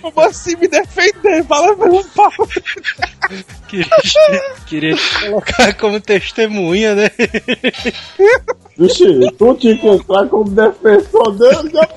Como 0.02 0.20
assim 0.20 0.56
me 0.56 0.68
defender? 0.68 1.44
Fala 1.44 1.74
meu 1.76 2.04
pau. 2.14 2.30
Queria, 3.68 3.86
queria 4.66 4.94
te 4.94 5.20
colocar 5.20 5.74
como 5.74 5.98
testemunha, 5.98 6.94
né? 6.94 7.10
Vixe, 8.78 9.04
tu 9.36 9.54
tinha 9.54 9.76
que 9.78 9.88
entrar 9.88 10.28
como 10.28 10.44
defensor 10.50 11.36
dele, 11.36 11.72
mano. 11.72 11.88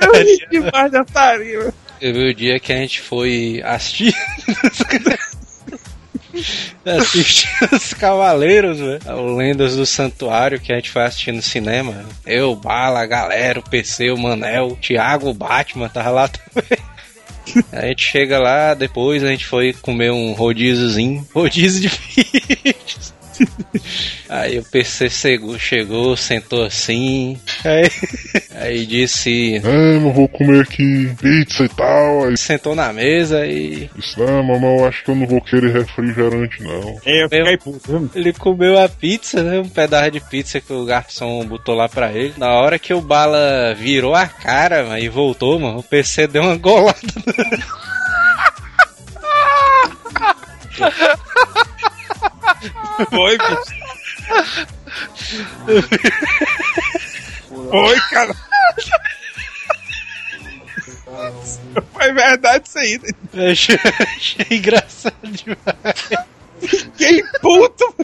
Eu 0.00 0.12
ri 0.12 0.46
demais 0.50 0.92
da 0.92 1.04
tarinha. 1.04 1.74
Teve 1.98 2.30
o 2.30 2.34
dia 2.34 2.60
que 2.60 2.72
a 2.72 2.76
gente 2.76 3.00
foi 3.00 3.60
assistir. 3.64 4.14
Assistir 6.84 7.48
os 7.72 7.92
Cavaleiros, 7.94 8.78
velho. 8.78 9.00
O 9.16 9.36
Lendas 9.36 9.76
do 9.76 9.86
Santuário 9.86 10.60
que 10.60 10.72
a 10.72 10.76
gente 10.76 10.90
foi 10.90 11.02
assistir 11.02 11.32
no 11.32 11.42
cinema. 11.42 12.04
Eu, 12.26 12.54
Bala, 12.54 13.00
a 13.00 13.06
galera, 13.06 13.60
o 13.60 13.68
PC, 13.68 14.10
o 14.10 14.18
Manel, 14.18 14.68
o 14.68 14.76
Thiago, 14.76 15.28
o 15.28 15.34
Batman, 15.34 15.88
tava 15.88 16.10
lá 16.10 16.28
também. 16.28 16.78
A 17.72 17.86
gente 17.86 18.04
chega 18.04 18.38
lá, 18.38 18.74
depois 18.74 19.24
a 19.24 19.28
gente 19.28 19.46
foi 19.46 19.72
comer 19.72 20.12
um 20.12 20.32
rodíziozinho, 20.32 21.26
rodízio 21.34 21.88
de 21.88 21.90
peixe. 21.90 23.17
Aí 24.28 24.58
o 24.58 24.64
PC 24.64 25.08
chegou, 25.08 25.58
chegou, 25.58 26.16
sentou 26.16 26.64
assim, 26.64 27.38
aí, 27.64 27.90
aí 28.54 28.86
disse, 28.86 29.56
É, 29.56 29.98
não 29.98 30.12
vou 30.12 30.28
comer 30.28 30.62
aqui 30.62 31.10
pizza 31.20 31.64
e 31.64 31.68
tal. 31.68 32.24
Aí 32.24 32.36
sentou 32.36 32.74
na 32.74 32.92
mesa 32.92 33.46
e 33.46 33.88
disse, 33.96 34.18
não, 34.18 34.42
mamãe, 34.42 34.78
eu 34.78 34.86
acho 34.86 35.04
que 35.04 35.10
eu 35.10 35.14
não 35.14 35.26
vou 35.26 35.40
querer 35.40 35.72
refrigerante, 35.72 36.62
não. 36.62 37.00
É, 37.04 37.24
eu 37.24 37.28
fiquei 37.28 37.56
puto. 37.56 38.10
ele 38.14 38.32
comeu 38.32 38.78
a 38.78 38.88
pizza, 38.88 39.42
né? 39.42 39.58
Um 39.60 39.68
pedaço 39.68 40.10
de 40.10 40.20
pizza 40.20 40.60
que 40.60 40.72
o 40.72 40.84
garçom 40.84 41.44
botou 41.46 41.74
lá 41.74 41.88
pra 41.88 42.12
ele. 42.12 42.34
Na 42.36 42.52
hora 42.52 42.78
que 42.78 42.92
o 42.92 43.00
Bala 43.00 43.74
virou 43.74 44.14
a 44.14 44.26
cara 44.26 44.84
mano, 44.84 44.98
e 44.98 45.08
voltou, 45.08 45.58
mano, 45.58 45.78
o 45.78 45.82
PC 45.82 46.26
deu 46.26 46.42
uma 46.42 46.56
golada. 46.56 46.98
Foi, 53.10 53.38
bicho. 53.38 53.78
Foi, 57.70 58.00
cara. 58.10 58.34
Foi 61.92 62.12
verdade 62.12 62.68
isso 62.68 62.78
aí. 62.78 63.00
achei, 63.50 63.78
achei 64.16 64.58
engraçado 64.58 65.14
demais. 65.22 66.28
Fiquei 66.60 67.22
puto. 67.40 67.94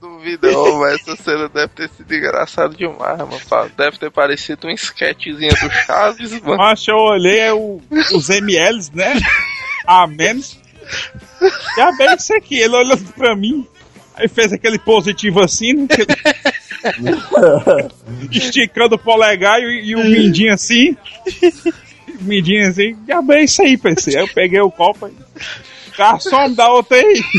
Duvidou, 0.00 0.78
mas 0.78 1.00
essa 1.00 1.16
cena 1.16 1.48
deve 1.48 1.68
ter 1.68 1.90
sido 1.90 2.14
engraçada 2.14 2.74
demais, 2.74 3.18
mano. 3.18 3.70
Deve 3.76 3.98
ter 3.98 4.10
parecido 4.10 4.68
um 4.68 4.70
sketchzinho 4.70 5.50
do 5.50 5.70
Chaves, 5.70 6.32
mano. 6.40 6.56
Mas 6.56 6.86
eu 6.86 6.96
olhei 6.96 7.40
é 7.40 7.52
o, 7.52 7.80
os 8.14 8.28
MLs, 8.28 8.90
né? 8.94 9.14
A 9.86 10.06
menos. 10.06 10.58
Já 11.76 11.92
bem 11.92 12.14
isso 12.14 12.34
aqui. 12.34 12.58
Ele 12.58 12.76
olhou 12.76 12.96
pra 13.16 13.34
mim. 13.34 13.66
Aí 14.14 14.28
fez 14.28 14.52
aquele 14.52 14.78
positivo 14.78 15.40
assim, 15.40 15.74
né? 15.74 15.88
Esticando 18.30 18.96
o 18.96 18.98
polegar 18.98 19.60
e, 19.60 19.90
e 19.90 19.96
o 19.96 20.04
mindinho 20.04 20.52
assim. 20.52 20.96
Mindinho 22.20 22.68
assim. 22.68 22.96
Já 23.06 23.22
bem 23.22 23.44
isso 23.44 23.62
aí, 23.62 23.76
PC. 23.76 24.16
Aí 24.16 24.24
eu 24.24 24.28
peguei 24.28 24.60
o 24.60 24.70
copo 24.70 25.08
e. 25.08 25.12
Garçom, 25.96 26.48
me 26.48 26.54
dá 26.54 26.70
outra 26.70 26.96
aí. 26.96 27.22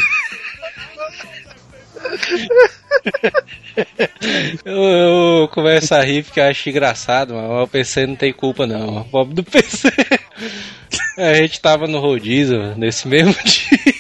Eu, 4.63 4.83
eu 4.83 5.47
começo 5.47 5.95
a 5.95 6.03
rir 6.03 6.23
porque 6.23 6.39
eu 6.39 6.43
acho 6.43 6.69
engraçado, 6.69 7.33
mas 7.33 7.63
o 7.63 7.67
PC 7.67 8.05
não 8.05 8.15
tem 8.15 8.31
culpa 8.31 8.67
não. 8.67 9.01
O 9.01 9.05
pobre 9.05 9.33
do 9.33 9.43
PC. 9.43 9.91
A 11.17 11.33
gente 11.33 11.59
tava 11.59 11.87
no 11.87 11.99
rodízio 11.99 12.75
nesse 12.75 13.07
mesmo 13.07 13.33
dia. 13.43 13.92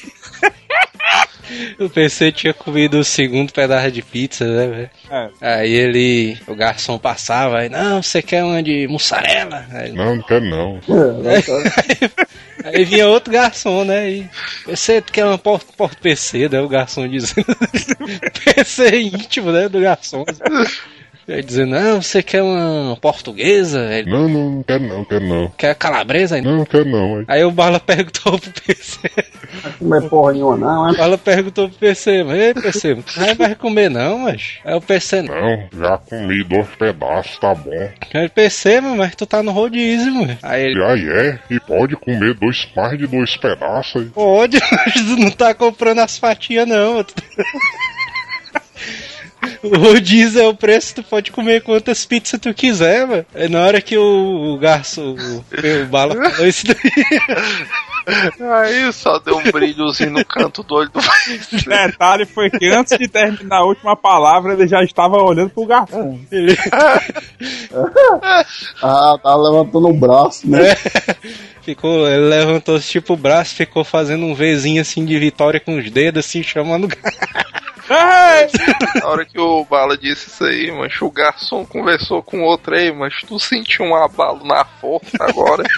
O 1.85 1.89
PC 1.89 2.31
tinha 2.31 2.53
comido 2.53 2.99
o 2.99 3.03
segundo 3.03 3.51
pedaço 3.51 3.91
de 3.91 4.01
pizza, 4.01 4.45
né, 4.45 4.67
velho? 4.67 4.89
É. 5.09 5.29
Aí 5.41 5.71
ele, 5.71 6.37
o 6.47 6.55
garçom 6.55 6.97
passava, 6.97 7.59
aí, 7.59 7.69
não, 7.69 8.01
você 8.01 8.21
quer 8.21 8.43
uma 8.43 8.61
de 8.61 8.87
mussarela? 8.87 9.65
Aí, 9.71 9.91
Não, 9.91 10.15
não 10.15 10.23
quero 10.23 10.45
não. 10.45 10.79
aí 12.63 12.85
vinha 12.85 13.07
outro 13.07 13.33
garçom, 13.33 13.83
né? 13.83 14.09
E, 14.09 14.29
PC, 14.65 15.01
tu 15.01 15.11
quer 15.11 15.25
uma 15.25 15.37
porta, 15.37 15.73
porta 15.75 15.97
PC, 16.01 16.49
né? 16.49 16.61
O 16.61 16.69
garçom 16.69 17.07
dizendo. 17.07 17.45
PC 18.55 19.01
íntimo, 19.01 19.51
né? 19.51 19.67
Do 19.67 19.79
garçom. 19.81 20.23
Aí 21.27 21.41
dizendo, 21.41 21.71
não, 21.71 22.01
você 22.01 22.21
quer 22.21 22.41
uma 22.43 22.97
portuguesa? 22.97 23.79
Ele 23.93 24.09
Não, 24.11 24.27
não, 24.27 24.49
não 24.51 24.63
quero 24.63 24.83
não, 24.83 25.05
quero 25.05 25.25
não. 25.27 25.49
quer 25.57 25.73
calabresa? 25.75 26.35
Aí, 26.35 26.41
Não, 26.41 26.57
não 26.57 26.65
quero 26.65 26.85
não. 26.85 27.17
Aí, 27.19 27.25
Aí 27.29 27.43
o 27.45 27.51
Bala 27.51 27.79
perguntou 27.79 28.37
pro 28.39 28.51
PC. 28.65 28.99
Não 29.63 29.71
comer 29.99 30.09
porra 30.09 30.33
nenhuma, 30.33 30.57
não, 30.57 30.83
O 30.83 30.93
é? 30.93 30.97
Bala 30.97 31.17
perguntou 31.17 31.69
pro 31.69 31.77
PC, 31.77 32.23
mas 32.23 32.39
ei, 32.39 32.53
PC, 32.53 32.95
tu 32.95 33.19
não 33.19 33.35
vai 33.35 33.55
comer 33.55 33.89
não, 33.89 34.19
mas. 34.19 34.55
Aí 34.65 34.73
o 34.75 34.81
PC, 34.81 35.21
não. 35.21 35.33
não, 35.35 35.67
já 35.79 35.97
comi 35.97 36.43
dois 36.43 36.67
pedaços, 36.77 37.37
tá 37.39 37.53
bom. 37.55 37.89
Aí 38.13 38.25
o 38.25 38.29
PC, 38.29 38.81
mano, 38.81 38.97
mas 38.97 39.15
tu 39.15 39.25
tá 39.25 39.41
no 39.43 39.51
rodízio, 39.51 40.13
mano. 40.13 40.37
Aí 40.43 40.63
ele, 40.63 40.79
E 40.79 40.83
aí 40.83 41.09
é, 41.09 41.39
e 41.49 41.59
pode 41.59 41.95
comer 41.95 42.33
dois 42.33 42.67
mais 42.75 42.97
de 42.97 43.07
dois 43.07 43.37
pedaços 43.37 44.01
aí. 44.01 44.09
pode, 44.09 44.59
mas 44.71 44.93
tu 44.95 45.15
não 45.17 45.31
tá 45.31 45.53
comprando 45.53 45.99
as 45.99 46.17
fatias 46.17 46.67
não. 46.67 47.05
O 49.63 49.77
rodízio 49.77 50.41
é 50.41 50.47
o 50.47 50.53
preço, 50.53 50.95
tu 50.95 51.03
pode 51.03 51.31
comer 51.31 51.61
quantas 51.63 52.05
pizzas 52.05 52.39
tu 52.39 52.53
quiser, 52.53 53.07
mano. 53.07 53.25
É 53.33 53.47
na 53.47 53.61
hora 53.65 53.81
que 53.81 53.97
o, 53.97 54.53
o 54.53 54.57
garçom, 54.57 55.15
o, 55.15 55.37
o 55.83 55.85
Bala 55.87 56.13
falou 56.15 56.47
isso 56.47 56.65
daí. 56.67 56.75
Aí 58.65 58.91
só 58.91 59.17
deu 59.19 59.37
um 59.37 59.43
brilhozinho 59.49 60.11
no 60.11 60.25
canto 60.25 60.61
do 60.61 60.75
olho 60.75 60.89
do 60.89 60.99
Detalhe 61.65 62.25
foi 62.25 62.49
que 62.49 62.67
antes 62.67 62.97
de 62.97 63.07
terminar 63.07 63.59
a 63.59 63.63
última 63.65 63.95
palavra, 63.95 64.51
ele 64.53 64.67
já 64.67 64.83
estava 64.83 65.15
olhando 65.23 65.49
pro 65.51 65.65
garçom. 65.65 66.19
Ele- 66.29 66.57
Ah, 68.81 69.17
tá 69.21 69.35
levantando 69.35 69.87
o 69.87 69.93
braço, 69.93 70.49
né? 70.49 70.71
É. 70.71 70.75
Ficou, 71.61 72.05
ele 72.05 72.25
levantou 72.27 72.77
tipo 72.79 73.13
o 73.13 73.17
braço, 73.17 73.55
ficou 73.55 73.85
fazendo 73.85 74.25
um 74.25 74.35
Vzinho 74.35 74.81
assim 74.81 75.05
de 75.05 75.17
vitória 75.17 75.59
com 75.61 75.77
os 75.77 75.89
dedos, 75.89 76.25
assim, 76.25 76.43
chamando 76.43 76.85
o. 76.85 76.89
Na 79.01 79.07
hora 79.07 79.25
que 79.25 79.39
o 79.39 79.65
Bala 79.65 79.97
disse 79.97 80.29
isso 80.29 80.43
aí, 80.45 80.71
mas 80.71 81.01
o 81.01 81.09
garçom 81.11 81.65
conversou 81.65 82.21
com 82.23 82.41
outro 82.41 82.75
aí, 82.75 82.91
mas 82.91 83.21
tu 83.27 83.39
sentiu 83.39 83.85
um 83.85 83.95
abalo 83.95 84.45
na 84.45 84.63
força 84.63 85.17
agora. 85.19 85.63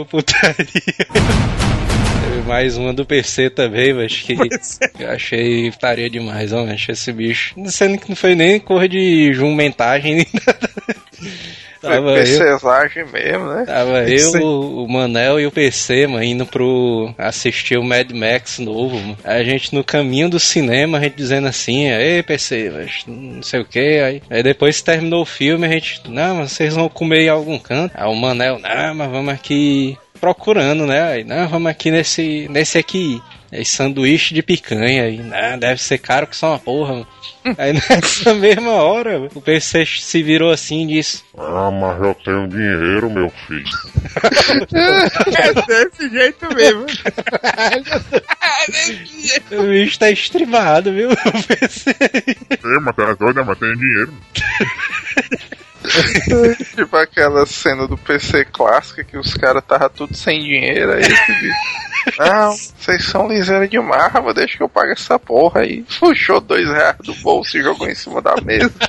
Ô, 0.00 0.04
putaria. 0.06 0.66
Teve 2.22 2.42
Mais 2.46 2.76
uma 2.76 2.92
do 2.94 3.04
PC 3.04 3.50
também, 3.50 3.92
mas 3.92 4.22
que 4.22 4.36
eu 4.98 5.10
achei 5.10 5.70
putaria 5.70 6.08
demais, 6.08 6.52
ó, 6.52 6.64
achei 6.66 6.92
esse 6.92 7.12
bicho. 7.12 7.54
Sendo 7.66 7.98
que 7.98 8.08
não 8.08 8.16
foi 8.16 8.34
nem 8.34 8.58
cor 8.58 8.88
de 8.88 9.32
jumentagem, 9.32 10.16
nem 10.16 10.26
nada. 10.46 10.70
Tava 11.80 12.10
eu, 12.10 12.14
PCzagem 12.14 13.04
mesmo, 13.06 13.46
né? 13.46 13.64
tava 13.64 14.08
eu 14.08 14.32
o, 14.42 14.84
o 14.84 14.88
Manel 14.88 15.38
e 15.38 15.46
o 15.46 15.52
PC, 15.52 16.06
mano, 16.06 16.24
indo 16.24 16.46
pro 16.46 17.14
assistir 17.16 17.78
o 17.78 17.84
Mad 17.84 18.10
Max 18.12 18.58
novo, 18.58 18.96
mano. 18.96 19.18
A 19.24 19.42
gente 19.42 19.74
no 19.74 19.84
caminho 19.84 20.28
do 20.28 20.40
cinema, 20.40 20.98
a 20.98 21.00
gente 21.00 21.16
dizendo 21.16 21.46
assim, 21.46 21.88
ei 21.88 22.22
PC, 22.22 22.70
mas 22.74 23.04
não 23.06 23.42
sei 23.42 23.60
o 23.60 23.64
que, 23.64 23.78
aí, 23.78 24.22
aí 24.28 24.42
depois 24.42 24.82
terminou 24.82 25.22
o 25.22 25.26
filme, 25.26 25.66
a 25.66 25.70
gente, 25.70 26.02
não, 26.08 26.36
mas 26.36 26.52
vocês 26.52 26.74
vão 26.74 26.88
comer 26.88 27.22
em 27.22 27.28
algum 27.28 27.58
canto? 27.58 27.92
Aí 27.94 28.08
o 28.08 28.14
Manel, 28.14 28.58
não, 28.58 28.94
mas 28.94 29.10
vamos 29.10 29.32
aqui 29.32 29.96
procurando, 30.20 30.86
né? 30.86 31.02
Aí, 31.02 31.24
não, 31.24 31.48
vamos 31.48 31.70
aqui 31.70 31.90
nesse, 31.90 32.46
nesse 32.50 32.78
aqui. 32.78 33.22
Aí, 33.50 33.64
sanduíche 33.64 34.34
de 34.34 34.42
picanha. 34.42 35.04
Aí, 35.04 35.18
não, 35.18 35.58
deve 35.58 35.80
ser 35.82 35.98
caro 35.98 36.26
que 36.26 36.36
só 36.36 36.50
uma 36.50 36.58
porra. 36.58 36.92
mano. 36.94 37.06
Aí 37.56 37.72
nessa 37.90 38.34
mesma 38.34 38.72
hora, 38.72 39.28
o 39.34 39.40
PC 39.40 39.86
se 39.86 40.22
virou 40.22 40.50
assim 40.50 40.84
e 40.84 40.86
disse: 40.94 41.22
Ah, 41.36 41.70
mas 41.70 42.02
eu 42.02 42.14
tenho 42.22 42.46
dinheiro, 42.48 43.10
meu 43.10 43.30
filho. 43.46 43.64
É 45.38 45.52
desse 45.66 46.08
jeito 46.10 46.54
mesmo. 46.54 46.86
O 49.52 49.62
bicho 49.68 49.98
tá 49.98 50.10
estribado, 50.10 50.92
viu? 50.92 51.10
O 51.10 51.42
PC. 51.46 51.94
Ei, 52.50 52.80
mas 52.82 52.96
tá 52.96 53.14
doida, 53.14 53.44
mas 53.44 53.58
tenho 53.58 53.76
dinheiro. 53.76 54.12
Tipo 56.74 56.96
aquela 56.96 57.46
cena 57.46 57.86
do 57.86 57.96
PC 57.96 58.44
clássica 58.46 59.04
que 59.04 59.16
os 59.16 59.34
caras 59.34 59.64
tava 59.64 59.88
tudo 59.88 60.14
sem 60.14 60.40
dinheiro, 60.40 60.92
aí. 60.92 61.02
Não, 62.18 62.52
vocês 62.52 63.04
são 63.04 63.28
liseira 63.28 63.68
demais, 63.68 64.12
mas 64.12 64.34
deixa 64.34 64.56
que 64.56 64.62
eu 64.62 64.68
pague 64.68 64.92
essa 64.92 65.18
porra 65.18 65.60
aí. 65.62 65.84
Puxou 65.98 66.40
dois 66.40 66.68
reais 66.68 66.96
do 66.98 67.14
bolso 67.14 67.58
e 67.58 67.62
jogou 67.62 67.88
em 67.88 67.94
cima 67.94 68.22
da 68.22 68.34
mesa. 68.42 68.72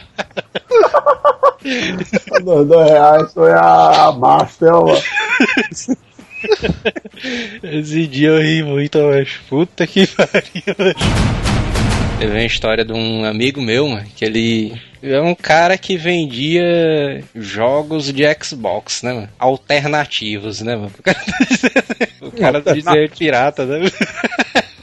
Dois, 2.42 2.68
dois 2.70 2.90
reais 2.90 3.34
foi 3.34 3.52
a, 3.52 4.06
a 4.06 4.12
Master, 4.14 4.74
ó. 4.74 4.98
Esse 7.64 8.08
dia 8.08 8.30
eu 8.30 8.42
ri 8.42 8.64
muito, 8.64 8.98
mas 8.98 9.30
puta 9.50 9.86
que 9.86 10.08
pariu. 10.08 10.96
Teve 12.20 12.34
uma 12.34 12.44
história 12.44 12.84
de 12.84 12.92
um 12.92 13.24
amigo 13.24 13.62
meu, 13.62 13.88
mano, 13.88 14.06
que 14.14 14.26
ele 14.26 14.74
é 15.02 15.22
um 15.22 15.34
cara 15.34 15.78
que 15.78 15.96
vendia 15.96 17.24
jogos 17.34 18.12
de 18.12 18.24
Xbox, 18.44 19.02
né, 19.04 19.14
mano? 19.14 19.30
Alternativos, 19.40 20.60
né, 20.60 20.76
mano? 20.76 20.92
O 21.00 21.02
cara, 21.02 21.20
o 22.22 22.32
cara 22.32 22.62
dizia 22.62 23.10
pirata, 23.18 23.66
né? 23.66 23.90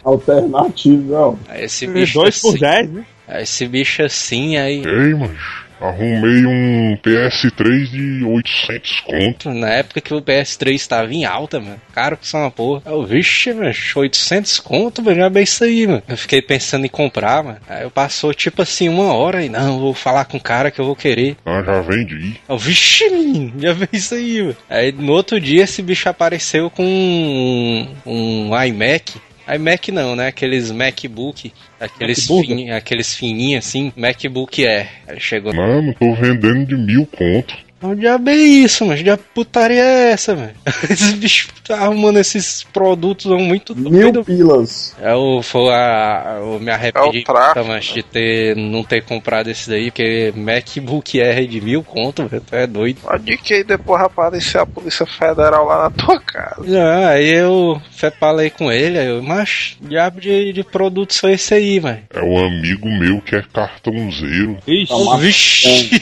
Alternativo, 0.03 1.12
ó. 1.12 1.34
Aí 1.47 1.64
Esse 1.64 1.87
bicho 1.87 2.14
Dois 2.14 2.41
por 2.41 2.51
assim, 2.51 2.59
dez, 2.59 2.91
né? 2.91 3.05
aí 3.28 3.43
Esse 3.43 3.68
bicho 3.68 4.03
assim, 4.03 4.57
aí. 4.57 4.78
Ei, 4.78 5.14
mas 5.14 5.65
arrumei 5.80 6.44
um 6.46 6.96
PS3 7.02 7.90
de 7.90 8.24
800 8.24 9.00
conto. 9.00 9.50
Na 9.50 9.70
época 9.70 10.00
que 10.00 10.14
o 10.14 10.22
PS3 10.22 10.74
estava 10.74 11.12
em 11.12 11.24
alta, 11.24 11.60
mano. 11.60 11.80
Caro 11.92 12.16
que 12.16 12.26
só 12.26 12.38
uma 12.38 12.50
porra. 12.50 12.82
Eu, 12.86 13.04
vixe, 13.04 13.52
mano, 13.52 13.72
800 13.94 14.60
conto, 14.60 15.02
mano, 15.02 15.16
já 15.16 15.26
é 15.26 15.30
bem 15.30 15.42
isso 15.42 15.64
aí, 15.64 15.86
mano. 15.86 16.02
Eu 16.08 16.16
fiquei 16.16 16.42
pensando 16.42 16.84
em 16.84 16.88
comprar, 16.88 17.42
mano. 17.42 17.58
Aí 17.68 17.82
eu 17.82 17.90
passou 17.90 18.32
tipo 18.34 18.62
assim 18.62 18.88
uma 18.88 19.12
hora 19.14 19.44
e 19.44 19.48
não, 19.48 19.78
vou 19.78 19.94
falar 19.94 20.24
com 20.24 20.36
o 20.36 20.42
cara 20.42 20.70
que 20.70 20.80
eu 20.80 20.84
vou 20.84 20.96
querer. 20.96 21.36
Ah, 21.44 21.62
já 21.62 21.80
vendi. 21.80 22.40
Eu, 22.48 22.58
vixe, 22.58 23.08
menino, 23.10 23.52
já 23.58 23.72
veio 23.72 23.88
isso 23.92 24.14
aí, 24.14 24.42
mano. 24.42 24.56
Aí 24.68 24.92
no 24.92 25.12
outro 25.12 25.40
dia 25.40 25.64
esse 25.64 25.82
bicho 25.82 26.08
apareceu 26.08 26.70
com 26.70 26.84
um, 26.84 27.88
um 28.06 28.64
iMac. 28.64 29.14
iMac 29.55 29.92
não, 29.92 30.16
né? 30.16 30.28
Aqueles 30.28 30.70
MacBook. 30.70 31.53
Aqueles, 31.78 32.28
MacBook? 32.28 32.47
fin, 32.47 32.70
aqueles 32.70 33.14
fininhos 33.14 33.66
assim. 33.66 33.92
MacBook. 33.97 34.66
Aí 34.66 34.86
chegou. 35.18 35.55
Mano, 35.55 35.94
tô 35.94 36.14
vendendo 36.14 36.66
de 36.66 36.76
mil 36.76 37.07
conto. 37.07 37.65
O 37.87 37.95
diabo 37.95 38.28
é 38.30 38.34
isso, 38.37 38.84
mas 38.87 39.03
diabo 39.03 39.22
putaria 39.34 39.82
é 39.82 40.11
essa, 40.12 40.34
velho? 40.34 40.55
Esses 40.89 41.12
bichos 41.12 41.51
tá 41.66 41.76
arrumando 41.80 42.18
esses 42.18 42.62
produtos 42.72 43.26
são 43.26 43.39
muito 43.41 43.74
Mil 43.76 43.91
doidos. 44.12 44.24
pilas. 44.24 44.97
Eu, 45.03 45.41
foi 45.43 45.68
a, 45.72 46.37
eu 46.41 46.61
me 46.61 46.70
arrependi 46.70 47.24
É 47.57 47.62
mas, 47.62 47.84
de 47.87 48.03
ter, 48.03 48.55
não 48.57 48.84
ter 48.84 49.03
comprado 49.03 49.51
esse 49.51 49.68
daí, 49.68 49.91
porque 49.91 50.32
MacBook 50.37 51.20
R 51.20 51.47
de 51.47 51.61
mil 51.61 51.82
conto, 51.82 52.26
velho, 52.26 52.43
tu 52.47 52.55
é 52.55 52.66
doido. 52.66 52.99
Pode 53.03 53.37
que 53.39 53.55
aí 53.55 53.64
depois 53.64 54.01
aparecer 54.03 54.59
a 54.59 54.66
Polícia 54.66 55.05
Federal 55.07 55.66
lá 55.66 55.84
na 55.84 55.91
tua 55.91 56.20
casa. 56.20 56.64
Ah, 56.80 57.09
aí 57.11 57.28
eu 57.30 57.80
falei 58.20 58.51
com 58.51 58.70
ele, 58.70 58.99
aí 58.99 59.07
eu, 59.09 59.22
mas 59.22 59.76
diabo 59.80 60.20
de, 60.20 60.53
de 60.53 60.62
produto 60.62 61.12
são 61.14 61.28
esse 61.30 61.53
aí, 61.55 61.80
velho. 61.80 62.03
É 62.14 62.22
um 62.22 62.39
amigo 62.47 62.89
meu 62.89 63.20
que 63.20 63.34
é 63.34 63.43
cartãozeiro. 63.53 64.59
Ixi, 64.66 64.87
Tá 65.07 65.16
Vixe. 65.16 66.01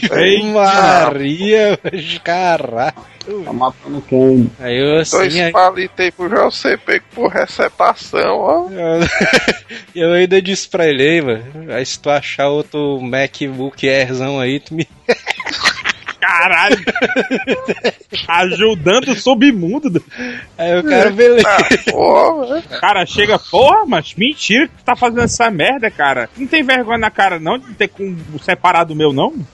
Maria, 0.52 1.73
caralho. 2.22 2.94
Tá 3.44 3.52
matando 3.52 4.02
quem? 4.02 4.50
Aí 4.58 4.78
eu 4.78 4.98
assim, 4.98 5.16
Dois 5.16 5.36
aí, 5.36 5.52
palitos 5.52 5.98
aí 5.98 6.12
pro 6.12 6.28
JC 6.28 6.76
pego 6.76 7.04
por 7.14 7.30
receptação, 7.30 8.36
ó. 8.38 8.68
Eu 9.94 10.12
ainda 10.12 10.42
disse 10.42 10.68
pra 10.68 10.86
ele, 10.86 11.02
aí, 11.02 11.20
mano. 11.22 11.72
Aí 11.72 11.86
se 11.86 11.98
tu 11.98 12.10
achar 12.10 12.48
outro 12.48 13.00
MacBook 13.00 13.88
Airzão 13.88 14.38
aí, 14.38 14.60
tu 14.60 14.74
me. 14.74 14.86
caralho. 16.24 16.78
Ajudando 18.26 19.08
o 19.08 19.14
submundo. 19.14 20.02
Aí 20.56 20.78
o 20.78 20.84
cara, 20.84 21.10
beleza. 21.10 21.48
Ah, 21.48 22.78
cara 22.80 23.04
chega, 23.06 23.38
porra, 23.38 23.84
mas 23.86 24.14
mentira 24.14 24.68
que 24.68 24.74
tu 24.76 24.84
tá 24.84 24.96
fazendo 24.96 25.22
essa 25.22 25.50
merda, 25.50 25.90
cara. 25.90 26.30
Não 26.36 26.46
tem 26.46 26.62
vergonha 26.62 26.98
na 26.98 27.10
cara, 27.10 27.38
não, 27.38 27.58
de 27.58 27.74
ter 27.74 27.88
com 27.88 28.16
separado 28.42 28.94
o 28.94 28.96
meu, 28.96 29.12
não? 29.12 29.34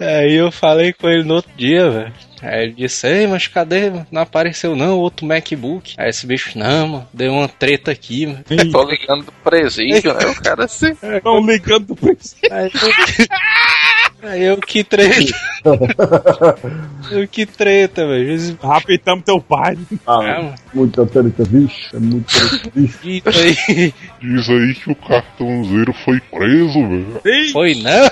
Aí 0.00 0.34
eu 0.34 0.50
falei 0.50 0.92
com 0.92 1.08
ele 1.08 1.24
no 1.24 1.34
outro 1.34 1.50
dia, 1.56 1.90
velho. 1.90 2.12
Aí 2.40 2.64
ele 2.64 2.74
disse, 2.74 3.06
ei, 3.06 3.26
mas 3.26 3.48
cadê? 3.48 3.90
Não 4.12 4.22
apareceu 4.22 4.76
não, 4.76 4.98
outro 4.98 5.26
MacBook. 5.26 5.94
Aí 5.98 6.08
esse 6.08 6.26
bicho, 6.26 6.56
não, 6.56 6.88
mano, 6.88 7.08
deu 7.12 7.32
uma 7.32 7.48
treta 7.48 7.90
aqui, 7.90 8.26
mano. 8.26 8.44
Tô 8.70 8.84
ligando 8.84 9.24
do 9.24 9.32
presídio, 9.32 10.14
né? 10.14 10.26
O 10.26 10.40
cara 10.40 10.64
assim. 10.64 10.92
Estão 11.02 11.44
ligando 11.44 11.86
do 11.86 11.96
princípio. 11.96 12.52
Aí 12.52 12.70
eu, 12.72 12.80
aí 14.22 14.44
eu 14.44 14.56
que 14.58 14.84
treta. 14.84 15.34
eu 17.10 17.26
que 17.28 17.46
treta, 17.46 18.06
velho. 18.06 18.58
Rapitamos 18.62 19.24
teu 19.24 19.40
pai. 19.40 19.78
Ah, 20.06 20.22
Calma. 20.22 20.54
muita 20.74 21.06
treta, 21.06 21.44
bicho. 21.44 21.96
É 21.96 21.98
muito 21.98 22.26
treta, 22.26 22.70
bicho. 22.74 22.98
dito 23.02 23.28
aí. 23.28 23.94
Diz 24.20 24.48
aí 24.48 24.74
que 24.74 24.90
o 24.90 24.94
cartãozeiro 24.96 25.92
foi 26.04 26.20
preso, 26.20 26.88
velho. 26.88 27.20
Foi 27.52 27.74
não? 27.74 28.10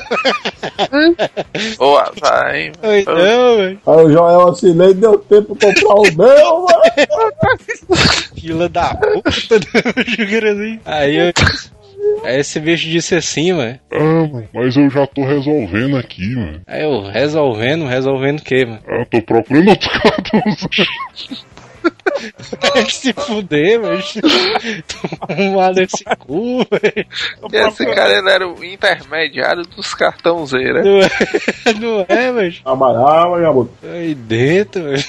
Ô, 1.86 1.98
azar, 1.98 2.54
hein? 2.54 2.72
Foi 2.80 3.04
não, 3.04 3.56
velho. 3.56 3.80
Aí 3.86 4.04
o 4.04 4.10
Joel 4.12 4.48
assinei 4.48 4.94
deu 4.94 5.18
tempo 5.18 5.56
pra 5.56 5.74
comprar 5.74 5.94
o 5.94 6.16
meu, 6.16 6.66
mano. 6.66 6.82
Fila 8.38 8.68
da 8.68 8.94
puta, 8.94 9.58
né? 9.58 10.50
assim. 10.50 10.80
Aí 10.84 11.16
eu. 11.16 11.32
Aí 12.24 12.40
esse 12.40 12.58
bicho 12.60 12.88
disse 12.88 13.14
assim, 13.14 13.52
mano. 13.52 13.78
Ah, 13.92 13.98
mano, 13.98 14.48
mas 14.52 14.76
eu 14.76 14.90
já 14.90 15.06
tô 15.06 15.24
resolvendo 15.24 15.96
aqui, 15.96 16.34
mano. 16.34 16.60
Aí 16.66 16.82
eu 16.82 17.02
resolvendo, 17.10 17.86
resolvendo 17.86 18.40
o 18.40 18.42
quê, 18.42 18.64
mano? 18.64 18.80
Ah, 18.88 19.06
tô 19.10 19.22
procurando 19.22 19.68
outro 19.68 19.90
cartãozeiro. 19.90 20.90
Se 22.90 23.12
fuder, 23.12 23.80
mano. 23.80 24.02
Tomar 25.28 25.72
nesse 25.74 26.04
cu, 26.18 26.58
velho. 26.70 27.06
Esse 27.52 27.86
cara 27.86 28.18
ele 28.18 28.30
era 28.30 28.48
o 28.48 28.64
intermediário 28.64 29.62
dos 29.64 29.94
cartãozeiros. 29.94 30.82
né? 30.84 30.90
Não 30.90 31.00
é, 31.00 31.74
não 31.74 32.06
é, 32.08 32.32
velho. 32.32 32.54
Trabalhava, 32.62 33.40
garoto. 33.40 33.70
Aí 33.84 34.14
dentro, 34.14 34.82
velho. 34.82 35.04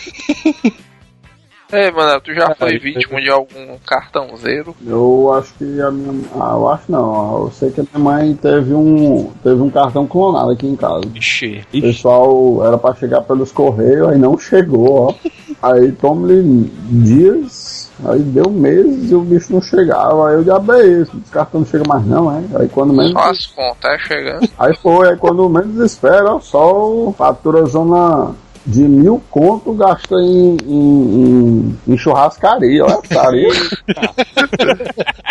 Ei, 1.71 1.91
mano, 1.91 2.21
tu 2.21 2.33
já 2.33 2.55
foi 2.55 2.79
vítima 2.79 3.21
de 3.21 3.29
algum 3.29 3.77
cartãozeiro? 3.85 4.73
Eu 4.85 5.33
acho 5.33 5.53
que 5.55 5.81
a 5.81 5.91
minha. 5.91 6.23
Ah, 6.33 6.53
eu 6.53 6.69
acho 6.69 6.89
não. 6.89 7.43
Eu 7.43 7.51
sei 7.51 7.71
que 7.71 7.81
a 7.81 7.83
minha 7.83 7.99
mãe 7.99 8.33
teve 8.35 8.73
um. 8.73 9.31
Teve 9.43 9.61
um 9.61 9.69
cartão 9.69 10.07
clonado 10.07 10.51
aqui 10.51 10.65
em 10.65 10.77
casa. 10.77 11.01
Ixi. 11.13 11.65
O 11.73 11.81
pessoal 11.81 12.65
era 12.65 12.77
pra 12.77 12.95
chegar 12.95 13.21
pelos 13.21 13.51
correios, 13.51 14.07
aí 14.09 14.17
não 14.17 14.37
chegou, 14.37 15.07
ó. 15.09 15.13
Aí 15.61 15.91
toma-lhe 15.91 16.71
dias, 16.89 17.91
aí 18.05 18.19
deu 18.19 18.49
meses 18.49 19.11
e 19.11 19.15
o 19.15 19.21
bicho 19.21 19.51
não 19.51 19.61
chegava. 19.61 20.29
Aí 20.29 20.35
eu 20.35 20.43
já 20.43 20.59
bem 20.59 21.01
isso, 21.01 21.17
esse 21.17 21.31
cartão 21.31 21.61
não 21.61 21.67
chega 21.67 21.83
mais 21.87 22.05
não, 22.05 22.31
é? 22.31 22.43
Aí 22.59 22.69
quando 22.69 22.93
menos. 22.93 23.11
Só 23.11 23.29
as 23.29 23.45
contas 23.47 23.91
é 23.91 23.99
chegando. 23.99 24.49
Aí 24.57 24.75
foi, 24.77 25.09
aí 25.09 25.17
quando 25.17 25.49
menos 25.49 25.77
espera, 25.79 26.35
ó, 26.35 26.39
só 26.39 26.89
o 26.89 27.11
fatura 27.11 27.65
zona 27.65 28.35
de 28.67 28.81
mil 28.83 29.21
conto 29.31 29.71
gasta 29.73 30.15
em, 30.15 30.57
em, 30.67 30.67
em, 30.67 31.79
em 31.87 31.97
churrascaria, 31.97 32.83
olha 32.83 32.99
churrascaria. 33.07 33.49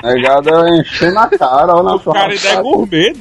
Negada 0.03 0.71
enchendo 0.79 1.19
a 1.19 1.27
cara, 1.29 1.75
ó, 1.75 1.83
na 1.83 1.95
O 1.97 2.01
cara 2.01 2.19
ainda 2.21 2.35
é 2.35 2.37
churrascaria. 2.39 2.63
gourmet. 2.63 3.13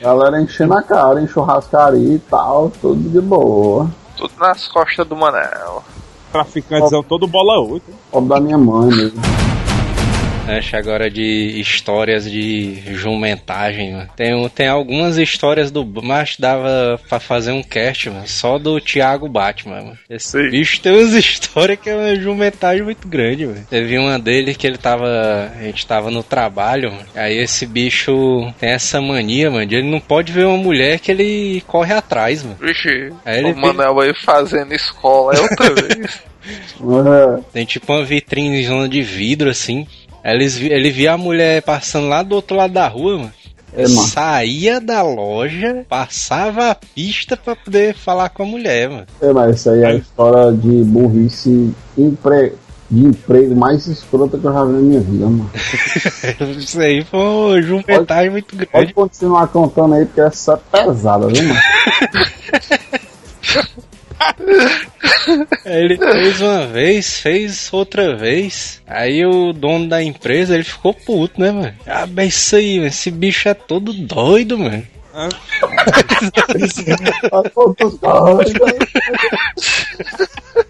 Galera 0.00 0.40
enchendo 0.40 0.74
a 0.74 0.82
cara 0.82 1.20
em 1.20 1.28
churrascaria 1.28 2.14
e 2.14 2.18
tal, 2.18 2.70
tudo 2.80 3.08
de 3.10 3.20
boa. 3.20 3.90
Tudo 4.16 4.32
nas 4.40 4.66
costas 4.68 5.06
do 5.06 5.14
Manel. 5.14 5.84
Traficantezão 6.32 7.02
todo 7.02 7.26
bola 7.26 7.60
8. 7.60 7.84
Pobre 8.10 8.28
da 8.30 8.40
minha 8.40 8.58
mãe 8.58 8.88
mesmo. 8.88 9.20
Acho 10.48 10.76
agora 10.76 11.10
de 11.10 11.60
histórias 11.60 12.30
de 12.30 12.80
jumentagem, 12.94 13.92
mano. 13.92 14.08
Tem, 14.16 14.48
tem 14.50 14.68
algumas 14.68 15.18
histórias 15.18 15.70
do. 15.70 15.84
Mas 16.02 16.36
dava 16.38 17.00
pra 17.08 17.18
fazer 17.18 17.52
um 17.52 17.62
cast, 17.62 18.10
mano. 18.10 18.26
Só 18.26 18.58
do 18.58 18.80
Thiago 18.80 19.28
Batman, 19.28 19.82
mano. 19.82 19.98
Esse 20.08 20.30
Sim. 20.30 20.50
bicho 20.50 20.80
tem 20.80 20.92
umas 20.92 21.12
histórias 21.14 21.78
que 21.80 21.90
é 21.90 21.96
uma 21.96 22.14
jumentagem 22.16 22.82
muito 22.82 23.08
grande, 23.08 23.46
mano. 23.46 23.66
Teve 23.68 23.98
uma 23.98 24.18
dele 24.18 24.54
que 24.54 24.66
ele 24.66 24.78
tava. 24.78 25.06
A 25.58 25.62
gente 25.62 25.86
tava 25.86 26.10
no 26.10 26.22
trabalho, 26.22 26.92
mano. 26.92 27.06
Aí 27.14 27.36
esse 27.38 27.66
bicho 27.66 28.52
tem 28.58 28.70
essa 28.70 29.00
mania, 29.00 29.50
mano. 29.50 29.66
De 29.66 29.76
ele 29.76 29.90
não 29.90 30.00
pode 30.00 30.32
ver 30.32 30.46
uma 30.46 30.56
mulher 30.56 31.00
que 31.00 31.10
ele 31.10 31.62
corre 31.66 31.92
atrás, 31.92 32.42
mano. 32.42 32.56
Vixe, 32.60 33.12
Aí 33.24 33.38
ele 33.38 33.52
o 33.52 33.56
Manel 33.56 34.00
aí 34.00 34.12
fazendo 34.24 34.72
escola 34.72 35.34
é 35.34 35.40
outra 35.40 35.74
vez. 35.74 36.22
Tem 37.52 37.64
tipo 37.64 37.92
uma 37.92 38.04
vitrine 38.04 38.64
zona 38.64 38.88
de 38.88 39.02
vidro, 39.02 39.50
assim. 39.50 39.86
Eles, 40.32 40.56
vi- 40.56 40.72
ele 40.72 40.90
via 40.90 41.12
a 41.12 41.18
mulher 41.18 41.62
passando 41.62 42.08
lá 42.08 42.22
do 42.22 42.34
outro 42.34 42.56
lado 42.56 42.72
da 42.72 42.88
rua, 42.88 43.18
mano. 43.18 43.32
É, 43.72 43.82
mano. 43.88 44.08
Saía 44.08 44.80
da 44.80 45.02
loja, 45.02 45.84
passava 45.88 46.70
a 46.70 46.74
pista 46.74 47.36
pra 47.36 47.54
poder 47.54 47.94
falar 47.94 48.30
com 48.30 48.42
a 48.42 48.46
mulher, 48.46 48.88
mano. 48.88 49.06
é, 49.20 49.32
mas 49.32 49.56
isso 49.56 49.70
aí 49.70 49.82
é 49.82 49.86
a 49.86 49.94
história 49.94 50.50
de 50.52 50.82
burrice 50.84 51.74
empre... 51.98 52.54
de 52.90 53.04
emprego 53.04 53.54
mais 53.54 53.86
escrota 53.86 54.38
que 54.38 54.46
eu 54.46 54.52
já 54.52 54.64
vi 54.64 54.72
na 54.72 54.78
minha 54.78 55.00
vida, 55.00 55.26
mano. 55.26 55.50
Isso 56.58 56.80
aí 56.80 57.04
foi 57.04 57.20
uma 57.20 57.60
jumentagem 57.62 58.30
muito 58.30 58.56
Pode 58.56 58.68
grande. 58.72 58.94
continuar 58.94 59.46
contando 59.48 59.94
aí, 59.94 60.06
porque 60.06 60.20
essa 60.22 60.54
é 60.72 60.82
pesada, 60.84 61.26
viu, 61.28 61.44
mano? 61.44 61.60
Ele 65.64 65.96
fez 65.96 66.40
uma 66.40 66.66
vez, 66.66 67.20
fez 67.20 67.68
outra 67.72 68.16
vez. 68.16 68.82
Aí 68.86 69.24
o 69.24 69.52
dono 69.52 69.88
da 69.88 70.02
empresa, 70.02 70.54
ele 70.54 70.64
ficou 70.64 70.92
puto, 70.94 71.40
né, 71.40 71.50
mano? 71.52 71.74
Ah, 71.86 72.06
mas 72.06 72.34
isso 72.34 72.56
aí, 72.56 72.76
mano, 72.76 72.88
esse 72.88 73.10
bicho 73.10 73.48
é 73.48 73.54
todo 73.54 73.92
doido, 73.92 74.58
mano. 74.58 74.86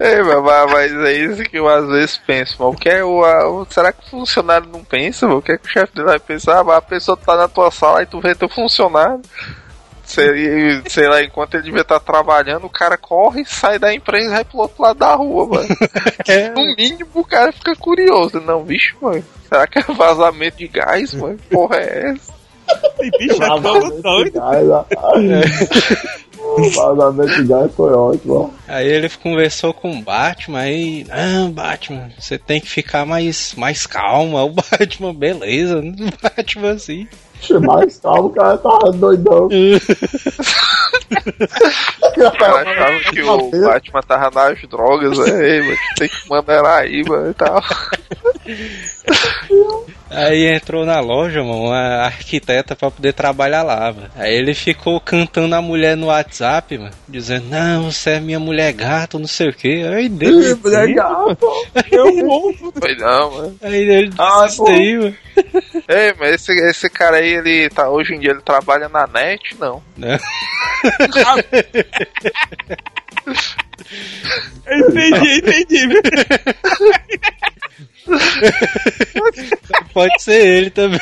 Ei, 0.00 0.22
mas, 0.22 0.72
mas- 0.72 0.92
é 0.92 1.12
isso 1.12 1.42
que 1.44 1.58
eu 1.58 1.68
às 1.68 1.86
vezes 1.86 2.18
penso, 2.26 2.56
mano. 2.58 2.72
O 2.72 2.76
que 2.76 2.88
é 2.88 3.04
o, 3.04 3.20
o- 3.22 3.66
será 3.70 3.92
que 3.92 4.04
o 4.06 4.10
funcionário 4.10 4.68
não 4.72 4.82
pensa, 4.84 5.26
mano? 5.26 5.38
O 5.38 5.42
que 5.42 5.52
é 5.52 5.58
que 5.58 5.66
o 5.66 5.70
chefe 5.70 5.94
dele 5.94 6.08
vai 6.08 6.18
pensar? 6.18 6.60
Ah, 6.66 6.76
a 6.76 6.82
pessoa 6.82 7.16
tá 7.16 7.36
na 7.36 7.48
tua 7.48 7.70
sala 7.70 8.02
e 8.02 8.06
tu 8.06 8.20
vê 8.20 8.34
teu 8.34 8.48
funcionário. 8.48 9.20
Sei, 10.08 10.82
sei 10.88 11.06
lá, 11.06 11.22
enquanto 11.22 11.54
ele 11.54 11.64
devia 11.64 11.82
estar 11.82 12.00
trabalhando, 12.00 12.64
o 12.64 12.70
cara 12.70 12.96
corre, 12.96 13.44
sai 13.44 13.78
da 13.78 13.92
empresa 13.92 14.24
e 14.24 14.30
vai 14.30 14.44
pro 14.44 14.58
outro 14.60 14.82
lado 14.82 14.98
da 14.98 15.14
rua, 15.14 15.46
mano. 15.46 15.68
É, 16.26 16.48
No 16.50 16.74
mínimo 16.76 17.08
o 17.14 17.24
cara 17.24 17.52
fica 17.52 17.76
curioso. 17.76 18.40
Não, 18.40 18.62
bicho, 18.64 18.96
mano. 19.02 19.22
Será 19.46 19.66
que 19.66 19.78
é 19.78 19.82
vazamento 19.82 20.56
de 20.56 20.66
gás, 20.68 21.12
mano? 21.12 21.36
Que 21.36 21.48
Porra 21.50 21.76
é 21.76 22.10
essa? 22.12 22.32
Tem 22.98 23.10
bicho 23.18 23.42
é 23.42 23.60
todo 23.60 24.00
doido. 24.02 24.40
O 26.38 26.70
vazamento 26.70 27.34
de 27.42 27.48
gás 27.48 27.74
foi 27.74 27.92
ótimo, 27.92 28.34
ó. 28.34 28.50
Aí 28.66 28.86
ele 28.88 29.08
conversou 29.10 29.74
com 29.74 29.90
o 29.98 30.02
Batman 30.02 30.60
aí, 30.60 31.06
ah, 31.10 31.48
Batman, 31.50 32.10
você 32.18 32.38
tem 32.38 32.60
que 32.60 32.68
ficar 32.68 33.04
mais, 33.04 33.54
mais 33.56 33.86
calmo. 33.86 34.38
Aí 34.38 34.44
O 34.44 34.52
Batman, 34.56 35.14
beleza, 35.14 35.78
o 35.78 35.92
Batman 36.22 36.70
assim. 36.72 37.06
Oxe, 37.38 37.58
mais 37.58 37.98
calmo, 38.00 38.28
o 38.28 38.30
cara 38.30 38.58
tava 38.58 38.92
doidão. 38.92 39.48
Cara 42.38 42.70
achava 42.70 43.12
que 43.12 43.22
o 43.22 43.50
Batman 43.50 44.00
tava 44.02 44.30
nas 44.30 44.60
drogas, 44.68 45.18
ei, 45.28 45.62
mano, 45.62 45.76
tem 45.96 46.08
que 46.08 46.28
mandar 46.28 46.52
ela 46.54 46.76
aí, 46.78 47.02
mano, 47.04 47.30
e 47.30 47.34
tal. 47.34 47.62
Aí 50.10 50.46
entrou 50.46 50.84
na 50.86 51.00
loja, 51.00 51.42
mano, 51.42 51.66
uma 51.66 52.04
arquiteta 52.04 52.74
pra 52.74 52.90
poder 52.90 53.12
trabalhar 53.12 53.62
lá, 53.62 53.92
mano. 53.92 54.10
Aí 54.16 54.34
ele 54.34 54.54
ficou 54.54 55.00
cantando 55.00 55.54
a 55.54 55.62
mulher 55.62 55.96
no 55.96 56.06
WhatsApp, 56.06 56.76
mano, 56.78 56.90
dizendo, 57.06 57.46
não, 57.48 57.90
você 57.90 58.10
é 58.10 58.20
minha 58.20 58.40
mulher 58.40 58.72
gato, 58.72 59.18
não 59.18 59.26
sei 59.26 59.48
o 59.48 59.54
que. 59.54 59.82
Aí 59.82 60.08
dele. 60.08 60.54
Mulher 60.62 60.94
gato. 60.94 61.38
Eu 61.92 62.26
vou. 62.26 62.54
Foi 62.54 62.96
não, 62.96 63.30
mano. 63.30 63.56
Aí 63.62 63.76
ele 63.76 64.08
disse 64.08 64.20
Ah, 64.20 64.46
isso 64.48 64.66
aí, 64.66 64.96
mano. 64.96 65.16
Ei, 65.88 66.14
mas 66.18 66.34
esse, 66.34 66.52
esse 66.52 66.90
cara 66.90 67.18
aí, 67.18 67.27
ele 67.28 67.68
tá, 67.70 67.88
hoje 67.88 68.14
em 68.14 68.20
dia 68.20 68.30
ele 68.30 68.42
trabalha 68.42 68.88
na 68.88 69.06
net, 69.06 69.56
não. 69.58 69.82
Né? 69.96 70.18
Entendi, 74.70 75.38
entendi. 75.38 75.88
Pode 79.92 80.22
ser 80.22 80.46
ele 80.46 80.70
também. 80.70 81.00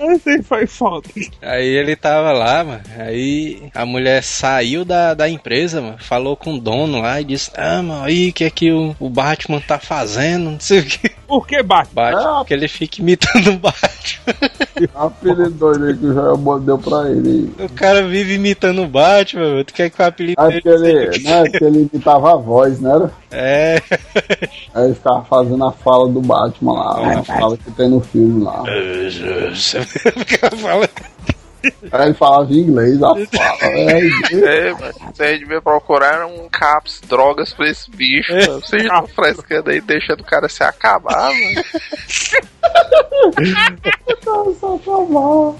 Esse 0.00 0.42
foi 0.42 0.66
foda. 0.66 1.08
Aí 1.40 1.66
ele 1.66 1.94
tava 1.96 2.32
lá, 2.32 2.64
mano. 2.64 2.82
Aí 2.98 3.70
a 3.74 3.86
mulher 3.86 4.22
saiu 4.22 4.84
da, 4.84 5.14
da 5.14 5.28
empresa, 5.28 5.80
mano. 5.80 5.98
Falou 5.98 6.36
com 6.36 6.54
o 6.54 6.60
dono 6.60 7.00
lá 7.00 7.20
e 7.20 7.24
disse: 7.24 7.50
Ah, 7.54 7.82
mano, 7.82 8.04
aí 8.04 8.30
o 8.30 8.32
que 8.32 8.44
é 8.44 8.50
que 8.50 8.72
o, 8.72 8.96
o 8.98 9.08
Batman 9.08 9.60
tá 9.60 9.78
fazendo? 9.78 10.50
Não 10.50 10.60
sei 10.60 10.80
o 10.80 10.84
que. 10.84 11.10
Por 11.32 11.46
que 11.46 11.62
Batman? 11.62 11.94
Batman, 12.12 12.20
É. 12.20 12.38
porque 12.40 12.52
ele 12.52 12.68
fica 12.68 13.00
imitando 13.00 13.52
o 13.52 13.58
Batman. 13.58 14.34
Apelido 14.94 15.50
doido 15.52 15.86
aí 15.86 15.96
que 15.96 16.04
o 16.04 16.12
Joel 16.12 16.60
deu 16.60 16.76
pra 16.76 17.08
ele. 17.10 17.50
O 17.58 17.70
cara 17.70 18.06
vive 18.06 18.34
imitando 18.34 18.82
o 18.82 18.86
Batman, 18.86 19.48
mano. 19.48 19.64
Tu 19.64 19.72
quer 19.72 19.88
que 19.88 20.02
o 20.02 20.04
apelido 20.04 20.38
É 20.42 20.60
dele 20.60 20.88
ele, 20.88 21.22
né, 21.22 21.48
que 21.48 21.64
ele 21.64 21.88
imitava 21.90 22.32
a 22.32 22.36
voz, 22.36 22.78
né? 22.80 22.90
era? 22.90 23.10
É. 23.30 23.82
Aí 24.74 24.84
ele 24.84 24.94
ficava 24.94 25.24
fazendo 25.24 25.64
a 25.64 25.72
fala 25.72 26.06
do 26.06 26.20
Batman 26.20 26.74
lá, 26.74 27.20
a 27.20 27.24
fala 27.24 27.56
que 27.56 27.70
tem 27.70 27.88
no 27.88 28.02
filme 28.02 28.44
lá. 28.44 28.62
O 28.62 30.38
cara 30.38 30.54
fala. 30.54 30.90
Aí 31.92 32.06
ele 32.06 32.14
falava 32.14 32.52
em 32.52 32.58
inglês 32.58 33.02
a 33.02 33.08
fala. 33.14 33.58
É, 33.62 34.00
É, 34.32 34.72
mas 34.72 34.96
você 35.14 35.38
devia 35.38 35.60
procurar 35.60 36.26
um 36.26 36.48
caps, 36.48 37.00
drogas 37.06 37.52
pra 37.52 37.68
esse 37.68 37.90
bicho. 37.90 38.32
mano. 38.32 38.60
Vocês 38.60 38.82
estão 38.82 39.06
frescando 39.08 39.70
aí, 39.70 39.80
deixando 39.80 40.20
o 40.20 40.24
cara 40.24 40.48
se 40.48 40.64
acabar, 40.64 41.30
mano. 41.32 41.64
só 44.58 44.78
falar. 44.78 45.54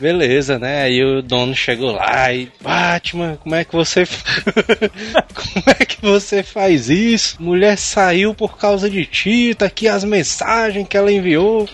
Beleza, 0.00 0.58
né? 0.58 0.82
Aí 0.82 1.04
o 1.04 1.22
dono 1.22 1.54
chegou 1.54 1.92
lá 1.92 2.32
e. 2.32 2.50
Batman, 2.60 3.36
como 3.36 3.54
é 3.54 3.64
que 3.64 3.72
você. 3.72 4.04
como 5.34 5.64
é 5.66 5.84
que 5.84 6.02
você 6.02 6.42
faz 6.42 6.90
isso? 6.90 7.36
Mulher 7.40 7.78
saiu 7.78 8.34
por 8.34 8.58
causa 8.58 8.90
de 8.90 9.06
ti, 9.06 9.54
tá 9.54 9.66
aqui 9.66 9.86
as 9.86 10.02
mensagens 10.04 10.86
que 10.88 10.96
ela 10.96 11.12
enviou. 11.12 11.68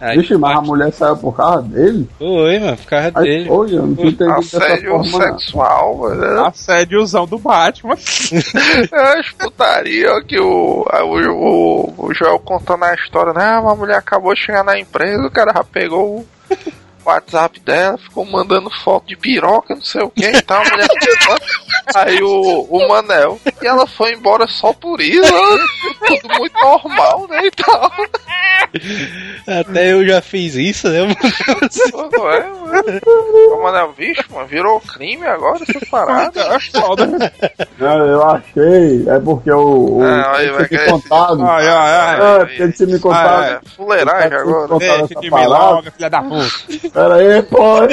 Aí, 0.00 0.18
Vixe, 0.18 0.36
mas 0.36 0.56
a 0.56 0.60
mulher 0.60 0.92
saiu 0.92 1.16
por 1.16 1.36
causa 1.36 1.62
dele? 1.62 2.08
Foi, 2.18 2.58
mano, 2.60 2.76
por 2.76 2.86
causa 2.86 3.12
Aí 3.16 3.24
dele. 3.24 3.46
foi, 3.46 3.74
eu 3.74 3.82
não 3.86 3.92
dessa 3.94 4.34
Assédio 4.38 4.90
forma. 5.04 5.04
sexual, 5.38 5.96
mano. 5.98 6.44
Assédiozão 6.46 7.26
do 7.26 7.38
Batman. 7.38 7.94
É 8.92 9.18
as 9.18 9.30
putaria 9.32 10.12
ó, 10.14 10.20
que 10.22 10.38
o, 10.38 10.84
o, 10.84 11.30
o, 11.32 11.94
o 12.06 12.14
Joel 12.14 12.38
contando 12.38 12.84
a 12.84 12.94
história, 12.94 13.32
né? 13.32 13.58
Uma 13.58 13.74
mulher 13.74 13.96
acabou 13.96 14.34
de 14.34 14.40
chegar 14.40 14.64
na 14.64 14.78
empresa, 14.78 15.26
o 15.26 15.30
cara 15.30 15.52
já 15.52 15.64
pegou 15.64 16.18
o 16.20 16.26
WhatsApp 17.04 17.60
dela, 17.60 17.96
ficou 17.98 18.24
mandando 18.24 18.70
foto 18.82 19.06
de 19.06 19.16
piroca, 19.16 19.74
não 19.74 19.82
sei 19.82 20.02
o 20.02 20.10
que 20.10 20.26
e 20.26 20.42
tal. 20.42 20.62
A 20.62 20.70
mulher 20.70 20.88
Aí 21.94 22.22
o, 22.22 22.66
o 22.68 22.88
Manel. 22.88 23.40
E 23.62 23.66
ela 23.66 23.86
foi 23.86 24.12
embora 24.12 24.46
só 24.46 24.72
por 24.74 25.00
isso, 25.00 25.22
né? 25.22 25.64
tudo 26.06 26.34
muito 26.38 26.54
normal, 26.60 27.26
né? 27.28 27.46
E 27.46 27.50
tal. 27.50 27.90
Até 29.60 29.92
eu 29.92 30.06
já 30.06 30.20
fiz 30.20 30.54
isso, 30.54 30.88
né? 30.88 31.00
mano? 31.00 32.10
Não 32.12 32.30
é, 32.30 32.40
mano? 32.46 33.00
O 33.54 33.62
Manel, 33.62 33.92
vixe, 33.96 34.22
mano, 34.30 34.46
virou 34.46 34.80
crime 34.80 35.26
agora 35.26 35.60
essa 35.66 35.86
parada. 35.90 36.58
Não, 37.78 38.06
eu 38.06 38.22
achei, 38.28 39.08
é 39.08 39.18
porque 39.20 39.50
o. 39.50 39.96
o 39.98 40.02
Não, 40.02 40.30
aí 40.32 40.44
ele 40.44 40.52
vai 40.52 40.62
me 40.62 40.68
querer- 40.68 40.90
contado. 40.90 41.42
Ai, 41.44 41.66
ai, 41.68 41.94
ai. 41.94 42.20
É, 42.20 42.38
porque 42.40 42.62
ele 42.62 42.72
tinha 42.72 42.88
me 42.88 42.98
contado. 42.98 43.44
É, 43.44 43.60
fuleiragem 43.76 44.38
agora. 44.38 44.78
Deixa 44.78 45.06
de 45.20 45.30
parada. 45.30 45.48
milonga, 45.48 45.90
filha 45.90 46.10
da 46.10 46.22
puta. 46.22 46.87
Pera 46.92 47.14
aí, 47.16 47.42
pô. 47.42 47.84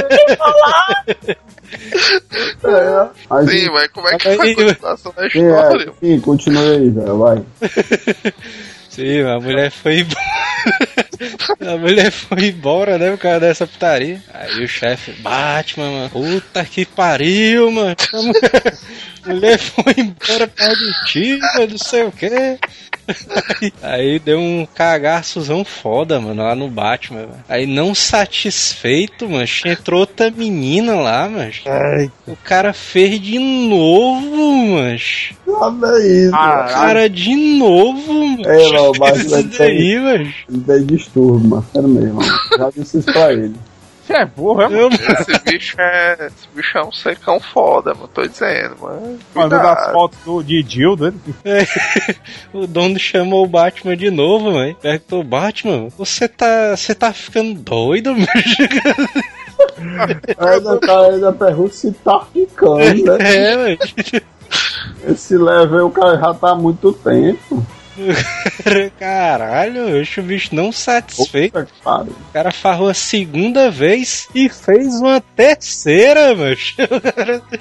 É, 2.63 3.09
aí, 3.29 3.47
Sim, 3.47 3.69
mas 3.71 3.87
como 3.89 4.07
é 4.07 4.17
que 4.17 4.35
foi 4.35 4.51
a 4.51 4.55
continuação 4.55 5.13
da 5.15 5.29
sim, 5.29 5.43
é, 5.43 5.49
história? 5.49 5.93
sim, 5.99 6.19
continue 6.19 6.69
aí, 6.69 6.89
velho, 6.89 7.17
vai. 7.17 7.43
Sim, 8.89 9.21
a 9.23 9.39
mulher 9.39 9.71
foi 9.71 9.99
embora. 9.99 11.73
a 11.73 11.77
mulher 11.77 12.11
foi 12.11 12.45
embora, 12.45 12.97
né? 12.97 13.11
Por 13.11 13.17
causa 13.17 13.39
dessa 13.41 13.67
putaria. 13.67 14.23
Aí 14.33 14.63
o 14.63 14.67
chefe, 14.69 15.11
Batman, 15.21 15.91
mano. 15.91 16.09
Puta 16.09 16.63
que 16.63 16.85
pariu, 16.85 17.69
mano. 17.71 17.95
Mulher 19.26 19.57
foi 19.59 19.93
embora 19.97 20.51
ti, 21.07 21.38
mano, 21.39 21.67
não 21.71 21.78
sei 21.78 22.03
o 22.03 22.11
quê. 22.11 22.57
Aí, 23.61 23.73
aí 23.84 24.19
deu 24.19 24.39
um 24.39 24.65
cagaçozão 24.73 25.63
foda, 25.63 26.19
mano, 26.19 26.41
lá 26.41 26.55
no 26.55 26.67
Batman. 26.69 27.21
Mano. 27.21 27.43
Aí 27.47 27.67
não 27.67 27.93
satisfeito, 27.93 29.30
mano, 29.30 29.45
entrou 29.65 29.99
outra 30.01 30.32
menina 30.32 30.95
lá, 30.95 31.30
mano. 31.30 31.51
O 32.28 32.36
cara 32.36 32.73
fez 32.73 33.19
de 33.21 33.38
novo, 33.38 34.55
mano. 34.71 34.97
Nada 35.47 35.99
isso. 36.07 36.36
Ah, 36.36 36.65
O 36.67 36.73
cara 36.73 37.07
de 37.09 37.36
novo, 37.36 38.13
mano. 38.13 38.41
É, 38.49 38.71
não, 38.71 38.91
mas 38.99 39.19
Isso 39.26 39.36
ele 39.36 39.43
daí, 39.49 39.57
tem, 39.57 39.99
mano. 39.99 40.34
ele 40.49 40.61
tem 40.65 40.86
distúrbio, 40.86 41.49
mano. 41.49 41.65
Sério 41.71 41.89
mesmo. 41.89 42.15
mano. 42.15 42.32
Já 42.57 42.69
disse 42.76 42.97
isso 42.99 43.13
pra 43.13 43.32
ele. 43.34 43.53
Você 44.05 44.13
é 44.13 44.25
burro, 44.25 44.61
é, 44.61 44.69
mano? 44.69 44.89
Esse 44.93 45.43
bicho 45.43 45.81
é. 45.81 46.27
Esse 46.27 46.47
bicho 46.53 46.77
é 46.77 46.83
um 46.83 46.91
secão 46.91 47.39
foda, 47.39 47.95
mano. 47.95 48.07
Tô 48.07 48.27
dizendo, 48.27 48.75
mano. 48.79 49.17
Mandando 49.33 49.67
as 49.67 49.91
fotos 49.91 50.19
do, 50.23 50.43
de 50.43 50.61
Dildo. 50.61 51.11
né? 51.11 51.67
o 52.53 52.67
dono 52.67 52.99
chamou 52.99 53.43
o 53.43 53.47
Batman 53.47 53.97
de 53.97 54.11
novo, 54.11 54.51
mano. 54.51 54.75
Perguntou, 54.75 55.23
Batman, 55.23 55.87
você 55.97 56.27
tá. 56.27 56.75
Você 56.75 56.93
tá 56.93 57.11
ficando 57.11 57.55
doido, 57.55 58.11
mano? 58.11 58.29
Ainda, 60.37 60.79
tá, 60.79 61.01
ainda 61.07 61.33
pergunta 61.33 61.73
se 61.73 61.91
tá 61.91 62.25
ficando, 62.31 63.17
né? 63.17 63.17
É, 63.25 63.57
mano. 63.57 63.77
Esse 65.07 65.35
level 65.35 65.87
o 65.87 65.91
cara 65.91 66.17
já 66.17 66.33
tá 66.33 66.51
há 66.51 66.55
muito 66.55 66.93
tempo. 66.93 67.65
Caralho, 68.99 70.01
o 70.01 70.23
bicho 70.23 70.53
não 70.53 70.71
satisfeito. 70.71 71.67
Pariu. 71.83 72.13
O 72.13 72.33
cara 72.33 72.51
farrou 72.51 72.89
a 72.89 72.93
segunda 72.93 73.71
vez 73.71 74.27
e 74.35 74.49
fez 74.49 74.95
uma 74.95 75.21
terceira, 75.21 76.35
mano. 76.35 76.55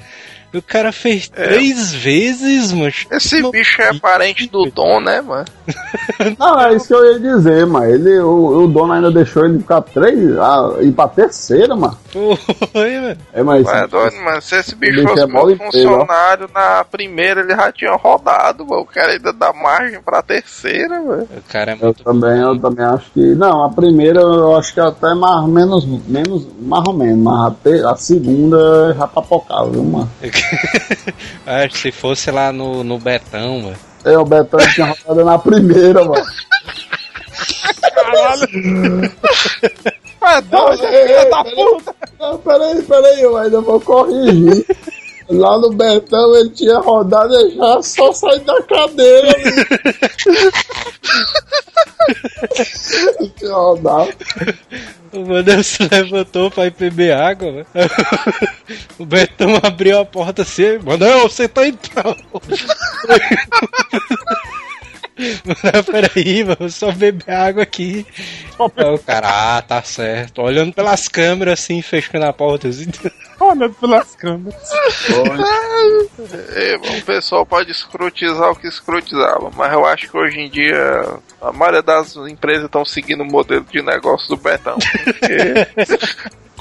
O 0.55 0.63
cara 0.63 0.93
fez 0.93 1.29
três 1.29 1.93
vezes, 1.93 2.73
mano. 2.73 2.93
Esse 3.11 3.43
bicho 3.51 3.83
é 3.83 3.93
parente 3.99 4.47
do 4.49 4.65
Dom, 4.67 5.01
né, 5.01 5.21
mano? 5.21 5.45
Não, 6.39 6.61
é 6.61 6.75
isso 6.75 6.89
que 6.89 6.95
eu 6.95 7.13
ia 7.13 7.19
dizer, 7.21 7.67
mano. 7.67 7.87
Ele, 7.91 8.19
o, 8.21 8.65
o 8.65 8.69
dono 8.69 8.93
ainda 8.93 9.11
deixou 9.11 9.45
ele 9.45 9.59
ficar 9.59 9.81
três, 9.83 10.39
ah, 10.39 10.77
ir 10.81 10.93
pra 10.93 11.09
terceira, 11.09 11.75
mano. 11.75 11.97
Foi, 12.73 12.99
mano. 13.01 13.17
É, 13.33 13.43
mas. 13.43 13.67
É 13.67 13.87
doido, 13.87 14.17
mano. 14.17 14.41
Se 14.43 14.57
esse 14.57 14.75
bicho 14.75 14.95
Bicho 14.95 15.09
fosse 15.09 15.23
é 15.23 15.27
meu 15.27 15.35
bola 15.35 15.53
inteira, 15.53 15.71
funcionário 15.91 16.51
na 16.55 16.85
primeira, 16.85 17.41
ele 17.41 17.51
já 17.57 17.73
tinha 17.73 17.93
rodado, 17.97 18.65
mano. 18.67 18.83
O 18.83 18.87
cara 18.87 19.13
ainda 19.13 19.33
dá 19.33 19.53
margem 19.53 20.01
pra 20.03 20.23
terceira, 20.23 21.01
mano. 21.01 21.29
O 21.37 21.43
cara 21.53 21.73
é 21.73 21.75
Eu 21.75 21.79
muito. 21.87 22.03
também, 22.05 22.39
eu 22.41 22.59
também 22.61 22.85
acho 22.85 23.11
que. 23.13 23.21
Não, 23.35 23.65
a 23.65 23.71
primeira 23.71 24.21
eu 24.21 24.57
acho 24.57 24.73
que 24.75 24.81
até 24.81 25.15
mais 25.15 25.47
menos, 25.49 25.85
menos, 26.07 26.47
mais 26.61 26.85
ou 26.87 26.95
menos, 26.95 27.19
mas 27.19 27.47
a, 27.47 27.51
te- 27.63 27.85
a 27.87 27.97
segunda 27.97 28.95
já 28.95 29.07
papocava, 29.07 29.71
viu, 29.71 29.83
mano? 29.83 30.11
Acho 31.47 31.69
que 31.71 31.79
se 31.79 31.93
fosse 31.93 32.31
lá 32.31 32.53
no, 32.53 32.85
no 32.85 32.99
Betão, 32.99 33.61
mano. 33.61 33.77
É, 34.05 34.19
o 34.19 34.25
Betão 34.25 34.61
tinha 34.75 34.87
rodado 34.87 35.25
na 35.25 35.39
primeira, 35.39 36.05
mano. 36.05 36.25
É 40.27 40.41
doido, 40.41 40.87
filha 40.87 41.29
da 41.29 41.45
puta. 41.45 41.95
Não, 42.19 42.39
peraí, 42.39 42.83
peraí, 42.83 43.21
eu 43.21 43.37
ainda 43.37 43.61
vou 43.61 43.79
corrigir. 43.79 44.65
Lá 45.29 45.59
no 45.59 45.73
Betão 45.73 46.37
ele 46.37 46.51
tinha 46.51 46.79
rodado 46.79 47.35
e 47.35 47.57
já 47.57 47.83
só 47.83 48.13
sair 48.13 48.41
da 48.41 48.63
cadeira. 48.63 49.29
Ele 53.19 53.31
tinha 53.37 53.55
rodado. 53.55 54.13
O 55.13 55.21
Manel 55.21 55.63
se 55.63 55.89
levantou 55.89 56.51
pra 56.51 56.67
ir 56.67 56.73
beber 56.73 57.15
água, 57.15 57.53
mano. 57.53 57.67
O 58.99 59.07
Betão 59.07 59.61
abriu 59.63 60.01
a 60.01 60.05
porta 60.05 60.43
assim, 60.43 60.79
Manel, 60.79 61.29
você 61.29 61.49
tá 61.49 61.67
entrando. 61.67 62.17
Peraí, 65.87 66.45
mano, 66.45 66.71
só 66.71 66.91
beber 66.91 67.31
água 67.31 67.63
aqui. 67.63 68.07
Aí 68.77 68.95
o 68.95 68.99
cara, 68.99 69.59
ah, 69.59 69.63
tá 69.63 69.83
certo. 69.83 70.43
Olhando 70.43 70.73
pelas 70.73 71.09
câmeras 71.09 71.61
assim, 71.61 71.81
fechando 71.83 72.25
a 72.25 72.33
porta 72.33 72.69
assim. 72.69 72.91
Olhando 73.41 73.75
pelas 73.75 74.15
câmeras. 74.17 74.71
É, 76.55 76.77
o 76.77 77.03
pessoal 77.03 77.47
pode 77.47 77.71
escrotizar 77.71 78.51
o 78.51 78.57
que 78.57 78.67
escrotizava, 78.67 79.51
mas 79.55 79.73
eu 79.73 79.85
acho 79.85 80.11
que 80.11 80.17
hoje 80.17 80.41
em 80.41 80.49
dia 80.49 81.19
a 81.41 81.53
maioria 81.53 81.83
das 81.83 82.17
empresas 82.17 82.65
estão 82.65 82.85
seguindo 82.85 83.23
o 83.23 83.27
modelo 83.27 83.65
de 83.71 83.83
negócio 83.83 84.29
do 84.29 84.37
Betão. 84.37 84.79
Porque 85.05 85.69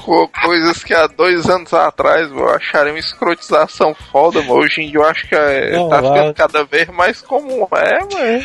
coisas 0.04 0.84
que 0.84 0.94
há 0.94 1.06
dois 1.06 1.48
anos 1.48 1.72
atrás 1.72 2.30
eu 2.30 2.48
acharia 2.50 2.92
uma 2.92 2.98
escrotização 2.98 3.94
foda, 4.12 4.40
hoje 4.40 4.82
em 4.82 4.90
dia 4.90 4.98
eu 4.98 5.04
acho 5.04 5.26
que 5.28 5.34
é, 5.34 5.72
Não, 5.72 5.88
tá 5.88 6.02
ficando 6.02 6.34
cada 6.34 6.64
vez 6.64 6.88
mais 6.88 7.20
comum. 7.20 7.66
É, 7.72 7.98
mano. 8.00 8.44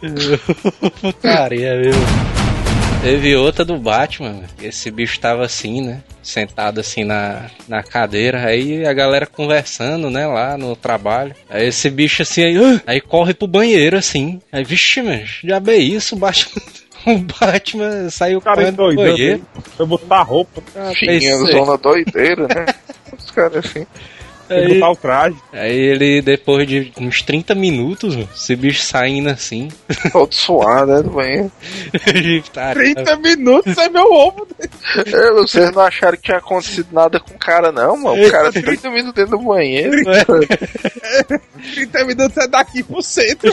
Putaria, 1.00 1.80
viu? 1.80 1.92
Teve 3.02 3.36
outra 3.36 3.64
do 3.64 3.78
Batman, 3.78 4.42
esse 4.60 4.90
bicho 4.90 5.20
tava 5.20 5.44
assim, 5.44 5.80
né? 5.80 6.02
Sentado 6.20 6.80
assim 6.80 7.04
na, 7.04 7.46
na 7.68 7.82
cadeira, 7.82 8.44
aí 8.44 8.84
a 8.84 8.92
galera 8.92 9.24
conversando, 9.24 10.10
né, 10.10 10.26
lá 10.26 10.58
no 10.58 10.74
trabalho. 10.74 11.34
Aí 11.48 11.68
esse 11.68 11.88
bicho 11.90 12.22
assim, 12.22 12.42
aí, 12.42 12.56
"Ah!" 12.56 12.82
aí 12.86 13.00
corre 13.00 13.34
pro 13.34 13.46
banheiro 13.46 13.96
assim. 13.96 14.40
Aí, 14.50 14.64
vixe, 14.64 15.00
mano, 15.00 15.22
já 15.44 15.62
é 15.68 15.76
isso, 15.76 16.16
Batman. 16.16 16.60
O 17.14 17.18
Batman 17.40 18.10
saiu 18.10 18.38
O 18.38 18.40
cara 18.42 18.56
correndo 18.56 18.72
endoidando. 18.92 19.10
banheiro. 19.16 19.42
Foi 19.76 19.86
botar 19.86 20.22
roupa. 20.22 20.62
Ah, 20.76 20.92
Fininha 20.94 21.38
pensei. 21.38 21.52
zona 21.52 21.78
doideira, 21.78 22.46
né? 22.48 22.66
Os 23.18 23.30
caras 23.30 23.64
assim. 23.64 23.86
Aí, 24.50 24.74
botar 24.74 24.90
o 24.90 24.96
traje. 24.96 25.36
aí 25.52 25.76
ele, 25.78 26.22
depois 26.22 26.66
de 26.66 26.92
uns 26.98 27.22
30 27.22 27.54
minutos, 27.54 28.16
mano, 28.16 28.28
esse 28.34 28.56
bicho 28.56 28.82
saindo 28.82 29.28
assim. 29.28 29.68
Todo 30.12 30.34
suado, 30.34 30.92
né, 30.92 31.02
do 31.02 31.10
banheiro. 31.10 31.52
tá, 32.52 32.72
30 32.74 33.16
minutos 33.16 33.76
é 33.76 33.88
meu 33.88 34.10
ovo. 34.12 34.46
É, 34.58 35.30
Vocês 35.32 35.70
não 35.72 35.82
acharam 35.82 36.16
que 36.16 36.24
tinha 36.24 36.38
acontecido 36.38 36.88
nada 36.92 37.20
com 37.20 37.34
o 37.34 37.38
cara, 37.38 37.70
não, 37.70 37.96
mano? 37.96 38.26
O 38.26 38.30
cara 38.30 38.50
30 38.52 38.90
minutos 38.90 39.14
dentro 39.14 39.38
do 39.38 39.44
banheiro. 39.44 39.92
30 41.74 42.04
minutos 42.04 42.36
é 42.36 42.48
daqui 42.48 42.82
pro 42.82 43.02
centro. 43.02 43.52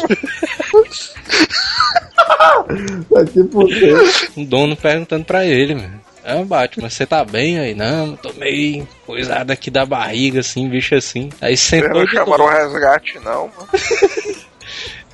Daqui 3.11 3.43
por 3.43 3.67
dentro. 3.67 4.31
um 4.37 4.45
dono 4.45 4.75
perguntando 4.75 5.25
pra 5.25 5.45
ele, 5.45 5.75
mano. 5.75 6.01
Ah, 6.25 6.43
Batman, 6.43 6.89
você 6.89 7.05
tá 7.05 7.23
bem 7.23 7.59
aí? 7.59 7.75
Não, 7.75 8.15
tô 8.15 8.33
meio 8.33 8.87
coisado 9.05 9.51
aqui 9.51 9.69
da 9.69 9.85
barriga, 9.85 10.39
assim, 10.39 10.67
bicho 10.67 10.95
assim. 10.95 11.29
Aí 11.39 11.55
Vocês 11.55 11.83
sentou 11.83 12.01
não 12.01 12.07
chamaram 12.07 12.45
o 12.45 12.49
resgate, 12.49 13.19
não, 13.19 13.51
mano. 13.55 13.69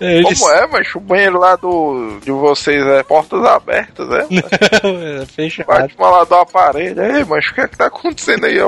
Ele 0.01 0.23
Como 0.23 0.51
é, 0.51 0.65
mas 0.65 0.95
o 0.95 0.99
banheiro 0.99 1.37
lá 1.37 1.55
do, 1.55 2.17
de 2.23 2.31
vocês 2.31 2.83
é 2.87 3.03
portas 3.03 3.43
abertas, 3.45 4.07
é? 4.11 5.21
é 5.21 5.25
fechado. 5.27 5.67
Batman 5.67 6.09
lá 6.09 6.23
do 6.23 6.35
aparelho. 6.35 7.03
Ei, 7.03 7.23
mas 7.23 7.45
o 7.45 7.53
que 7.53 7.61
é 7.61 7.67
que 7.67 7.77
tá 7.77 7.85
acontecendo 7.85 8.47
aí? 8.47 8.59
O 8.63 8.67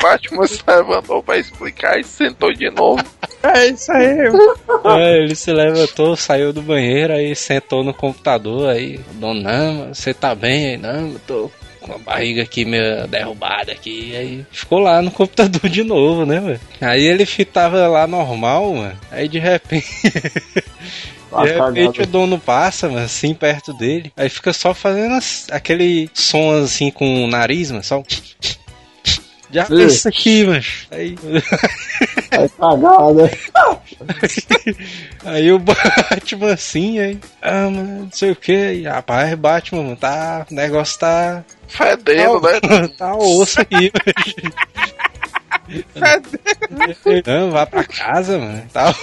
Batman 0.00 0.46
se 0.46 0.62
levantou 0.66 1.22
pra 1.22 1.36
explicar 1.36 2.00
e 2.00 2.04
sentou 2.04 2.52
de 2.52 2.70
novo. 2.70 3.04
É 3.42 3.68
isso 3.68 3.90
aí. 3.90 4.18
É, 4.84 5.16
ele 5.16 5.34
se 5.34 5.50
levantou, 5.50 6.14
saiu 6.14 6.52
do 6.52 6.60
banheiro, 6.60 7.14
aí 7.14 7.34
sentou 7.34 7.82
no 7.82 7.94
computador, 7.94 8.68
aí, 8.68 9.00
não, 9.14 9.32
mano, 9.32 9.94
você 9.94 10.12
tá 10.12 10.34
bem 10.34 10.72
aí? 10.72 10.76
Não, 10.76 11.12
eu 11.12 11.20
tô 11.26 11.50
com 11.80 11.94
a 11.94 11.98
barriga 11.98 12.42
aqui 12.42 12.64
meio 12.64 13.06
derrubada 13.08 13.72
aqui, 13.72 14.14
aí 14.16 14.46
ficou 14.52 14.78
lá 14.78 15.00
no 15.02 15.10
computador 15.10 15.68
de 15.68 15.82
novo, 15.82 16.24
né, 16.26 16.40
velho? 16.40 16.60
Aí 16.80 17.02
ele 17.04 17.26
tava 17.44 17.86
lá 17.88 18.06
normal, 18.06 18.72
mano, 18.74 18.98
aí 19.10 19.28
de 19.28 19.38
repente... 19.38 19.86
De 21.30 21.46
repente 21.46 21.58
cagado. 21.98 22.02
o 22.02 22.06
dono 22.06 22.40
passa, 22.40 22.88
mano, 22.88 23.04
assim, 23.04 23.32
perto 23.34 23.72
dele. 23.72 24.12
Aí 24.16 24.28
fica 24.28 24.52
só 24.52 24.74
fazendo 24.74 25.14
as- 25.14 25.46
aquele 25.52 26.10
som 26.12 26.50
assim 26.60 26.90
com 26.90 27.22
o 27.24 27.28
nariz, 27.28 27.70
mano, 27.70 27.84
só. 27.84 28.02
Já 29.52 29.66
Sim. 29.66 29.86
isso 29.86 30.08
aqui, 30.08 30.44
mano. 30.44 30.64
Aí, 30.90 31.16
É 32.30 32.48
cagada. 32.48 33.30
aí 35.24 35.52
o 35.52 35.58
Batman 35.58 36.52
assim, 36.52 36.98
aí. 37.00 37.18
Ah, 37.42 37.68
mano, 37.68 38.02
não 38.04 38.12
sei 38.12 38.30
o 38.30 38.36
que. 38.36 38.82
Rapaz, 38.82 39.34
Batman, 39.34 39.82
mano, 39.82 39.96
tá. 39.96 40.46
O 40.50 40.54
negócio 40.54 40.98
tá. 41.00 41.44
Fedendo, 41.66 42.40
né? 42.40 42.88
Tá 42.96 43.14
osso 43.16 43.60
aí, 43.60 43.90
mano. 43.92 44.54
Não, 47.26 47.50
vá 47.50 47.66
pra 47.66 47.84
casa, 47.84 48.38
mano. 48.38 48.62
Tá. 48.72 48.94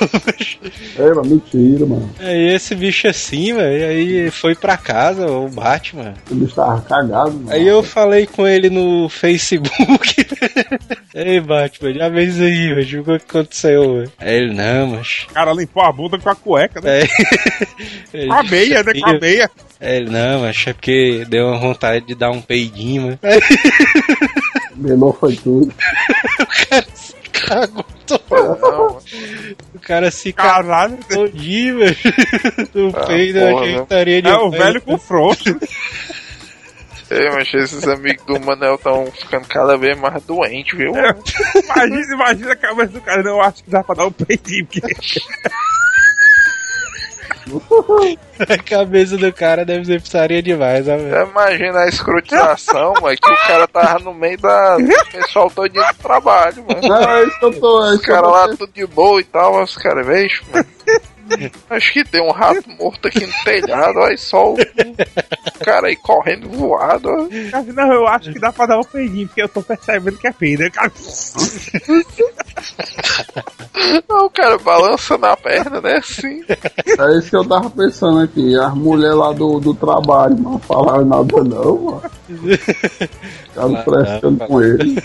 É, 0.97 1.13
mas 1.13 1.27
mentira, 1.27 1.85
mano. 1.85 2.09
Aí 2.19 2.53
esse 2.53 2.75
bicho 2.75 3.07
assim, 3.07 3.53
velho. 3.53 3.87
Aí 3.87 4.31
foi 4.31 4.55
pra 4.55 4.77
casa, 4.77 5.27
o 5.27 5.47
Batman. 5.49 6.13
O 6.29 6.35
bicho 6.35 6.55
tava 6.55 6.81
cagado, 6.81 7.33
mano. 7.33 7.51
Aí 7.51 7.67
eu 7.67 7.81
falei 7.83 8.25
com 8.25 8.47
ele 8.47 8.69
no 8.69 9.07
Facebook. 9.09 10.27
Ei, 11.13 11.39
Batman, 11.39 11.93
já 11.93 12.09
vê 12.09 12.23
isso 12.25 12.41
aí, 12.41 12.73
velho. 12.73 13.01
O 13.01 13.05
que 13.05 13.11
aconteceu, 13.11 13.93
velho? 13.95 14.11
Aí 14.19 14.35
ele, 14.35 14.53
não, 14.53 14.87
mas. 14.87 15.25
O 15.29 15.33
cara 15.33 15.53
limpou 15.53 15.83
a 15.83 15.91
bunda 15.91 16.17
com 16.19 16.29
a 16.29 16.35
cueca, 16.35 16.81
né? 16.81 17.01
É. 17.01 17.07
Ele 18.13 18.27
Com 18.27 18.33
a 18.33 18.43
meia, 18.43 18.83
né? 18.83 18.93
Com 18.99 19.09
a 19.09 19.19
meia. 19.19 19.51
Aí 19.79 19.97
ele, 19.97 20.09
não, 20.09 20.41
mas 20.41 20.63
é 20.67 20.73
porque 20.73 21.25
deu 21.29 21.47
uma 21.47 21.59
vontade 21.59 22.05
de 22.05 22.15
dar 22.15 22.31
um 22.31 22.41
peidinho, 22.41 23.03
mano. 23.03 23.19
Melou 24.75 25.13
foi 25.13 25.35
tudo. 25.35 25.73
Cagou 27.47 27.85
todo. 28.05 29.01
O 29.73 29.79
cara 29.79 30.11
se 30.11 30.33
cagou 30.33 30.51
Caralho. 30.71 30.97
todinho, 31.09 31.79
velho. 31.79 31.97
O 32.75 32.91
Ah, 32.95 33.05
peido, 33.05 33.39
porra, 33.39 33.55
achei 33.61 33.71
né? 33.71 33.75
que 33.77 33.83
estaria 33.83 34.21
de 34.21 34.27
É 34.29 34.37
o 34.37 34.51
velho 34.51 34.81
com 34.81 34.97
frouxo. 34.97 35.57
Ei, 37.09 37.29
mas 37.29 37.53
esses 37.53 37.87
amigos 37.87 38.25
do 38.25 38.37
Manel 38.41 38.75
estão 38.75 39.05
ficando 39.11 39.47
cada 39.47 39.77
vez 39.77 39.97
mais 39.97 40.21
doentes, 40.23 40.77
viu? 40.77 40.91
Imagina, 40.93 42.13
imagina 42.13 42.51
a 42.51 42.55
cabeça 42.57 42.89
do 42.91 43.01
cara. 43.01 43.21
Eu 43.21 43.41
acho 43.41 43.63
que 43.63 43.69
dá 43.69 43.81
pra 43.81 43.95
dar 43.95 44.07
um 44.07 44.11
peitinho. 44.11 44.65
Porque... 44.65 44.81
A 48.39 48.57
cabeça 48.63 49.17
do 49.17 49.33
cara 49.33 49.65
deve 49.65 49.85
ser 49.85 49.99
pizzaria 50.01 50.43
demais, 50.43 50.85
né, 50.85 50.95
velho? 50.97 51.29
Imagina 51.31 51.79
a 51.79 51.87
escrotização, 51.87 52.93
mano, 53.01 53.17
que 53.17 53.31
o 53.31 53.37
cara 53.47 53.67
tava 53.67 53.99
no 53.99 54.13
meio 54.13 54.37
da 54.37 54.77
do 54.77 54.87
pessoal 55.11 55.49
todo 55.49 55.69
dia 55.69 55.91
do 55.91 55.97
trabalho, 55.97 56.63
mano. 56.67 56.87
Não, 56.87 57.09
é 57.17 57.23
isso 57.23 57.39
que 57.39 57.45
eu 57.45 57.59
tô. 57.59 57.85
É 57.85 57.93
Os 57.95 58.01
caras 58.01 58.31
lá 58.31 58.47
tudo 58.49 58.69
de 58.73 58.85
boa 58.85 59.19
e 59.19 59.23
tal, 59.23 59.53
mas 59.53 59.71
os 59.71 59.77
caras, 59.77 60.05
vejo, 60.05 60.43
mano. 60.51 60.65
Acho 61.69 61.91
que 61.91 62.05
tem 62.05 62.21
um 62.21 62.31
rato 62.31 62.63
morto 62.79 63.07
aqui 63.09 63.25
no 63.25 63.33
telhado, 63.43 63.99
aí 64.01 64.17
só 64.17 64.53
o, 64.53 64.53
o 64.53 65.65
cara 65.65 65.87
aí 65.87 65.95
correndo 65.97 66.47
voado. 66.49 67.09
ó. 67.09 67.27
Não, 67.73 67.91
eu 67.93 68.07
acho 68.07 68.31
que 68.31 68.39
dá 68.39 68.53
pra 68.53 68.65
dar 68.65 68.77
um 68.79 68.83
peidinho, 68.83 69.27
porque 69.27 69.41
eu 69.41 69.49
tô 69.49 69.61
percebendo 69.61 70.17
que 70.17 70.27
é 70.27 70.31
peido. 70.31 70.63
né, 70.63 70.69
Cara, 70.69 70.89
Não, 74.09 74.25
o 74.25 74.29
cara 74.29 74.57
balança 74.57 75.17
na 75.17 75.35
perna, 75.37 75.81
né? 75.81 75.97
Assim. 75.97 76.43
É 76.47 77.17
isso 77.17 77.29
que 77.29 77.35
eu 77.35 77.45
tava 77.45 77.69
pensando 77.69 78.19
aqui. 78.19 78.55
As 78.55 78.73
mulheres 78.73 79.15
lá 79.17 79.31
do, 79.33 79.59
do 79.59 79.73
trabalho, 79.73 80.35
não 80.37 80.59
falaram 80.59 81.05
nada 81.05 81.43
não, 81.43 81.77
mano. 81.81 82.01
Ficaram 83.43 83.75
Ah, 83.75 83.83
frescando 83.83 84.45
com 84.45 84.61
ele. 84.61 85.01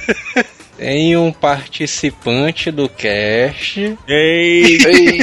Tem 0.76 1.16
um 1.16 1.32
participante 1.32 2.70
do 2.70 2.88
cast. 2.88 3.96
Ei, 4.08 4.78
Ei, 4.84 5.18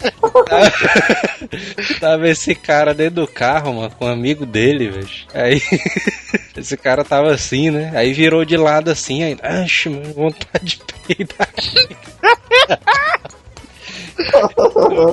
Tava 2.00 2.28
esse 2.28 2.54
cara 2.54 2.94
dentro 2.94 3.16
do 3.22 3.26
carro, 3.26 3.74
mano, 3.74 3.90
com 3.98 4.06
um 4.06 4.08
amigo 4.08 4.46
dele, 4.46 4.88
velho. 4.88 5.08
Aí, 5.34 5.60
esse 6.56 6.76
cara 6.76 7.04
tava 7.04 7.32
assim, 7.32 7.70
né? 7.70 7.92
Aí 7.94 8.12
virou 8.12 8.44
de 8.44 8.56
lado 8.56 8.90
assim, 8.90 9.22
aí, 9.22 9.36
acho, 9.42 9.90
mano, 9.90 10.12
vontade 10.14 10.78
de 10.78 11.14
peidar. 11.14 11.48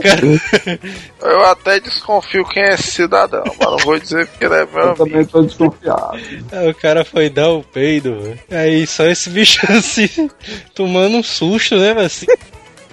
Cara- 0.01 0.81
eu 1.21 1.45
até 1.45 1.79
desconfio 1.79 2.43
quem 2.45 2.63
é 2.63 2.73
esse 2.73 2.91
cidadão, 2.91 3.43
mas 3.45 3.57
não 3.69 3.77
vou 3.77 3.97
dizer 3.99 4.27
porque 4.27 4.45
ele 4.45 4.55
é 4.55 4.65
meu 4.65 4.77
Eu 4.79 4.83
amigo. 4.89 5.05
também 5.05 5.25
tô 5.25 5.41
desconfiado. 5.43 6.19
Aí 6.51 6.69
o 6.69 6.75
cara 6.75 7.05
foi 7.05 7.29
dar 7.29 7.49
o 7.51 7.63
peido, 7.63 8.19
velho. 8.19 8.39
Aí 8.51 8.85
só 8.85 9.05
esse 9.05 9.29
bicho 9.29 9.59
assim, 9.71 10.29
tomando 10.75 11.17
um 11.17 11.23
susto, 11.23 11.75
né, 11.77 11.93
velho? 11.93 12.05
Assim. 12.05 12.25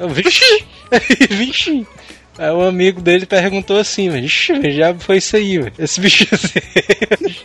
Vixe! 0.08 0.64
Aí, 0.94 1.26
Vixe! 1.30 1.86
Aí 2.36 2.50
o 2.50 2.62
amigo 2.62 3.00
dele 3.00 3.26
perguntou 3.26 3.78
assim, 3.78 4.10
velho, 4.10 4.24
"Ixi, 4.26 4.72
já 4.72 4.92
foi 4.94 5.18
isso 5.18 5.36
aí, 5.36 5.58
velho. 5.58 5.72
Esse 5.78 6.00
bicho 6.00 6.26
assim. 6.32 6.60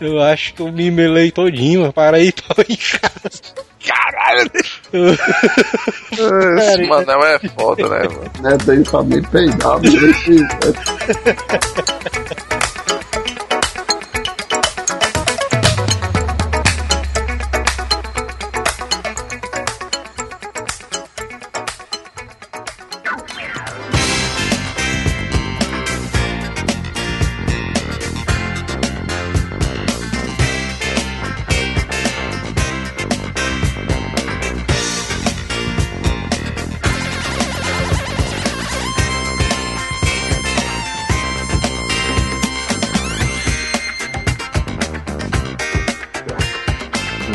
Eu 0.00 0.18
acho 0.22 0.54
que 0.54 0.62
eu 0.62 0.72
me 0.72 0.90
melei 0.90 1.30
todinho, 1.30 1.80
mano, 1.82 1.92
para 1.92 2.18
ir 2.18 2.32
pra 2.32 2.64
em 2.66 2.74
casa. 2.74 3.30
caralho. 3.86 4.50
Esse 6.58 6.86
Manel 6.86 7.22
é 7.22 7.38
foda, 7.50 7.86
né, 7.86 8.08
mano? 8.08 8.30
Né, 8.40 8.56
tem 8.64 8.82
que 8.82 8.90
saber 8.90 9.28
peidar, 9.28 9.78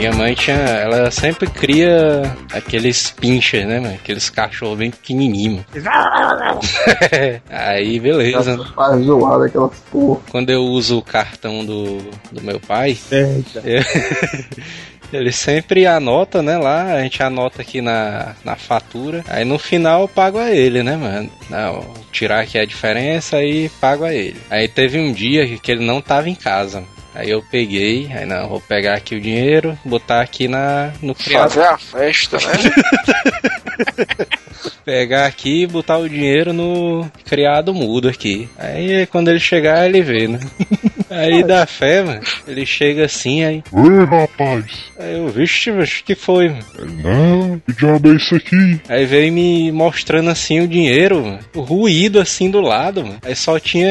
Minha 0.04 0.16
mãe 0.16 0.34
tinha. 0.34 0.58
Ela 0.58 1.10
sempre 1.10 1.50
cria 1.50 2.24
aqueles 2.52 3.10
pincher, 3.10 3.66
né, 3.66 3.80
mano? 3.80 3.96
Aqueles 3.96 4.30
cachorros 4.30 4.78
bem 4.78 4.92
pequenininhos. 4.92 5.64
Aí, 7.50 8.02
beleza. 8.02 8.62
Faz 8.76 9.06
zoada 9.06 9.46
aquelas 9.46 9.80
porra. 9.90 10.20
Quando 10.30 10.50
eu 10.50 10.62
uso 10.62 10.98
o 10.98 11.02
cartão 11.02 11.66
do, 11.66 12.00
do 12.34 12.42
meu 12.42 12.60
pai, 12.60 12.98
ele 15.14 15.32
sempre 15.32 15.88
anota, 15.88 16.42
né, 16.42 16.58
lá, 16.58 16.96
a 16.96 17.02
gente 17.02 17.24
anota 17.24 17.62
aqui 17.62 17.80
na, 17.80 18.36
na 18.44 18.58
fatura, 18.58 19.24
aí 19.30 19.46
no 19.46 19.60
final 19.60 20.02
eu 20.02 20.08
pago 20.08 20.40
a 20.40 20.52
ele, 20.52 20.82
né, 20.82 20.98
mano? 20.98 21.30
Não, 21.50 21.86
tirar 22.12 22.42
aqui 22.42 22.58
a 22.58 22.66
diferença 22.66 23.42
e 23.42 23.70
pago 23.80 24.04
a 24.04 24.14
ele. 24.14 24.42
Aí 24.50 24.68
teve 24.68 25.00
um 25.00 25.14
dia 25.14 25.48
que 25.58 25.72
ele 25.72 25.86
não 25.86 26.02
tava 26.02 26.30
em 26.30 26.36
casa, 26.36 26.84
Aí 27.16 27.30
eu 27.30 27.44
peguei, 27.44 28.12
aí 28.12 28.26
não, 28.26 28.50
vou 28.50 28.60
pegar 28.60 28.96
aqui 28.96 29.16
o 29.16 29.22
dinheiro, 29.22 29.78
botar 29.86 30.22
aqui 30.22 30.48
na, 30.48 30.92
no 31.02 31.14
criado. 31.14 31.52
Fazer 31.52 31.66
a 31.66 31.78
festa, 31.78 32.38
né? 32.38 32.54
Pegar 34.86 35.26
aqui 35.26 35.64
e 35.64 35.68
botar 35.68 35.98
o 35.98 36.10
dinheiro 36.10 36.54
no 36.54 37.10
criado 37.26 37.74
mudo 37.74 38.10
aqui. 38.10 38.50
Aí 38.58 39.06
quando 39.08 39.30
ele 39.30 39.40
chegar, 39.40 39.86
ele 39.86 40.02
vê, 40.02 40.28
né? 40.28 40.40
Aí 41.10 41.44
dá 41.44 41.66
fé, 41.66 42.02
mano. 42.02 42.22
Ele 42.48 42.66
chega 42.66 43.06
assim, 43.06 43.44
aí. 43.44 43.64
Ei, 43.74 44.06
rapaz. 44.06 44.66
Aí 45.00 45.18
eu, 45.18 45.28
vixe, 45.30 45.72
mas 45.72 46.02
que 46.02 46.14
foi, 46.16 46.50
mano? 46.50 46.64
Não, 47.04 47.60
que 47.60 47.74
diabo 47.74 48.12
é 48.12 48.16
isso 48.16 48.36
aqui? 48.36 48.82
Aí 48.90 49.06
veio 49.06 49.32
me 49.32 49.72
mostrando 49.72 50.30
assim 50.30 50.60
o 50.62 50.68
dinheiro, 50.68 51.24
mano. 51.24 51.40
O 51.56 51.62
ruído 51.62 52.20
assim 52.20 52.50
do 52.52 52.60
lado, 52.62 53.04
mano. 53.04 53.20
Aí 53.24 53.36
só 53.36 53.60
tinha, 53.60 53.88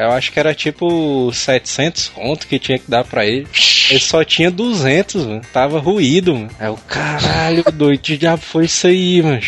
eu 0.00 0.10
acho 0.12 0.30
que 0.32 0.38
era 0.38 0.54
tipo 0.54 1.30
700 1.32 2.08
conto 2.08 2.46
que 2.46 2.58
tinha 2.58 2.78
que 2.78 2.90
dar 2.90 3.04
pra 3.04 3.24
ele. 3.26 3.46
Ele 3.90 4.00
só 4.00 4.22
tinha 4.24 4.50
200, 4.50 5.26
mano. 5.26 5.40
Tava 5.52 5.78
ruído, 5.78 6.34
mano. 6.34 6.50
Aí 6.58 6.68
o 6.68 6.76
caralho, 6.76 7.64
doido, 7.72 8.00
que 8.00 8.16
diabo 8.16 8.42
foi 8.42 8.66
isso 8.66 8.86
aí, 8.86 9.22
mano? 9.22 9.40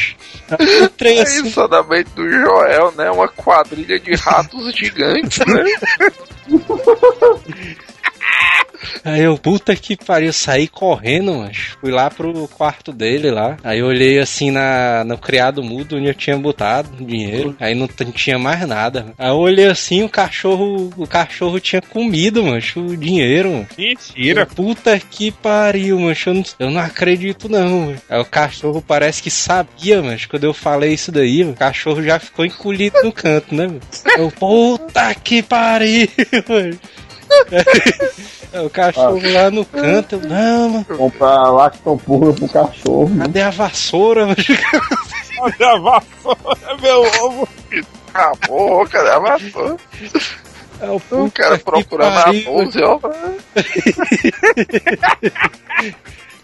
Aí 0.51 0.67
eu 0.79 0.85
entrei 0.85 1.19
É 1.19 1.23
assim. 1.23 1.47
isso 1.47 1.69
da 1.69 1.83
mente 1.83 2.11
do 2.15 2.29
Joel, 2.29 2.93
né? 2.97 3.11
Uma 3.11 3.29
quadrilha 3.29 3.99
de 4.01 4.15
ratos 4.15 4.75
gigantes, 4.75 5.39
né? 5.47 5.65
Aí 9.05 9.22
eu, 9.22 9.37
puta 9.39 9.74
que 9.74 9.97
pariu, 9.97 10.33
saí 10.33 10.68
correndo, 10.68 11.35
mas 11.35 11.76
fui 11.81 11.91
lá 11.91 12.11
pro 12.11 12.49
quarto 12.49 12.93
dele 12.93 13.31
lá. 13.31 13.57
Aí 13.62 13.81
eu 13.81 13.87
olhei 13.87 14.18
assim 14.18 14.51
na, 14.51 15.05
no 15.05 15.18
criado 15.18 15.62
mudo 15.62 15.97
onde 15.97 16.07
eu 16.09 16.14
tinha 16.14 16.37
botado 16.37 16.91
o 16.99 17.05
dinheiro. 17.05 17.57
Aí 17.59 17.74
não 17.74 17.89
tinha 17.89 18.39
mais 18.39 18.66
nada. 18.66 19.14
Aí 19.18 19.29
eu 19.29 19.37
olhei 19.37 19.66
assim, 19.66 20.03
o 20.03 20.09
cachorro, 20.09 20.91
o 20.97 21.07
cachorro 21.07 21.61
tinha 21.61 21.83
comido, 21.83 22.43
mancho, 22.43 22.81
o 22.81 22.97
dinheiro. 22.97 23.51
mano. 23.51 23.66
Mentira. 23.76 24.47
Puta 24.47 24.99
que 24.99 25.31
pariu, 25.31 25.99
mancho. 25.99 26.31
Eu 26.31 26.35
não, 26.35 26.45
eu 26.59 26.70
não 26.70 26.81
acredito, 26.81 27.49
não. 27.49 27.87
mano. 27.87 28.03
Aí 28.09 28.20
o 28.20 28.24
cachorro 28.24 28.83
parece 28.87 29.22
que 29.22 29.31
sabia, 29.31 30.03
mas 30.03 30.26
quando 30.26 30.45
eu 30.45 30.55
falei 30.55 30.95
isso 30.95 31.11
daí, 31.12 31.41
mano, 31.41 31.53
o 31.53 31.57
cachorro 31.57 32.03
já 32.03 32.18
ficou 32.18 32.45
encolhido 32.45 33.03
no 33.03 33.12
canto, 33.12 33.55
né? 33.55 33.66
mano? 33.66 33.81
Eu, 34.16 34.31
puta 34.31 35.14
que 35.14 35.43
pariu, 35.43 36.09
mano. 36.49 36.79
Aí 38.53 38.61
o 38.66 38.70
cachorro 38.70 39.20
lá 39.33 39.51
no 39.51 39.64
canto, 39.64 40.16
eu, 40.16 40.29
não, 40.29 40.68
mano. 40.70 40.85
Comprar 40.85 41.51
lactopurga 41.51 42.33
pro 42.33 42.49
cachorro. 42.49 43.11
Cadê 43.18 43.43
a 43.43 43.51
vassoura, 43.51 44.26
mano? 44.26 44.37
Olha 45.41 45.70
a 45.70 45.79
vassoura, 45.79 46.76
meu 46.81 47.03
ovo. 47.24 47.49
Acabou, 48.09 48.89
cadê 48.89 49.11
a 49.11 49.18
vassoura? 49.18 49.76
É 50.81 50.89
o 50.89 50.97
O 50.97 51.01
puta 51.01 51.43
cara 51.43 51.59
procurando 51.59 52.18
a 52.18 52.33
bolsa, 52.45 52.81
ó. 52.85 53.01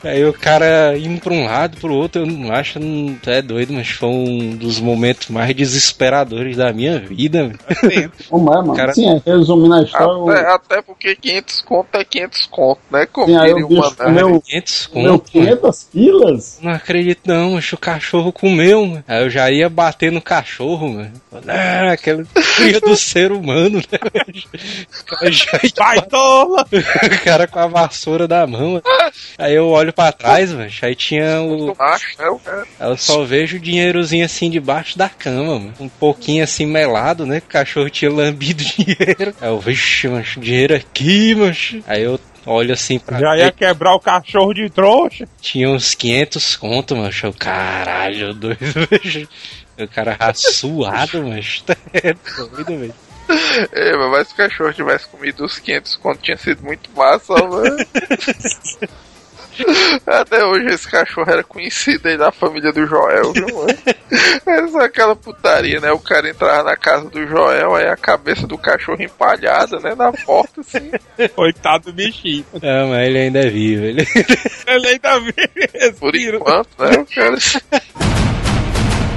Aí 0.04 0.24
o 0.24 0.32
cara 0.32 0.96
indo 0.98 1.20
pra 1.20 1.32
um 1.32 1.44
lado, 1.44 1.76
pro 1.78 1.92
outro, 1.94 2.22
eu 2.22 2.26
não 2.26 2.52
acho, 2.52 2.78
não, 2.78 3.16
é 3.26 3.40
doido, 3.42 3.72
mas 3.72 3.88
foi 3.90 4.08
um 4.08 4.56
dos 4.56 4.80
momentos 4.80 5.28
mais 5.28 5.54
desesperadores 5.54 6.56
da 6.56 6.72
minha 6.72 6.98
vida. 6.98 7.52
Como 8.28 8.52
é, 8.52 8.56
mano? 8.56 8.74
Cara- 8.74 8.92
Sim, 8.94 9.20
resumindo 9.24 9.74
a 9.74 9.82
história, 9.82 10.40
Até, 10.40 10.54
até 10.76 10.82
porque 10.82 11.16
500 11.16 11.60
conto 11.62 11.88
é 11.96 12.04
500 12.04 12.46
conto, 12.46 12.80
né? 12.90 13.06
Como 13.06 13.26
sim, 13.26 13.36
aí 13.36 13.52
diria 13.54 13.66
o 13.66 13.70
Mané. 13.78 13.94
comeu, 13.96 14.40
500 14.40 14.86
comeu 14.86 15.18
conto, 15.18 15.30
mano. 15.38 15.46
500 15.56 15.88
quilas? 15.92 16.58
Não 16.62 16.72
acredito 16.72 17.20
não, 17.26 17.52
mas 17.52 17.72
o 17.72 17.76
cachorro 17.76 18.32
comeu, 18.32 18.86
mano. 18.86 19.04
Aí 19.08 19.22
eu 19.22 19.30
já 19.30 19.50
ia 19.50 19.68
bater 19.68 20.12
no 20.12 20.20
cachorro, 20.20 20.88
mano. 20.88 21.12
Ah, 21.48 21.92
aquela 21.92 22.24
cria 22.56 22.80
do 22.80 22.96
ser 22.96 23.32
humano, 23.32 23.78
né? 23.78 23.98
velho? 24.12 24.44
Já 25.32 25.58
ia 25.62 25.70
Vai, 25.76 26.02
tola. 26.06 26.66
o 26.72 27.24
cara 27.24 27.46
com 27.46 27.58
a 27.58 27.66
vassoura 27.66 28.26
da 28.28 28.46
mão. 28.46 28.72
mano. 28.72 28.82
Aí 29.38 29.54
eu 29.54 29.68
olho 29.68 29.92
pra 29.94 30.12
trás, 30.12 30.52
mano. 30.52 30.70
Aí 30.82 30.94
tinha 30.94 31.40
o. 31.40 31.74
Macho, 31.76 32.06
né? 32.18 32.64
Eu 32.80 32.96
só 32.96 33.24
vejo 33.24 33.56
o 33.56 33.60
dinheirozinho 33.60 34.24
assim 34.24 34.50
debaixo 34.50 34.98
da 34.98 35.08
cama, 35.08 35.58
mano. 35.58 35.74
Um 35.80 35.88
pouquinho 35.88 36.42
assim 36.42 36.66
melado, 36.66 37.24
né? 37.24 37.38
O 37.38 37.42
cachorro 37.42 37.90
tinha 37.90 38.10
lambido 38.10 38.62
o 38.62 38.66
dinheiro. 38.84 39.34
Aí 39.40 39.48
eu, 39.48 39.60
vixe, 39.60 40.08
mancho, 40.08 40.40
dinheiro 40.40 40.74
aqui, 40.74 41.34
mancho. 41.34 41.82
Aí 41.86 42.02
eu 42.02 42.18
olho 42.46 42.72
assim 42.72 42.98
pra 42.98 43.18
Já 43.18 43.36
ia 43.36 43.52
quebrar 43.52 43.94
o 43.94 44.00
cachorro 44.00 44.52
de 44.52 44.68
trouxa. 44.68 45.26
Tinha 45.40 45.70
uns 45.70 45.94
500 45.94 46.56
conto, 46.56 46.96
mancho. 46.96 47.26
Eu, 47.26 47.32
caralho, 47.32 48.34
doido. 48.34 48.58
O 49.76 49.88
cara 49.88 50.16
já 50.20 50.32
suado, 50.32 51.24
mancho. 51.24 51.64
É 51.92 52.14
doido, 52.36 52.78
velho. 52.78 52.94
É, 53.72 53.96
mas 54.08 54.28
se 54.28 54.34
o 54.34 54.36
cachorro 54.36 54.72
tivesse 54.72 55.08
comido 55.08 55.44
os 55.44 55.58
500 55.58 55.96
conto, 55.96 56.22
tinha 56.22 56.36
sido 56.36 56.62
muito 56.62 56.90
massa, 56.94 57.34
velho. 57.34 57.88
Até 60.06 60.44
hoje 60.44 60.66
esse 60.66 60.90
cachorro 60.90 61.30
era 61.30 61.42
conhecido 61.42 62.08
aí 62.08 62.16
da 62.16 62.32
família 62.32 62.72
do 62.72 62.86
Joel, 62.86 63.32
viu, 63.32 63.46
mano? 63.54 63.78
Era 64.46 64.68
só 64.68 64.80
aquela 64.80 65.16
putaria, 65.16 65.80
né? 65.80 65.92
O 65.92 65.98
cara 65.98 66.28
entrava 66.28 66.62
na 66.62 66.76
casa 66.76 67.08
do 67.08 67.26
Joel, 67.26 67.74
aí 67.74 67.86
a 67.86 67.96
cabeça 67.96 68.46
do 68.46 68.58
cachorro 68.58 69.02
empalhada, 69.02 69.78
né? 69.80 69.94
Na 69.94 70.12
porta, 70.12 70.60
assim. 70.60 70.90
Coitado 71.34 71.86
do 71.86 71.92
bichinho. 71.92 72.44
Não, 72.60 72.88
mas 72.88 73.08
ele 73.08 73.18
ainda 73.18 73.40
é 73.40 73.48
vivo. 73.48 73.84
Ele... 73.84 74.06
Ele 74.66 74.88
ainda 74.88 75.20
vê. 75.20 75.92
Por 75.98 76.14
respira. 76.14 76.36
enquanto, 76.36 76.68
né? 76.78 76.96
O 76.98 77.06
cara... 77.06 77.36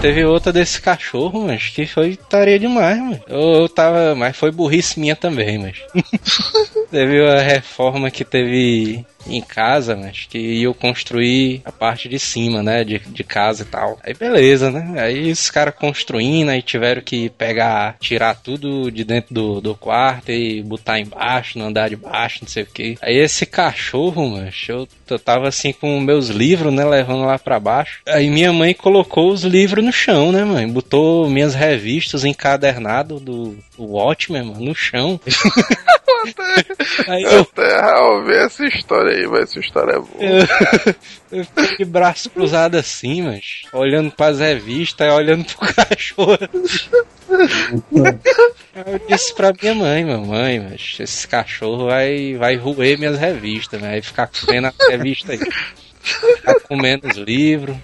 Teve 0.01 0.23
outra 0.25 0.53
desse 0.53 0.79
cachorro, 0.79 1.47
mas 1.47 1.69
que 1.69 1.87
foi 1.87 2.15
tarefa 2.15 2.59
demais, 2.59 2.99
mano. 2.99 3.19
Eu, 3.27 3.61
eu 3.61 3.69
tava. 3.69 4.13
Mas 4.13 4.37
foi 4.37 4.51
burrice 4.51 4.99
minha 4.99 5.15
também, 5.15 5.57
mas. 5.57 5.81
Teve 6.89 7.25
a 7.25 7.41
reforma 7.41 8.09
que 8.09 8.23
teve 8.23 9.05
em 9.29 9.41
casa, 9.41 9.95
mas 9.95 10.25
que 10.29 10.61
eu 10.61 10.73
construir 10.73 11.61
a 11.65 11.71
parte 11.71 12.07
de 12.07 12.17
cima, 12.17 12.63
né? 12.63 12.83
De, 12.83 12.99
de 12.99 13.23
casa 13.23 13.63
e 13.63 13.65
tal. 13.65 13.99
Aí 14.03 14.13
beleza, 14.13 14.71
né? 14.71 15.01
Aí 15.01 15.31
os 15.31 15.49
caras 15.49 15.75
construindo, 15.75 16.49
aí 16.49 16.61
tiveram 16.61 17.01
que 17.01 17.29
pegar, 17.29 17.97
tirar 17.99 18.35
tudo 18.35 18.89
de 18.89 19.03
dentro 19.03 19.33
do, 19.33 19.61
do 19.61 19.75
quarto 19.75 20.31
e 20.31 20.61
botar 20.63 20.99
embaixo, 20.99 21.59
no 21.59 21.65
andar 21.65 21.89
de 21.89 21.95
baixo, 21.95 22.39
não 22.41 22.47
sei 22.47 22.63
o 22.63 22.67
que. 22.67 22.97
Aí 23.01 23.17
esse 23.17 23.45
cachorro, 23.45 24.29
mano, 24.29 24.49
eu, 24.69 24.87
eu 25.09 25.19
tava 25.19 25.47
assim 25.47 25.73
com 25.73 25.99
meus 25.99 26.29
livros, 26.29 26.73
né? 26.73 26.85
Levando 26.85 27.25
lá 27.25 27.37
pra 27.37 27.59
baixo. 27.59 28.01
Aí 28.07 28.29
minha 28.29 28.53
mãe 28.53 28.73
colocou 28.73 29.31
os 29.31 29.43
livros 29.43 29.83
no 29.83 29.91
chão, 29.91 30.31
né, 30.31 30.43
mãe? 30.43 30.67
Botou 30.67 31.29
minhas 31.29 31.53
revistas 31.53 32.23
encadernado 32.23 33.19
do, 33.19 33.57
do 33.77 33.83
Watchmen, 33.83 34.43
mano, 34.43 34.61
no 34.61 34.75
chão. 34.75 35.19
Aí 37.07 37.23
eu, 37.23 37.41
Até 37.41 37.77
Raul 37.79 38.23
ver 38.23 38.45
essa 38.45 38.65
história 38.65 39.15
aí, 39.15 39.27
mas 39.27 39.49
essa 39.49 39.59
história 39.59 39.93
é 39.93 39.99
boa. 39.99 40.09
eu, 41.31 41.39
eu 41.39 41.45
fiquei 41.45 41.77
de 41.77 41.85
braço 41.85 42.29
cruzado 42.29 42.75
assim, 42.75 43.21
mas 43.21 43.63
olhando 43.73 44.11
pras 44.11 44.39
revistas, 44.39 45.11
olhando 45.11 45.45
pro 45.45 45.73
cachorro. 45.73 46.37
Eu 48.75 48.99
disse 49.07 49.33
pra 49.33 49.53
minha 49.59 49.75
mãe, 49.75 50.05
mamãe, 50.05 50.59
mas 50.59 50.97
esse 50.99 51.27
cachorro 51.27 51.87
vai, 51.87 52.35
vai 52.35 52.55
roer 52.55 52.97
minhas 52.97 53.17
revistas, 53.17 53.81
né? 53.81 53.91
Vai 53.91 54.01
ficar 54.01 54.27
comendo 54.27 54.67
a 54.67 54.73
revista 54.89 55.33
aí. 55.33 55.39
Ficar 56.07 56.59
comendo 56.61 57.07
os 57.07 57.17
livros. 57.17 57.75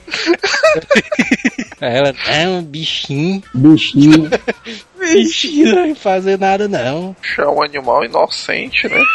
Aí 1.82 1.96
ela, 1.96 2.16
não, 2.28 2.64
bichinho, 2.64 3.44
Bichinho. 3.54 4.30
bichinho 5.00 5.76
não 5.76 5.82
vai 5.82 5.96
fazer 5.96 6.40
nada 6.40 6.68
não. 6.68 7.16
É 7.38 7.46
um 7.46 7.62
animal 7.62 8.06
inocente, 8.06 8.88
né? 8.88 9.00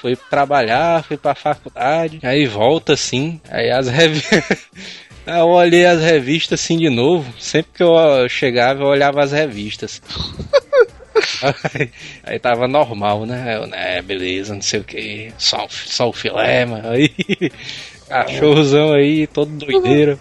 Fui 0.00 0.16
trabalhar, 0.28 1.04
fui 1.04 1.16
pra 1.16 1.34
faculdade, 1.34 2.18
aí 2.22 2.46
volta 2.46 2.94
assim, 2.94 3.40
aí 3.48 3.70
as 3.70 3.88
revistas. 3.88 4.44
Eu 5.26 5.48
olhei 5.48 5.84
as 5.84 6.00
revistas 6.00 6.60
assim 6.60 6.78
de 6.78 6.88
novo. 6.88 7.34
Sempre 7.36 7.72
que 7.74 7.82
eu 7.82 8.28
chegava, 8.28 8.84
eu 8.84 8.86
olhava 8.86 9.24
as 9.24 9.32
revistas. 9.32 10.00
Aí, 11.74 11.90
aí 12.24 12.38
tava 12.38 12.66
normal, 12.68 13.24
né? 13.26 13.56
Eu, 13.56 13.66
né, 13.66 14.02
beleza, 14.02 14.54
não 14.54 14.62
sei 14.62 14.80
o 14.80 14.84
que. 14.84 15.32
Só, 15.38 15.64
o- 15.64 15.70
só 15.70 16.08
o 16.08 16.12
filé, 16.12 16.64
mano. 16.66 16.90
Aí, 16.90 17.10
cachorrozão 18.08 18.92
aí, 18.92 19.26
todo 19.26 19.50
doideiro. 19.50 20.18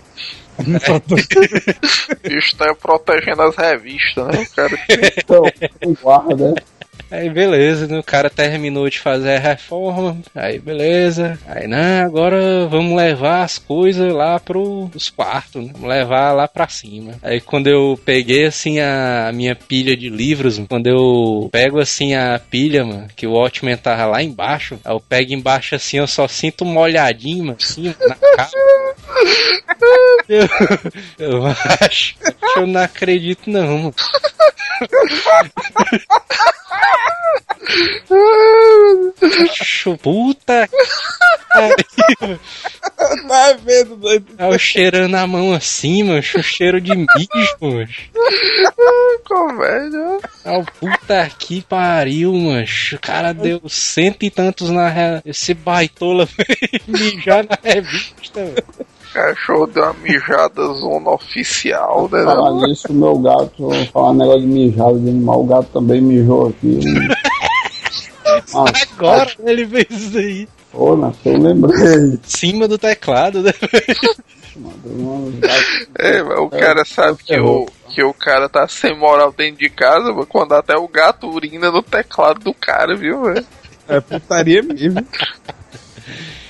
O 0.57 0.63
bicho 2.23 2.55
tá 2.55 2.73
protegendo 2.75 3.41
as 3.41 3.55
revistas, 3.57 4.25
né? 4.27 4.41
O 4.49 4.55
cara 4.55 4.79
Então, 5.17 5.43
guarda. 6.01 6.55
Aí 7.09 7.29
beleza, 7.29 7.87
né? 7.87 7.99
o 7.99 8.03
cara 8.03 8.29
terminou 8.29 8.89
de 8.89 8.99
fazer 8.99 9.35
a 9.35 9.39
reforma, 9.39 10.17
aí 10.33 10.59
beleza. 10.59 11.37
Aí 11.47 11.67
não, 11.67 12.03
agora 12.03 12.67
vamos 12.67 12.97
levar 12.97 13.43
as 13.43 13.57
coisas 13.57 14.11
lá 14.11 14.39
pro, 14.39 14.89
pros 14.89 15.09
quartos, 15.09 15.63
né? 15.63 15.71
Vamos 15.73 15.87
levar 15.87 16.33
lá 16.33 16.47
pra 16.47 16.67
cima. 16.67 17.13
Aí 17.21 17.39
quando 17.39 17.67
eu 17.67 17.99
peguei 18.03 18.45
assim 18.45 18.79
a, 18.79 19.31
minha 19.33 19.55
pilha 19.55 19.95
de 19.95 20.09
livros, 20.09 20.59
quando 20.67 20.87
eu 20.87 21.49
pego 21.51 21.79
assim 21.79 22.15
a 22.15 22.39
pilha, 22.39 22.83
mano, 22.83 23.07
que 23.15 23.27
o 23.27 23.33
Watchmen 23.33 23.77
tava 23.77 24.07
lá 24.07 24.23
embaixo, 24.23 24.79
aí 24.83 24.93
eu 24.93 24.99
pego 24.99 25.33
embaixo 25.33 25.75
assim, 25.75 25.97
eu 25.97 26.07
só 26.07 26.27
sinto 26.27 26.63
uma 26.63 26.81
olhadinha, 26.81 27.43
mano, 27.43 27.57
assim, 27.61 27.93
na 28.07 28.15
cara. 28.15 28.49
Eu, 30.27 30.47
eu 31.19 31.45
acho, 31.45 32.15
eu 32.55 32.65
não 32.65 32.81
acredito 32.81 33.47
não, 33.47 33.77
mano. 33.77 33.95
Puta 40.01 40.69
Tá 43.27 43.53
vendo, 43.63 43.95
doido? 43.95 44.25
O 44.39 44.57
cheirando 44.57 45.15
a 45.15 45.27
mão 45.27 45.53
assim, 45.53 46.03
mancho. 46.03 46.39
O 46.39 46.43
cheiro 46.43 46.81
de 46.81 46.95
mijo, 46.95 47.07
mancho. 47.61 48.09
Comédia. 49.25 50.19
Ah, 50.43 50.57
o 50.57 50.65
puta 50.65 51.29
que 51.37 51.61
pariu, 51.61 52.33
mancho. 52.33 52.95
O 52.95 52.99
cara 52.99 53.33
deu 53.33 53.61
cento 53.67 54.23
e 54.23 54.29
tantos 54.29 54.69
na. 54.69 55.21
Esse 55.25 55.53
baitola 55.53 56.27
mijar 56.87 57.45
na 57.45 57.57
revista, 57.61 58.43
velho. 58.43 58.65
Cachorro 59.15 59.67
deu 59.67 59.83
uma 59.83 59.93
mijada 59.93 60.61
zona 60.73 61.11
oficial, 61.11 62.09
né? 62.11 62.21
Falar 62.23 62.67
nisso, 62.67 62.87
o 62.89 62.93
meu 62.93 63.17
gato, 63.17 63.51
vou 63.57 63.85
falar 63.85 64.09
um 64.09 64.13
negócio 64.15 64.41
de 64.41 64.47
mijado 64.47 64.99
de 64.99 65.09
animal, 65.09 65.41
o 65.41 65.45
gato 65.45 65.69
também 65.71 66.01
mijou 66.01 66.49
aqui. 66.49 66.79
Ah, 68.53 68.65
Agora 68.97 69.31
ele 69.45 69.65
fez 69.67 69.87
isso 69.91 70.17
aí. 70.17 70.47
pô, 70.71 70.95
né, 70.97 71.11
eu 71.23 71.37
lembrei. 71.37 71.77
Em 71.95 72.19
cima 72.23 72.67
do 72.67 72.77
teclado, 72.77 73.41
né? 73.41 73.51
É, 75.97 76.23
mas 76.23 76.39
o 76.39 76.49
cara 76.49 76.83
sabe 76.85 77.19
que 77.23 77.39
o, 77.39 77.65
que 77.89 78.03
o 78.03 78.13
cara 78.13 78.49
tá 78.49 78.67
sem 78.67 78.97
moral 78.97 79.31
dentro 79.31 79.59
de 79.59 79.69
casa, 79.69 80.11
mano, 80.11 80.25
quando 80.25 80.53
até 80.53 80.75
o 80.75 80.87
gato 80.87 81.29
urina 81.29 81.71
no 81.71 81.83
teclado 81.83 82.39
do 82.39 82.53
cara, 82.53 82.95
viu, 82.95 83.21
velho? 83.23 83.45
É 83.87 83.99
putaria 83.99 84.63
mesmo. 84.63 85.05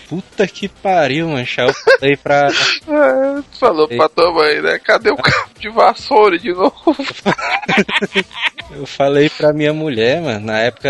Puta 0.08 0.48
que 0.48 0.68
pariu, 0.68 1.30
mancho. 1.30 1.62
Aí 1.62 1.68
Eu 1.68 1.74
falei 1.74 2.18
pra. 2.18 2.48
É, 2.88 3.42
tu 3.52 3.60
falou 3.60 3.88
pra 3.88 4.08
tua 4.08 4.32
mãe, 4.32 4.62
né? 4.62 4.80
Cadê 4.80 5.10
o 5.10 5.18
cabo 5.18 5.50
de 5.60 5.70
vassoura 5.70 6.38
de 6.38 6.54
novo? 6.54 6.76
Eu 8.72 8.86
falei 8.86 9.30
pra 9.30 9.54
minha 9.54 9.74
mulher, 9.74 10.22
mano. 10.22 10.46
Na 10.46 10.60
época 10.60 10.90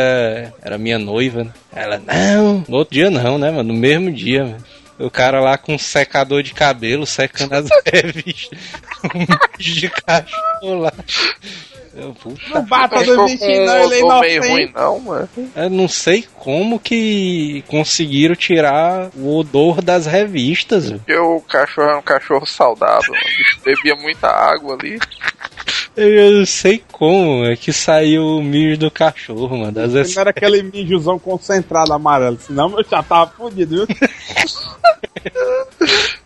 era 0.61 0.77
minha 0.77 0.97
noiva, 0.99 1.43
né? 1.45 1.53
Ela, 1.73 1.99
não. 1.99 2.63
No 2.67 2.77
outro 2.77 2.93
dia 2.93 3.09
não, 3.09 3.37
né, 3.37 3.51
mano? 3.51 3.73
No 3.73 3.79
mesmo 3.79 4.11
dia, 4.11 4.43
mano. 4.43 4.63
O 4.97 5.09
cara 5.09 5.41
lá 5.41 5.57
com 5.57 5.75
um 5.75 5.77
secador 5.79 6.41
de 6.41 6.53
cabelo 6.53 7.05
secando 7.05 7.53
as 7.53 7.67
revistas. 7.85 8.57
Um 9.13 9.25
bicho 9.57 9.75
de 9.75 9.89
cachorro 9.89 10.79
lá. 10.79 10.93
Eu, 11.95 12.13
puta, 12.13 12.41
Não 12.53 12.65
bata 12.65 12.97
Cachorro 12.97 13.17
do 13.17 13.25
bichinho, 13.25 13.65
não, 13.65 13.83
ele 13.83 13.95
é 13.95 14.19
meio 14.19 14.41
ruim, 14.41 14.63
inocente. 14.63 14.73
não, 14.75 14.99
mano. 14.99 15.29
eu 15.55 15.69
não 15.69 15.87
sei 15.87 16.25
como 16.35 16.77
que 16.77 17.63
conseguiram 17.67 18.35
tirar 18.35 19.09
o 19.15 19.37
odor 19.37 19.81
das 19.81 20.05
revistas. 20.05 20.91
Porque 20.91 21.15
o 21.15 21.39
cachorro 21.41 21.91
é 21.91 21.97
um 21.97 22.01
cachorro 22.01 22.45
saudável, 22.45 23.13
bebia 23.63 23.95
muita 23.95 24.27
água 24.27 24.77
ali. 24.77 24.99
Eu 25.95 26.33
não 26.33 26.45
sei 26.45 26.83
como 26.91 27.45
é 27.45 27.55
que 27.55 27.71
saiu 27.71 28.21
o 28.21 28.43
mijo 28.43 28.77
do 28.77 28.91
cachorro, 28.91 29.57
mano. 29.57 29.71
Das 29.71 29.93
Não 29.93 30.21
era 30.21 30.31
aquele 30.31 30.63
mijozão 30.63 31.17
concentrado 31.17 31.93
amarelo, 31.93 32.37
senão 32.37 32.77
eu 32.77 32.83
já 32.83 33.01
tava 33.01 33.31
fudido, 33.31 33.87
viu? 33.87 33.95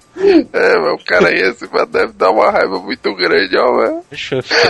É, 0.54 0.78
mas 0.78 1.02
o 1.02 1.06
cara 1.06 1.32
esse 1.32 1.66
mano, 1.72 1.86
deve 1.88 2.14
dar 2.14 2.32
uma 2.32 2.52
raiva 2.52 2.80
muito 2.80 3.16
grande, 3.16 3.58
ó, 3.58 3.78
velho. 3.78 4.04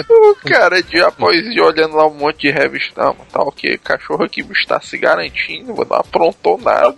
O 0.09 0.35
cara 0.47 0.81
de 0.81 1.01
após 1.01 1.45
ir 1.45 1.61
olhando 1.61 1.95
lá 1.95 2.07
um 2.07 2.13
monte 2.13 2.41
de 2.41 2.51
revista, 2.51 3.01
não, 3.01 3.13
mano, 3.13 3.25
tá 3.31 3.41
ok, 3.41 3.77
cachorro 3.79 4.23
aqui 4.23 4.45
está 4.51 4.79
se 4.79 4.97
garantindo, 4.97 5.75
mano, 5.75 5.87
não 5.89 5.97
aprontou 5.97 6.57
nada. 6.59 6.97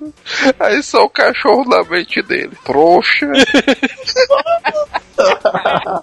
Aí 0.59 0.83
só 0.83 1.03
o 1.03 1.09
cachorro 1.09 1.63
na 1.67 1.83
mente 1.83 2.21
dele. 2.21 2.51
Trouxa. 2.63 3.27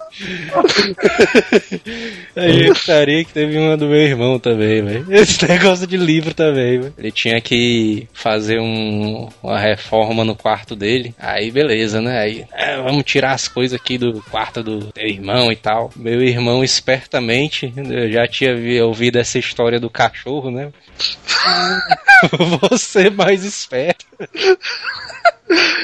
A 2.35 2.47
gente 2.47 3.25
que 3.25 3.33
teve 3.33 3.57
uma 3.57 3.77
do 3.77 3.87
meu 3.87 3.99
irmão 3.99 4.39
também, 4.39 4.83
velho. 4.83 5.05
Esse 5.09 5.47
negócio 5.47 5.87
de 5.87 5.97
livro 5.97 6.33
também, 6.33 6.79
velho. 6.79 6.93
Ele 6.97 7.11
tinha 7.11 7.39
que 7.41 8.07
fazer 8.13 8.59
um, 8.59 9.29
uma 9.41 9.59
reforma 9.59 10.23
no 10.23 10.35
quarto 10.35 10.75
dele. 10.75 11.13
Aí, 11.19 11.51
beleza, 11.51 12.01
né? 12.01 12.19
Aí, 12.19 12.45
é, 12.53 12.77
vamos 12.77 13.03
tirar 13.03 13.33
as 13.33 13.47
coisas 13.47 13.79
aqui 13.79 13.97
do 13.97 14.21
quarto 14.29 14.63
do 14.63 14.91
teu 14.91 15.07
irmão 15.07 15.51
e 15.51 15.55
tal. 15.55 15.91
Meu 15.95 16.21
irmão, 16.21 16.63
espertamente, 16.63 17.73
eu 17.75 18.11
já 18.11 18.27
tinha 18.27 18.55
vi- 18.55 18.81
ouvido 18.81 19.17
essa 19.17 19.37
história 19.37 19.79
do 19.79 19.89
cachorro, 19.89 20.51
né? 20.51 20.69
Vou 22.37 22.77
ser 22.77 23.11
mais 23.11 23.43
esperto. 23.43 24.05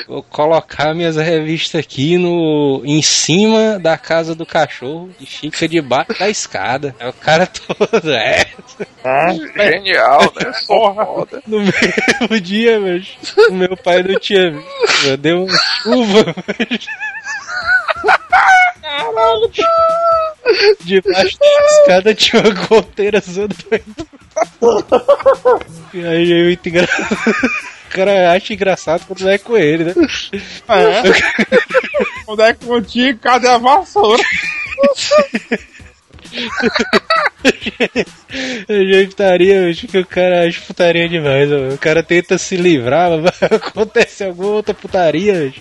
Vou 0.08 0.22
colocar 0.22 0.94
minhas 0.94 1.16
revistas 1.16 1.80
aqui 1.80 2.18
no 2.18 2.84
em 2.86 3.02
cima 3.02 3.80
da 3.80 3.98
casa 3.98 4.36
do 4.36 4.46
cachorro 4.46 5.10
e 5.20 5.26
fica 5.26 5.68
debaixo 5.68 6.18
da 6.20 6.30
escada. 6.30 6.96
É 7.00 7.08
o 7.08 7.14
cara 7.14 7.48
todo. 7.48 8.12
É. 8.12 8.46
Genial, 9.56 10.22
né? 10.22 10.54
Foda. 10.68 11.42
No 11.48 11.60
mesmo 11.60 12.40
dia, 12.42 12.80
o 13.50 13.54
meu 13.54 13.76
pai 13.76 14.04
não 14.04 14.20
tinha 14.20 14.52
visto. 14.52 15.18
Deu 15.18 15.44
uma 15.44 15.58
chuva. 15.58 16.36
Mas- 19.14 20.78
Debaixo 20.86 21.38
da 21.40 21.66
escada 21.66 22.14
tinha 22.16 22.42
uma 22.42 22.68
goteira 22.68 23.20
zoando. 23.22 23.56
E 25.94 26.06
aí 26.06 26.32
é 26.34 26.44
muito 26.46 26.70
engraçado. 26.70 27.16
O 27.86 27.96
cara 27.96 28.34
acha 28.34 28.54
engraçado 28.54 29.06
quando 29.08 29.30
é 29.30 29.38
com 29.38 29.56
ele, 29.56 29.86
né? 29.86 29.94
É. 30.68 31.02
Quando 32.26 32.42
é 32.42 32.54
contigo, 32.54 33.20
cadê 33.20 33.48
a 33.48 33.58
vassoura? 33.58 34.22
Eu 38.68 39.08
putaria, 39.08 39.70
acho 39.70 39.88
que 39.88 39.98
o 40.00 40.06
cara 40.06 40.46
acha 40.46 40.60
putaria 40.68 41.08
demais, 41.08 41.50
ó. 41.52 41.74
O 41.74 41.78
cara 41.78 42.04
tenta 42.04 42.38
se 42.38 42.58
livrar, 42.58 43.12
mas 43.12 43.42
acontece 43.44 44.26
alguma 44.26 44.50
outra 44.50 44.74
putaria. 44.74 45.54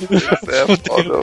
É 0.00 0.76
foda. 0.88 1.20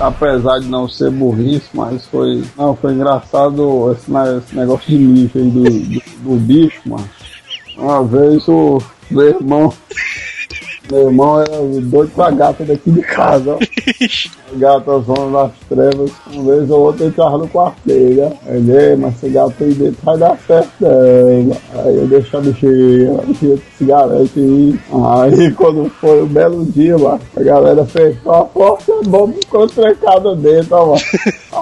Apesar 0.00 0.60
de 0.60 0.68
não 0.68 0.88
ser 0.88 1.10
burrice, 1.10 1.68
mas 1.74 2.06
foi. 2.06 2.44
Não, 2.56 2.76
foi 2.76 2.92
engraçado 2.92 3.92
esse, 3.92 4.10
esse 4.38 4.56
negócio 4.56 4.86
de 4.86 4.96
lixo 4.96 5.38
aí 5.38 5.50
do, 5.50 5.64
do, 5.64 6.02
do 6.22 6.36
bicho, 6.36 6.80
mano. 6.86 7.08
Uma 7.76 8.04
vez 8.04 8.46
o 8.48 8.80
meu 9.10 9.28
irmão. 9.28 9.72
Meu 10.90 11.08
irmão 11.08 11.40
era 11.40 11.58
doido 11.82 12.10
com 12.14 12.22
a 12.22 12.30
gata 12.30 12.64
daqui 12.64 12.90
de 12.90 13.02
casa, 13.02 13.54
ó. 13.54 13.58
Gata 14.56 14.98
zona 15.00 15.42
das 15.42 15.52
trevas, 15.68 16.10
uma 16.32 16.54
vez 16.54 16.70
ou 16.70 16.80
outra 16.80 17.04
entrava 17.04 17.36
no 17.36 17.48
dele, 17.84 18.22
ó. 18.22 18.50
Ele, 18.50 18.72
"Ei, 18.72 18.96
mas 18.96 19.14
esse 19.16 19.28
gato 19.28 19.52
aí 19.60 19.74
dentro 19.74 19.98
vai 20.02 20.16
dar 20.16 20.38
certo. 20.46 20.86
Aí 20.86 21.96
eu 21.96 22.06
deixo 22.06 22.36
a 22.36 22.40
bichinha, 22.40 23.18
a 23.18 23.26
bichinha 23.26 23.58
se 23.76 23.84
garante 23.84 24.38
aí. 24.38 24.80
Aí 24.90 25.52
quando 25.52 25.90
foi 26.00 26.22
um 26.22 26.26
belo 26.26 26.64
dia, 26.64 26.96
mano, 26.96 27.20
a 27.36 27.42
galera 27.42 27.84
fechou 27.84 28.32
a 28.32 28.44
porta, 28.44 28.90
a 28.90 29.06
bomba 29.06 29.34
ficou 29.34 29.66
trancada 29.66 30.34
dentro, 30.36 30.74
ó, 30.76 30.86
mano. 30.86 31.00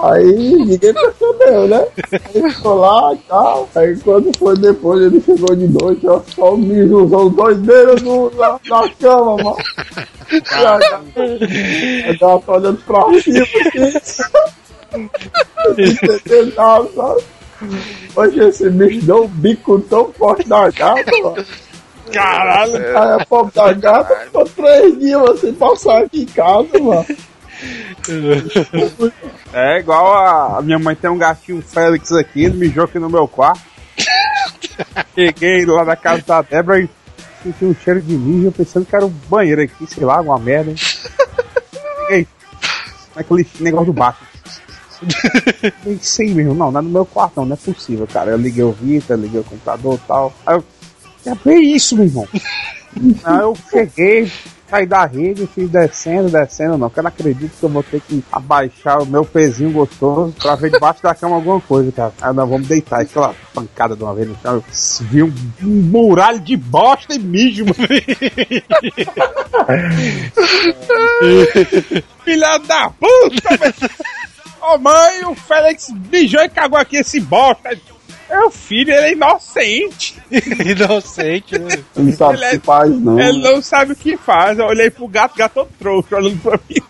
Aí 0.03 0.55
ninguém 0.65 0.93
percebeu, 0.93 1.67
né? 1.67 1.85
Aí 2.11 2.51
ficou 2.51 2.75
lá 2.75 3.13
e 3.13 3.17
tal. 3.27 3.67
Aí 3.75 3.97
quando 3.97 4.37
foi 4.37 4.57
depois, 4.57 5.01
ele 5.01 5.21
chegou 5.21 5.55
de 5.55 5.67
noite, 5.67 6.07
ó, 6.07 6.21
só 6.35 6.53
o 6.53 6.57
mijozão 6.57 7.29
doideiro 7.29 8.01
no, 8.03 8.31
na, 8.37 8.59
na 8.69 8.89
cama, 8.99 9.16
mano. 9.23 9.57
E 10.31 10.65
a 10.65 10.77
gata- 10.77 11.01
a 12.09 12.13
gata 12.13 12.51
olhando 12.51 12.77
pra 12.85 13.21
cima 13.21 13.43
assim. 13.97 14.23
Sabe? 16.55 17.23
Hoje 18.15 18.39
esse 18.39 18.69
bicho 18.69 19.05
deu 19.05 19.23
um 19.23 19.27
bico 19.27 19.79
tão 19.81 20.11
forte 20.13 20.47
na 20.47 20.69
gata, 20.69 21.11
mano. 21.23 21.45
Caralho. 22.11 22.75
Aí 22.77 23.21
a 23.21 23.25
pobre 23.25 23.53
da 23.53 23.73
gata 23.73 24.15
ficou 24.25 24.45
três 24.45 24.99
dias 24.99 25.39
sem 25.41 25.53
passar 25.53 26.03
aqui 26.03 26.21
em 26.21 26.25
casa, 26.25 26.79
mano. 26.79 27.05
É 29.53 29.79
igual 29.79 30.13
a, 30.13 30.57
a 30.59 30.61
minha 30.61 30.79
mãe 30.79 30.95
tem 30.95 31.09
um 31.09 31.17
gatinho 31.17 31.61
Félix 31.61 32.11
aqui, 32.11 32.45
ele 32.45 32.57
mijou 32.57 32.85
aqui 32.85 32.99
no 32.99 33.09
meu 33.09 33.27
quarto. 33.27 33.61
Cheguei 35.15 35.65
lá 35.65 35.83
na 35.83 35.95
casa 35.95 36.21
da 36.25 36.41
Débora 36.43 36.79
e 36.79 36.89
senti 37.43 37.65
um 37.65 37.75
cheiro 37.75 38.01
de 38.01 38.17
mijo, 38.17 38.51
pensando 38.51 38.85
que 38.85 38.95
era 38.95 39.05
um 39.05 39.13
banheiro 39.29 39.61
aqui, 39.61 39.87
sei 39.87 40.05
lá, 40.05 40.17
alguma 40.17 40.39
merda. 40.39 40.73
Ei, 42.09 42.27
aquele 43.15 43.47
negócio 43.59 43.87
do 43.87 43.93
baixo. 43.93 44.19
Nem 45.85 45.99
sei 45.99 46.33
mesmo, 46.33 46.53
não, 46.53 46.71
não 46.71 46.79
é 46.79 46.83
no 46.83 46.89
meu 46.89 47.05
quarto, 47.05 47.37
não, 47.37 47.45
não 47.45 47.53
é 47.53 47.57
possível, 47.57 48.07
cara. 48.07 48.31
Eu 48.31 48.37
liguei 48.37 48.63
o 48.63 48.71
Vita, 48.71 49.15
liguei 49.15 49.39
o 49.39 49.43
computador 49.43 49.95
e 49.95 50.07
tal. 50.07 50.33
Aí 50.45 50.55
eu, 51.25 51.37
bem 51.43 51.75
isso, 51.75 51.95
meu 51.95 52.05
irmão. 52.05 52.27
Aí 53.23 53.39
eu 53.39 53.55
cheguei, 53.69 54.31
saí 54.69 54.85
da 54.85 55.05
rede, 55.05 55.47
fui 55.47 55.67
descendo, 55.67 56.29
descendo, 56.29 56.77
não, 56.77 56.89
que 56.89 56.99
eu 56.99 57.03
não 57.03 57.09
acredito 57.09 57.57
que 57.57 57.63
eu 57.63 57.69
vou 57.69 57.83
ter 57.83 58.01
que 58.01 58.23
abaixar 58.31 59.01
o 59.01 59.05
meu 59.05 59.23
pezinho 59.23 59.71
gostoso 59.71 60.33
pra 60.41 60.55
ver 60.55 60.71
debaixo 60.71 61.01
da 61.01 61.15
cama 61.15 61.35
alguma 61.35 61.61
coisa, 61.61 61.91
cara. 61.91 62.13
Aí 62.21 62.33
nós 62.33 62.49
vamos 62.49 62.67
deitar, 62.67 63.01
aquela 63.01 63.33
pancada 63.53 63.95
de 63.95 64.03
uma 64.03 64.13
vez 64.13 64.27
no 64.27 64.37
chão, 64.41 64.55
eu 64.55 64.63
vi 65.05 65.23
um, 65.23 65.31
muralho 65.63 66.39
de 66.39 66.57
bosta 66.57 67.15
e 67.15 67.19
mijo. 67.19 67.65
Filha 72.23 72.57
da 72.59 72.89
puta, 72.89 73.57
velho. 73.57 73.73
Ô 74.61 74.77
mãe, 74.77 75.23
o 75.25 75.35
Félix 75.35 75.89
mijou 76.11 76.41
e 76.41 76.49
cagou 76.49 76.77
aqui 76.77 76.97
esse 76.97 77.21
bosta. 77.21 77.69
Meu 78.29 78.51
filho, 78.51 78.91
ele 78.93 79.05
é 79.05 79.11
inocente. 79.13 80.21
Inocente, 80.31 81.57
né? 81.57 81.83
Não 81.95 82.11
sabe 82.13 82.33
Ele 82.37 82.43
o 82.43 82.47
é- 82.47 82.51
que 82.59 82.65
faz, 82.65 82.89
não. 82.91 83.19
Ele 83.19 83.39
não 83.41 83.61
sabe 83.61 83.91
o 83.93 83.95
que 83.95 84.17
faz. 84.17 84.59
Eu 84.59 84.65
olhei 84.65 84.89
pro 84.89 85.07
gato, 85.07 85.33
o 85.35 85.37
gato 85.37 85.53
todo 85.53 85.69
trouxa, 85.79 86.15
olhando 86.17 86.37
pra 86.41 86.59
mim. 86.69 86.81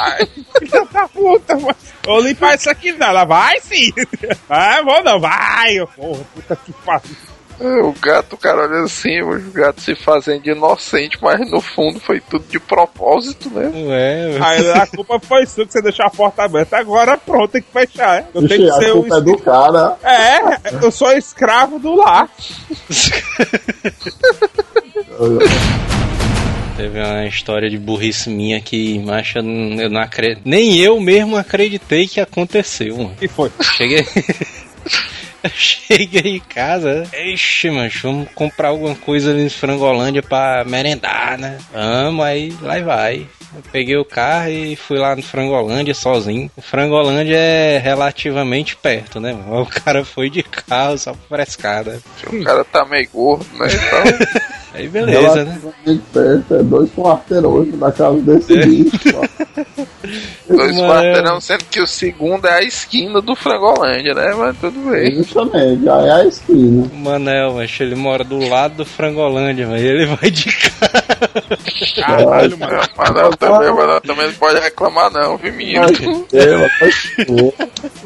Ai, 0.00 0.26
filha 0.58 0.84
da 0.92 1.08
puta, 1.08 1.54
mano. 1.56 1.76
Vou 2.04 2.20
limpar 2.20 2.56
isso 2.56 2.68
aqui 2.70 2.92
não. 2.92 3.06
Ela 3.08 3.24
vai 3.24 3.60
sim. 3.60 3.92
Ah, 4.48 4.80
vou 4.82 5.02
não, 5.02 5.18
vai. 5.20 5.74
Eu, 5.78 5.86
Porra, 5.88 6.24
puta 6.34 6.56
que 6.56 6.72
pariu. 6.84 7.16
É, 7.60 7.82
O 7.82 7.92
gato, 7.92 8.34
o 8.34 8.36
cara 8.36 8.62
olha 8.62 8.84
assim, 8.84 9.20
o 9.22 9.40
gato 9.52 9.80
se 9.80 9.94
fazendo 9.94 10.42
de 10.42 10.50
inocente, 10.50 11.18
mas 11.22 11.50
no 11.50 11.60
fundo 11.60 11.98
foi 11.98 12.20
tudo 12.20 12.44
de 12.48 12.58
propósito, 12.60 13.48
né? 13.50 13.70
Ué, 13.74 14.38
Aí 14.40 14.70
a 14.72 14.86
culpa 14.86 15.18
foi 15.20 15.46
sua 15.46 15.64
que 15.66 15.72
você 15.72 15.80
deixou 15.80 16.04
a 16.06 16.10
porta 16.10 16.42
aberta. 16.44 16.76
Agora 16.76 17.16
pronto, 17.16 17.50
tem 17.52 17.62
que 17.62 17.72
fechar. 17.72 18.18
é. 18.20 18.26
Eu 18.34 18.46
tenho 18.46 18.70
que 18.70 18.78
ser 18.78 18.90
a 18.90 18.92
culpa 18.92 19.16
é 19.16 19.20
do 19.20 19.38
cara. 19.38 19.96
É, 20.02 20.84
eu 20.84 20.90
sou 20.90 21.10
escravo 21.12 21.78
do 21.78 21.94
lar. 21.94 22.28
Teve 26.76 27.00
uma 27.00 27.24
história 27.26 27.70
de 27.70 27.78
burrice 27.78 28.28
minha 28.28 28.60
que, 28.60 28.98
macho, 28.98 29.38
eu 29.38 29.42
não, 29.42 29.80
eu 29.80 29.88
não 29.88 30.00
acredito. 30.00 30.42
Nem 30.44 30.76
eu 30.76 31.00
mesmo 31.00 31.34
acreditei 31.36 32.06
que 32.06 32.20
aconteceu, 32.20 32.94
mano. 32.98 33.12
O 33.12 33.16
que 33.16 33.28
foi? 33.28 33.50
Cheguei. 33.62 34.04
Cheguei 35.54 36.36
em 36.36 36.40
casa, 36.40 37.04
ixi, 37.12 37.70
mancho, 37.70 38.02
vamos 38.02 38.28
comprar 38.34 38.68
alguma 38.68 38.94
coisa 38.94 39.30
ali 39.30 39.44
em 39.44 39.48
Frangolândia 39.48 40.22
pra 40.22 40.64
merendar, 40.64 41.38
né? 41.38 41.58
Vamos, 41.72 42.24
aí 42.24 42.56
lá 42.60 42.78
e 42.78 42.82
vai. 42.82 43.26
Eu 43.54 43.62
peguei 43.72 43.96
o 43.96 44.04
carro 44.04 44.50
e 44.50 44.76
fui 44.76 44.98
lá 44.98 45.16
no 45.16 45.22
Frangolândia 45.22 45.94
sozinho. 45.94 46.50
O 46.56 46.60
Frangolândia 46.60 47.36
é 47.36 47.78
relativamente 47.78 48.76
perto, 48.76 49.20
né? 49.20 49.34
O 49.56 49.64
cara 49.66 50.04
foi 50.04 50.28
de 50.28 50.42
carro 50.42 50.98
só 50.98 51.12
pra 51.12 51.38
frescada. 51.38 52.00
O 52.26 52.44
cara 52.44 52.64
tá 52.64 52.84
meio 52.84 53.08
gordo, 53.10 53.46
né? 53.54 53.66
Então, 53.66 54.42
Aí 54.76 54.88
beleza, 54.88 55.44
né? 55.44 55.58
Perto, 56.12 56.54
é 56.54 56.62
dois 56.62 56.90
quarteirões 56.90 57.74
da 57.78 57.90
casa 57.90 58.18
desse 58.18 58.58
bicho. 58.58 59.08
ó. 59.16 59.46
dois 60.54 60.76
Mano. 60.76 60.92
quarteirão, 60.92 61.40
sendo 61.40 61.64
que 61.64 61.80
o 61.80 61.86
segundo 61.86 62.46
é 62.46 62.58
a 62.58 62.62
esquina 62.62 63.22
do 63.22 63.34
Frangolândia, 63.34 64.14
né? 64.14 64.34
Mas 64.36 64.56
tudo 64.58 64.90
bem. 64.90 65.16
Justamente, 65.16 65.88
aí 65.88 66.08
é 66.08 66.12
a 66.12 66.24
esquina. 66.26 66.86
O 66.92 66.96
Manel, 66.96 67.54
mancho, 67.54 67.82
ele 67.82 67.94
mora 67.94 68.22
do 68.22 68.38
lado 68.48 68.76
do 68.76 68.84
Frangolândia, 68.84 69.66
mas 69.66 69.82
ele 69.82 70.06
vai 70.06 70.30
de 70.30 70.44
carro. 70.44 70.86
Caralho, 71.96 72.58
mano. 72.58 72.80
Mas 72.96 73.10
não, 73.10 73.30
também, 73.30 73.74
mas 73.74 73.86
não, 73.86 74.00
também 74.00 74.26
não 74.26 74.34
pode 74.34 74.60
reclamar 74.60 75.10
não, 75.10 75.36
viu, 75.36 75.52
menino? 75.52 75.86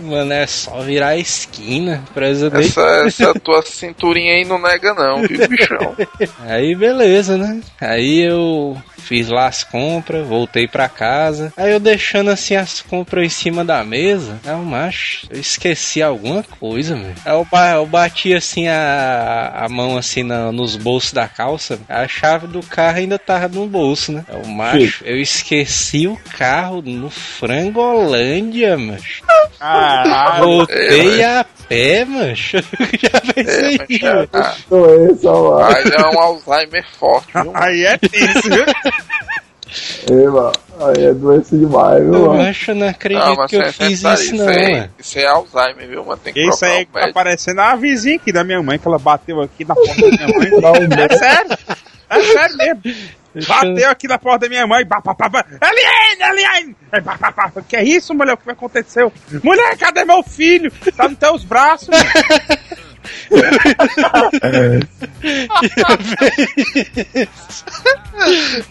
Mano, 0.02 0.32
é 0.32 0.46
só 0.46 0.80
virar 0.80 1.08
a 1.08 1.16
esquina, 1.16 2.02
presidente. 2.14 2.68
Essa, 2.68 3.06
essa 3.06 3.34
tua 3.34 3.62
cinturinha 3.62 4.34
aí 4.34 4.44
não 4.44 4.60
nega 4.60 4.94
não, 4.94 5.22
viu, 5.26 5.48
bichão? 5.48 5.96
Aí 6.60 6.74
beleza, 6.74 7.38
né? 7.38 7.60
Aí 7.80 8.20
eu 8.20 8.76
fiz 8.98 9.28
lá 9.28 9.46
as 9.46 9.64
compras, 9.64 10.26
voltei 10.26 10.68
pra 10.68 10.88
casa. 10.88 11.52
Aí 11.56 11.72
eu 11.72 11.80
deixando 11.80 12.30
assim 12.30 12.54
as 12.54 12.82
compras 12.82 13.24
em 13.24 13.28
cima 13.30 13.64
da 13.64 13.82
mesa. 13.82 14.38
Aí 14.44 14.54
o 14.54 14.58
macho, 14.58 15.26
eu 15.30 15.40
esqueci 15.40 16.02
alguma 16.02 16.42
coisa, 16.42 16.94
velho. 16.94 17.14
Aí 17.24 17.32
eu, 17.32 17.46
eu 17.80 17.86
bati 17.86 18.34
assim 18.34 18.68
a, 18.68 19.52
a 19.64 19.68
mão 19.70 19.96
assim 19.96 20.22
na- 20.22 20.52
nos 20.52 20.76
bolsos 20.76 21.12
da 21.12 21.26
calça. 21.26 21.78
A 21.88 22.06
chave 22.06 22.46
do 22.46 22.60
carro 22.62 22.98
ainda 22.98 23.18
tava 23.18 23.48
no 23.48 23.66
bolso, 23.66 24.12
né? 24.12 24.22
Aí 24.28 24.40
o 24.44 24.48
macho, 24.48 25.02
eu 25.04 25.18
esqueci 25.18 26.06
o 26.06 26.18
carro 26.36 26.82
no 26.82 27.08
Frangolândia, 27.10 28.76
macho. 28.76 29.22
Caralho. 29.58 30.44
Voltei 30.44 31.24
a 31.24 31.44
pé, 31.68 32.04
macho. 32.04 32.58
Já 33.00 33.20
pensei, 33.34 33.74
É, 33.76 33.78
mas 33.78 33.98
já- 33.98 34.54
Sou 34.68 35.06
esse, 35.10 35.26
ó 35.26 35.38
lá. 35.56 35.68
Aí 35.76 35.84
é 35.90 36.06
um 36.06 36.20
Alzheimer 36.50 36.84
forte, 36.98 37.28
viu? 37.32 37.52
Aí 37.54 37.84
é 37.84 37.98
tenso, 37.98 38.48
viu? 38.48 38.64
Ela, 40.10 40.50
aí 40.80 41.04
é 41.04 41.14
doença 41.14 41.56
demais, 41.56 42.02
viu? 42.02 42.12
Eu 42.14 42.26
mano? 42.30 42.42
acho, 42.42 42.72
eu 42.72 42.74
não 42.74 42.88
acredito 42.88 43.24
Não, 43.24 43.46
que 43.46 43.54
eu 43.56 43.64
você 43.66 43.72
fiz 43.72 44.02
isso, 44.02 44.12
isso, 44.14 44.34
não, 44.34 44.44
mano. 44.46 44.90
isso 44.98 45.18
é 45.18 45.26
Alzheimer, 45.26 45.88
viu? 45.88 46.04
Mas 46.04 46.18
tem 46.20 46.32
que 46.34 46.40
Isso 46.40 46.64
aí 46.64 46.82
o 46.82 46.86
tá 46.86 47.12
parecendo 47.14 47.60
a 47.60 47.76
vizinha 47.76 48.16
aqui 48.16 48.32
da 48.32 48.42
minha 48.42 48.60
mãe, 48.60 48.80
que 48.80 48.88
ela 48.88 48.98
bateu 48.98 49.40
aqui 49.40 49.64
na 49.64 49.76
porta 49.76 49.94
da 49.94 50.26
minha 50.26 50.26
mãe. 50.26 50.50
Um 50.50 51.00
É 51.00 51.16
sério? 51.16 51.58
É 52.10 52.20
sério 52.20 52.56
mesmo. 52.56 52.82
Bateu 53.46 53.88
aqui 53.90 54.08
na 54.08 54.18
porta 54.18 54.40
da 54.40 54.48
minha 54.48 54.66
mãe. 54.66 54.84
Bah, 54.84 55.00
bah, 55.04 55.14
bah, 55.16 55.28
bah. 55.28 55.44
Eliane, 55.62 56.36
Eliane! 56.36 56.76
Aí, 56.90 57.00
bah, 57.00 57.16
bah, 57.20 57.30
bah. 57.30 57.62
Que 57.68 57.76
é 57.76 57.84
isso, 57.84 58.12
mulher? 58.12 58.32
O 58.34 58.36
que 58.36 58.50
aconteceu? 58.50 59.12
Mulher, 59.44 59.76
cadê 59.78 60.04
meu 60.04 60.22
filho? 60.24 60.72
Tá 60.96 61.08
nos 61.08 61.18
teus 61.18 61.44
braços. 61.44 61.88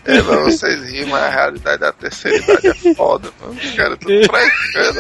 É, 0.05 0.21
não, 0.21 0.43
vocês 0.43 0.83
riem, 0.83 1.05
mas 1.05 1.23
a 1.23 1.29
realidade 1.29 1.79
da 1.79 1.93
terceira 1.93 2.37
idade 2.37 2.67
é 2.67 2.93
foda, 2.93 3.31
mano. 3.39 3.53
Os 3.53 3.71
caras 3.71 3.97
tudo 3.99 4.27
frescando. 4.27 4.99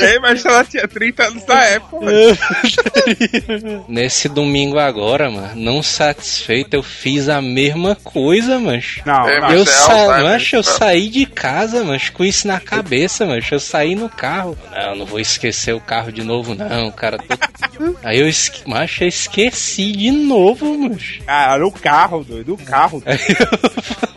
Ei, 0.00 0.18
mas 0.20 0.44
ela 0.44 0.64
tinha 0.64 0.86
30 0.88 1.24
anos 1.24 1.46
na 1.46 1.64
época, 1.64 2.04
mano. 2.04 3.84
Nesse 3.88 4.28
domingo 4.28 4.78
agora, 4.78 5.30
mano, 5.30 5.52
não 5.56 5.82
satisfeito, 5.82 6.74
eu 6.74 6.82
fiz 6.82 7.28
a 7.28 7.40
mesma 7.40 7.94
coisa, 7.96 8.58
mancho. 8.58 9.02
Não, 9.06 9.28
É, 9.28 9.40
não. 9.40 9.48
mas 9.48 9.56
Eu, 9.56 9.62
é 9.62 9.66
sa 9.66 10.18
mancho, 10.22 10.56
eu 10.56 10.62
saí 10.62 11.08
de 11.08 11.26
casa, 11.26 11.84
mancho, 11.84 12.12
com 12.12 12.24
isso 12.24 12.46
na 12.46 12.60
cabeça, 12.60 13.26
mancho. 13.26 13.54
Eu 13.54 13.60
saí 13.60 13.94
no 13.94 14.08
carro. 14.08 14.56
Não, 14.70 14.96
não 14.96 15.06
vou 15.06 15.20
esquecer 15.20 15.74
o 15.74 15.80
carro 15.80 16.10
de 16.12 16.22
novo, 16.22 16.54
não, 16.54 16.90
cara. 16.90 17.18
Tô... 17.18 17.34
Aí 18.02 18.18
eu, 18.20 18.28
esque... 18.28 18.68
mancho, 18.68 19.04
eu 19.04 19.08
esqueci 19.08 19.92
de 19.92 20.10
novo, 20.10 20.76
mancho. 20.78 21.22
Cara, 21.24 21.66
o 21.66 21.72
carro, 21.72 22.24
doido, 22.24 22.54
o 22.54 22.58
carro. 22.58 23.02
Aí 23.06 23.18
eu, 23.28 24.11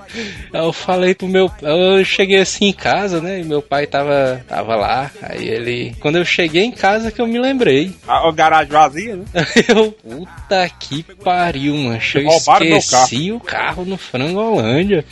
eu 0.53 0.73
falei 0.73 1.13
pro 1.13 1.27
meu. 1.27 1.51
Eu 1.61 2.03
cheguei 2.03 2.39
assim 2.39 2.65
em 2.65 2.73
casa, 2.73 3.21
né? 3.21 3.41
E 3.41 3.43
meu 3.43 3.61
pai 3.61 3.87
tava, 3.87 4.43
tava 4.47 4.75
lá. 4.75 5.11
Aí 5.21 5.47
ele. 5.47 5.95
Quando 5.99 6.17
eu 6.17 6.25
cheguei 6.25 6.63
em 6.63 6.71
casa 6.71 7.11
que 7.11 7.21
eu 7.21 7.27
me 7.27 7.39
lembrei. 7.39 7.93
A, 8.07 8.27
a 8.27 8.31
garagem 8.31 8.71
vazia, 8.71 9.15
né? 9.15 9.25
Eu. 9.67 9.91
Puta 9.91 10.69
que 10.79 11.03
pariu, 11.23 11.75
mancho. 11.75 12.19
Eu 12.19 12.27
Roubaram 12.27 12.65
meu 12.65 12.77
esqueci 12.77 13.31
o 13.31 13.39
carro 13.39 13.85
no 13.85 13.97
Frangolândia. 13.97 15.05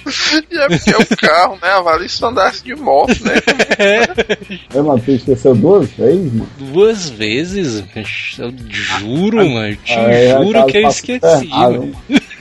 E 0.51 0.57
é 0.57 0.67
porque 0.67 0.91
é 0.91 0.97
o 0.97 1.17
carro, 1.17 1.57
né? 1.61 1.69
Avalia 1.69 2.07
se 2.07 2.19
tu 2.19 2.25
andasse 2.25 2.63
de 2.63 2.75
moto, 2.75 3.15
né? 3.23 3.33
É, 4.73 4.81
mano, 4.81 5.01
tu 5.03 5.11
esqueceu 5.11 5.55
duas 5.55 5.89
vezes, 5.91 6.31
mano? 6.31 6.49
Duas 6.57 7.09
vezes. 7.09 7.83
Eu 8.37 8.53
juro, 8.69 9.49
mano. 9.49 9.75
Te 9.77 9.93
Aí, 9.93 10.31
a 10.31 10.43
juro 10.43 10.65
que 10.67 10.77
eu 10.77 10.87
esqueci, 10.87 11.19
ferrado, 11.19 11.79
mano. 11.79 11.95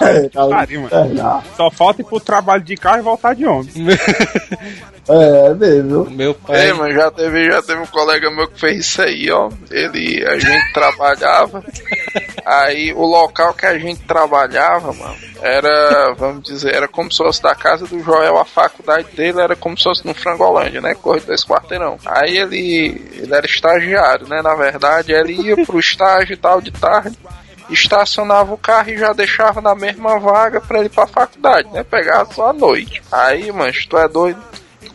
É, 0.00 0.28
Pariu, 0.28 0.82
mano. 0.82 0.94
é, 0.94 1.56
Só 1.56 1.70
falta 1.70 2.00
ir 2.00 2.04
pro 2.04 2.20
trabalho 2.20 2.62
de 2.62 2.76
carro 2.76 2.98
e 2.98 3.02
voltar 3.02 3.34
de 3.34 3.44
ônibus. 3.46 3.74
é, 5.08 5.46
é 5.50 5.54
mesmo. 5.54 6.10
Meu 6.10 6.34
pai. 6.34 6.68
É, 6.68 6.72
mas 6.72 6.94
já 6.94 7.10
teve, 7.10 7.50
já 7.50 7.62
teve 7.62 7.80
um 7.80 7.86
colega 7.86 8.30
meu 8.30 8.48
que 8.48 8.58
fez 8.58 8.78
isso 8.86 9.02
aí, 9.02 9.30
ó. 9.30 9.50
Ele, 9.70 10.24
a 10.26 10.38
gente 10.38 10.72
trabalhava. 10.72 11.62
Aí 12.44 12.92
o 12.92 13.04
local 13.04 13.52
que 13.54 13.66
a 13.66 13.78
gente 13.78 14.00
trabalhava, 14.02 14.92
mano, 14.92 15.16
era, 15.42 16.14
vamos 16.14 16.42
dizer, 16.42 16.74
era 16.74 16.88
como 16.88 17.10
se 17.10 17.18
fosse 17.18 17.42
da 17.42 17.54
casa 17.54 17.86
do 17.86 18.00
Joel, 18.02 18.38
a 18.38 18.44
faculdade 18.44 19.08
dele 19.14 19.40
era 19.40 19.54
como 19.54 19.76
se 19.76 19.84
fosse 19.84 20.06
no 20.06 20.14
Frangolândia, 20.14 20.80
né? 20.80 20.94
Corre 20.94 21.20
dois 21.20 21.44
quarteirão. 21.44 21.98
Aí 22.06 22.38
ele, 22.38 23.10
ele 23.16 23.34
era 23.34 23.46
estagiário, 23.46 24.26
né? 24.28 24.40
Na 24.42 24.54
verdade, 24.54 25.12
ele 25.12 25.34
ia 25.34 25.64
pro 25.64 25.78
estágio 25.78 26.32
e 26.34 26.36
tal 26.36 26.60
de 26.60 26.70
tarde. 26.70 27.16
Estacionava 27.70 28.52
o 28.52 28.58
carro 28.58 28.90
e 28.90 28.98
já 28.98 29.12
deixava 29.12 29.60
na 29.60 29.74
mesma 29.74 30.18
vaga 30.18 30.60
pra 30.60 30.80
ele 30.80 30.88
pra 30.88 31.06
faculdade, 31.06 31.68
né? 31.70 31.84
Pegava 31.84 32.32
só 32.32 32.48
à 32.48 32.52
noite. 32.52 33.02
Aí, 33.12 33.52
mancho, 33.52 33.88
tu 33.88 33.98
é 33.98 34.08
doido? 34.08 34.42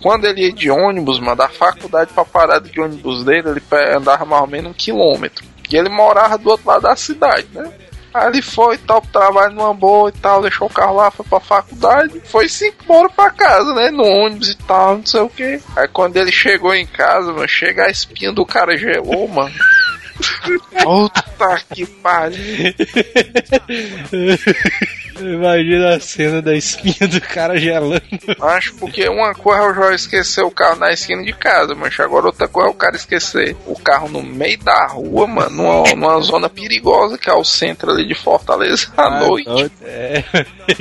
Quando 0.02 0.26
ele 0.26 0.48
ia 0.48 0.52
de 0.52 0.70
ônibus, 0.70 1.20
mano, 1.20 1.38
da 1.38 1.48
faculdade 1.48 2.12
pra 2.14 2.26
parada 2.26 2.68
de 2.68 2.82
ônibus 2.82 3.24
dele, 3.24 3.50
ele 3.50 3.62
andava 3.96 4.26
mais 4.26 4.42
ou 4.42 4.48
menos 4.48 4.72
um 4.72 4.74
quilômetro. 4.74 5.46
E 5.72 5.78
ele 5.78 5.90
morava 5.90 6.38
do 6.38 6.50
outro 6.50 6.68
lado 6.68 6.82
da 6.82 6.96
cidade, 6.96 7.48
né? 7.54 7.72
Aí 8.14 8.28
ele 8.28 8.42
foi 8.44 8.76
e 8.76 8.78
tal, 8.78 9.02
pro 9.02 9.12
trabalho 9.12 9.56
numa 9.56 9.74
boa 9.74 10.10
e 10.10 10.12
tal, 10.12 10.42
deixou 10.42 10.68
o 10.68 10.74
carro 10.74 10.96
lá, 10.98 11.10
foi 11.10 11.26
pra 11.26 11.40
faculdade, 11.40 12.22
foi 12.26 12.48
cinco 12.48 12.84
embora 12.84 13.10
pra 13.10 13.32
casa, 13.32 13.74
né? 13.74 13.90
No 13.90 14.04
ônibus 14.04 14.50
e 14.50 14.58
tal, 14.58 14.98
não 14.98 15.06
sei 15.06 15.22
o 15.22 15.30
que. 15.30 15.60
Aí 15.76 15.88
quando 15.88 16.18
ele 16.18 16.32
chegou 16.32 16.76
em 16.76 16.86
casa, 16.86 17.34
mano, 17.34 17.48
chega 17.48 17.86
a 17.86 17.90
espinha 17.90 18.32
do 18.32 18.46
cara 18.46 18.78
gelou, 18.78 19.28
mano. 19.28 19.56
Puta 20.84 21.62
que 21.74 21.86
pariu. 21.86 22.74
Imagina 25.20 25.96
a 25.96 26.00
cena 26.00 26.42
da 26.42 26.56
espinha 26.56 27.08
do 27.08 27.22
cara 27.22 27.58
gelando. 27.58 28.02
Acho 28.42 28.76
porque 28.76 29.08
uma 29.08 29.34
coisa 29.34 29.64
é 29.64 29.70
o 29.70 29.74
Joel 29.74 29.94
esquecer 29.94 30.44
o 30.44 30.52
carro 30.52 30.80
na 30.80 30.92
esquina 30.92 31.24
de 31.24 31.34
casa, 31.34 31.76
mas 31.76 31.98
agora 32.00 32.28
outra 32.28 32.48
coisa 32.48 32.70
é 32.70 32.72
o 32.72 32.76
cara 32.76 32.96
esquecer 32.96 33.56
o 33.68 33.76
carro 33.80 34.10
no 34.10 34.24
meio 34.24 34.58
da 34.60 34.88
rua, 34.88 35.28
mano, 35.28 35.50
numa, 35.56 35.84
numa 35.96 36.22
zona 36.22 36.50
perigosa 36.50 37.18
que 37.18 37.30
é 37.30 37.34
o 37.34 37.44
centro 37.44 37.92
ali 37.92 38.08
de 38.08 38.16
Fortaleza 38.16 38.88
à 38.98 39.20
noite. 39.20 39.72
É. 39.84 40.24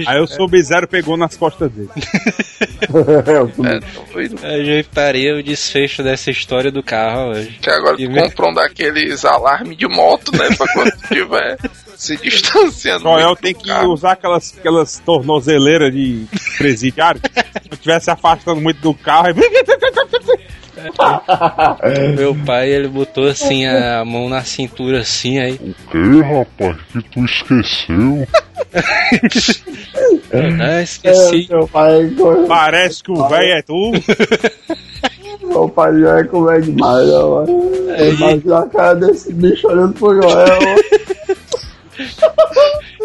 Aí 0.07 0.21
o 0.21 0.27
Sub-Zero 0.27 0.89
pegou 0.89 1.17
nas 1.17 1.37
costas 1.37 1.71
dele. 1.71 1.91
É, 2.93 4.13
doido. 4.13 4.39
Ajeitaria 4.45 5.37
o 5.37 5.43
desfecho 5.43 6.03
dessa 6.03 6.31
história 6.31 6.71
do 6.71 6.83
carro 6.83 7.31
hoje. 7.31 7.59
Que 7.61 7.71
agora 7.71 7.97
E 7.99 8.09
compra 8.09 8.49
um 8.49 8.55
daqueles 8.55 9.25
alarmes 9.33 9.77
de 9.77 9.89
moto, 9.89 10.31
né? 10.37 10.49
Pra 10.57 10.67
quando 10.73 10.93
tiver 11.09 11.59
se 11.97 12.17
distanciando. 12.17 13.05
Muito 13.09 13.37
tem 13.37 13.55
que 13.55 13.69
carro. 13.69 13.93
usar 13.93 14.13
aquelas, 14.13 14.55
aquelas 14.59 14.99
tornozeleiras 15.01 15.93
de 15.93 16.27
presidiário. 16.59 17.21
Se 17.23 17.69
não 17.69 17.75
estivesse 17.75 18.11
afastando 18.11 18.61
muito 18.61 18.81
do 18.81 18.95
carro, 18.95 19.29
aí... 19.29 19.35
Meu 22.17 22.35
pai, 22.35 22.71
ele 22.71 22.89
botou 22.89 23.29
assim 23.29 23.67
a 23.67 24.05
mão 24.05 24.29
na 24.29 24.43
cintura 24.43 25.01
assim, 25.01 25.39
aí. 25.39 25.61
Ei, 25.95 26.21
rapaz, 26.23 26.77
que 26.93 27.03
tu 27.11 27.25
esqueceu? 27.25 28.27
Ah, 30.33 30.81
esqueci. 30.81 31.47
Meu 31.51 31.69
pai, 31.69 32.11
parece 32.49 33.03
que 33.03 33.11
o 33.11 33.29
velho 33.29 33.53
é 33.53 33.63
tu. 33.63 33.93
Meu 35.53 35.69
pai 35.69 36.01
já 36.01 36.19
é 36.19 36.25
como 36.25 36.51
é 36.51 36.61
demais, 36.61 37.07
né, 37.07 37.19
mano? 37.19 37.73
Imagina 38.15 38.59
a 38.59 38.69
cara 38.69 38.95
desse 38.95 39.33
bicho 39.33 39.69
olhando 39.69 39.93
pro 39.95 40.15
Joel. 40.21 40.59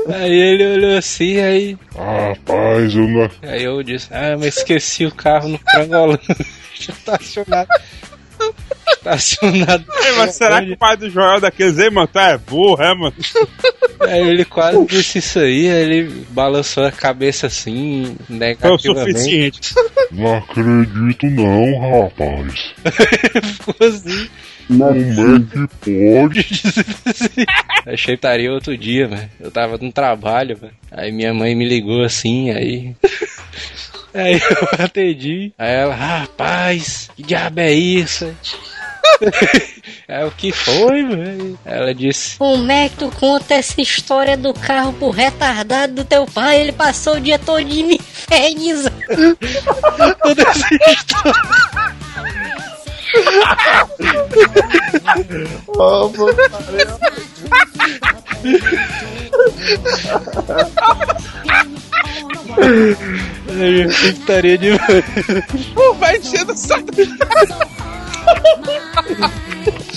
Aí 0.09 0.31
ele 0.31 0.65
olhou 0.73 0.97
assim, 0.97 1.37
aí. 1.41 1.77
Rapaz, 1.93 2.95
eu 2.95 3.07
não. 3.07 3.29
Aí 3.41 3.63
eu 3.63 3.83
disse, 3.83 4.07
ah, 4.11 4.37
mas 4.39 4.57
esqueci 4.57 5.05
o 5.05 5.13
carro 5.13 5.49
no 5.49 5.57
frangolão. 5.57 6.17
Estacionado. 6.79 7.67
Estacionado. 8.93 9.85
Ei, 10.03 10.11
mas 10.18 10.35
será 10.35 10.64
que 10.64 10.72
o 10.72 10.77
pai 10.77 10.97
do 10.97 11.09
Joel 11.09 11.38
é 11.38 11.39
daqueles 11.41 11.77
aí, 11.80 11.89
mano? 11.89 12.07
Tu 12.07 12.19
é 12.19 12.38
burro, 12.38 12.81
é, 12.81 12.93
mano? 12.93 13.14
Aí 14.01 14.22
ele 14.27 14.45
quase 14.45 14.85
disse 14.85 15.19
isso 15.19 15.39
aí, 15.39 15.69
aí 15.69 15.84
ele 15.84 16.26
balançou 16.30 16.85
a 16.85 16.91
cabeça 16.91 17.47
assim, 17.47 18.15
Foi 18.26 18.35
o 18.35 18.39
negativamente. 18.39 19.11
suficiente. 19.11 19.73
Não 20.11 20.38
acredito 20.38 21.26
não, 21.27 22.01
rapaz. 22.01 22.73
Ficou 23.43 23.88
assim. 23.88 24.30
Não 24.69 24.89
é 24.89 25.15
Como 25.15 25.35
é 25.35 25.39
que 25.39 26.19
pode? 26.19 26.47
Achei 27.85 27.97
que 27.97 28.11
estaria 28.11 28.51
outro 28.51 28.77
dia, 28.77 29.07
velho. 29.07 29.30
Eu 29.39 29.51
tava 29.51 29.77
no 29.77 29.91
trabalho, 29.91 30.57
velho. 30.57 30.73
Aí 30.91 31.11
minha 31.11 31.34
mãe 31.34 31.55
me 31.55 31.68
ligou 31.68 32.03
assim, 32.03 32.51
aí. 32.51 32.95
Aí 34.18 34.41
eu 34.41 34.85
atendi. 34.85 35.52
Aí 35.57 35.73
ela, 35.73 35.94
rapaz, 35.95 37.10
que 37.15 37.23
diabo 37.23 37.60
é 37.60 37.72
isso? 37.72 38.34
Aí 40.07 40.23
o 40.26 40.31
que 40.31 40.52
foi, 40.52 41.03
velho? 41.06 41.60
Ela 41.65 41.94
disse, 41.94 42.38
Como 42.38 42.72
é 42.72 42.89
que 42.89 42.98
tu 42.98 43.11
conta 43.19 43.53
essa 43.56 43.80
história 43.81 44.35
do 44.35 44.53
carro 44.53 44.94
pro 44.94 45.10
retardado 45.10 45.94
do 45.94 46.06
teu 46.06 46.26
pai? 46.26 46.61
Ele 46.61 46.72
passou 46.72 47.15
o 47.15 47.19
dia 47.19 47.38
todinho 47.38 47.88
me 47.88 47.95
infernizando. 47.99 48.95
toda 50.23 50.41
essa 50.41 50.76
história. 50.91 51.34
Putaria. 56.11 56.88
Eu 63.49 63.89
estaria 63.89 64.57
de 64.57 64.71
O 65.75 65.93
velho 65.93 66.17
enchendo 66.19 66.53
o 66.53 66.57
saco. 66.57 66.85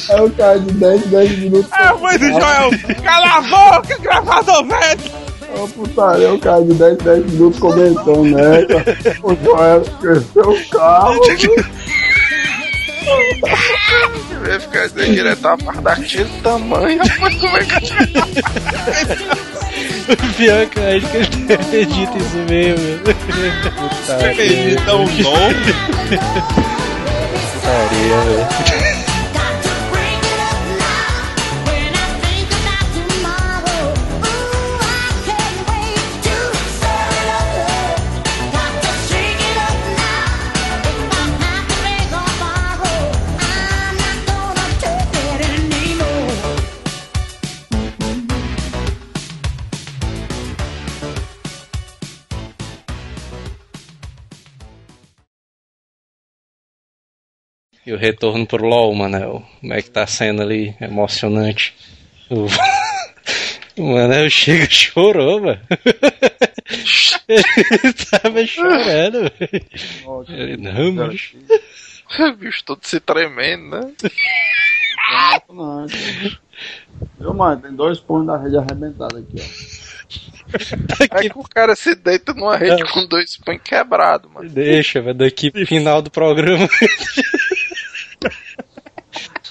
É 0.09 0.21
o 0.21 0.31
cara 0.31 0.59
de 0.59 0.73
10, 0.73 1.07
10 1.07 1.39
minutos. 1.39 1.73
É 1.73 1.93
mãe 1.95 2.19
do 2.19 2.27
Joel. 2.29 2.71
Cala 3.03 3.37
a 3.37 3.41
boca, 3.43 3.99
gravador 3.99 4.67
velho. 4.67 5.01
Ô, 5.57 5.69
putaria, 5.69 6.29
é 6.29 6.33
o 6.33 6.39
cara 6.39 6.63
de 6.63 6.75
10, 6.75 6.99
10 6.99 7.27
minutos 7.33 7.59
comentando, 7.59 8.25
né? 8.25 8.67
O 9.23 9.35
Joel 9.35 9.83
esqueceu 9.83 10.51
o 10.51 10.69
carro. 10.71 11.21
Vai 14.47 14.61
ficar 14.61 14.89
dizendo 14.89 15.15
direto 15.15 15.47
a 15.47 15.57
parte 15.57 15.81
daquele 15.83 16.31
tamanho, 16.43 16.99
rapaz, 16.99 17.35
como 17.41 17.57
é 17.57 17.65
que 17.65 17.71
Pior 20.37 20.67
que 20.67 20.79
eu 20.79 20.97
acho 20.97 21.07
que 21.07 21.17
ele 21.17 21.27
deve 21.47 21.87
dito 21.87 22.19
isso 22.19 22.37
mesmo. 22.49 22.99
Puta 22.99 24.17
Acredita 24.17 24.95
o 24.95 24.99
novo. 24.99 25.11
putaria, 27.53 28.21
velho. 28.25 28.90
E 57.91 57.93
o 57.93 57.97
retorno 57.97 58.47
pro 58.47 58.65
LoL, 58.65 58.95
Manel. 58.95 59.43
Como 59.61 59.75
é 59.75 59.83
que 59.83 59.91
tá 59.91 60.07
sendo 60.07 60.43
ali? 60.43 60.77
Emocionante. 60.81 61.75
O, 62.31 62.47
o 63.83 63.95
Manel 63.95 64.31
chega 64.31 64.63
e 64.63 64.71
chorou, 64.71 65.41
mano. 65.41 65.61
Ele 67.27 67.93
tava 67.93 68.47
chorando, 68.47 69.23
velho. 69.23 70.29
Ele, 70.29 70.57
não, 70.57 71.09
bicho. 71.09 71.37
O 72.21 72.33
bicho 72.39 72.63
todo 72.65 72.79
se 72.85 73.01
tremendo, 73.01 73.71
né? 73.71 73.93
Não, 75.49 75.87
Viu, 77.19 77.35
mano? 77.35 77.61
Tem 77.61 77.75
dois 77.75 77.99
punhos 77.99 78.29
da 78.29 78.37
rede 78.37 78.57
arrebentados 78.57 79.19
aqui, 79.19 79.35
ó. 79.41 79.81
É 81.17 81.29
que 81.29 81.39
o 81.39 81.43
cara 81.43 81.75
se 81.75 81.97
deita 81.97 82.33
numa 82.35 82.57
rede 82.57 82.85
com 82.93 83.05
dois 83.07 83.37
pães 83.37 83.61
quebrados, 83.63 84.31
mano. 84.33 84.49
Deixa, 84.49 85.01
vai 85.01 85.15
daqui 85.15 85.51
final 85.67 86.01
do 86.01 86.11
programa. 86.11 86.69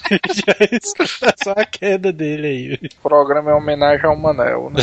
Só 1.44 1.52
a 1.52 1.66
queda 1.66 2.12
dele 2.12 2.48
aí. 2.48 2.74
O 2.74 3.02
programa 3.02 3.52
é 3.52 3.54
homenagem 3.54 4.06
ao 4.06 4.18
Manel, 4.18 4.70
né? 4.70 4.82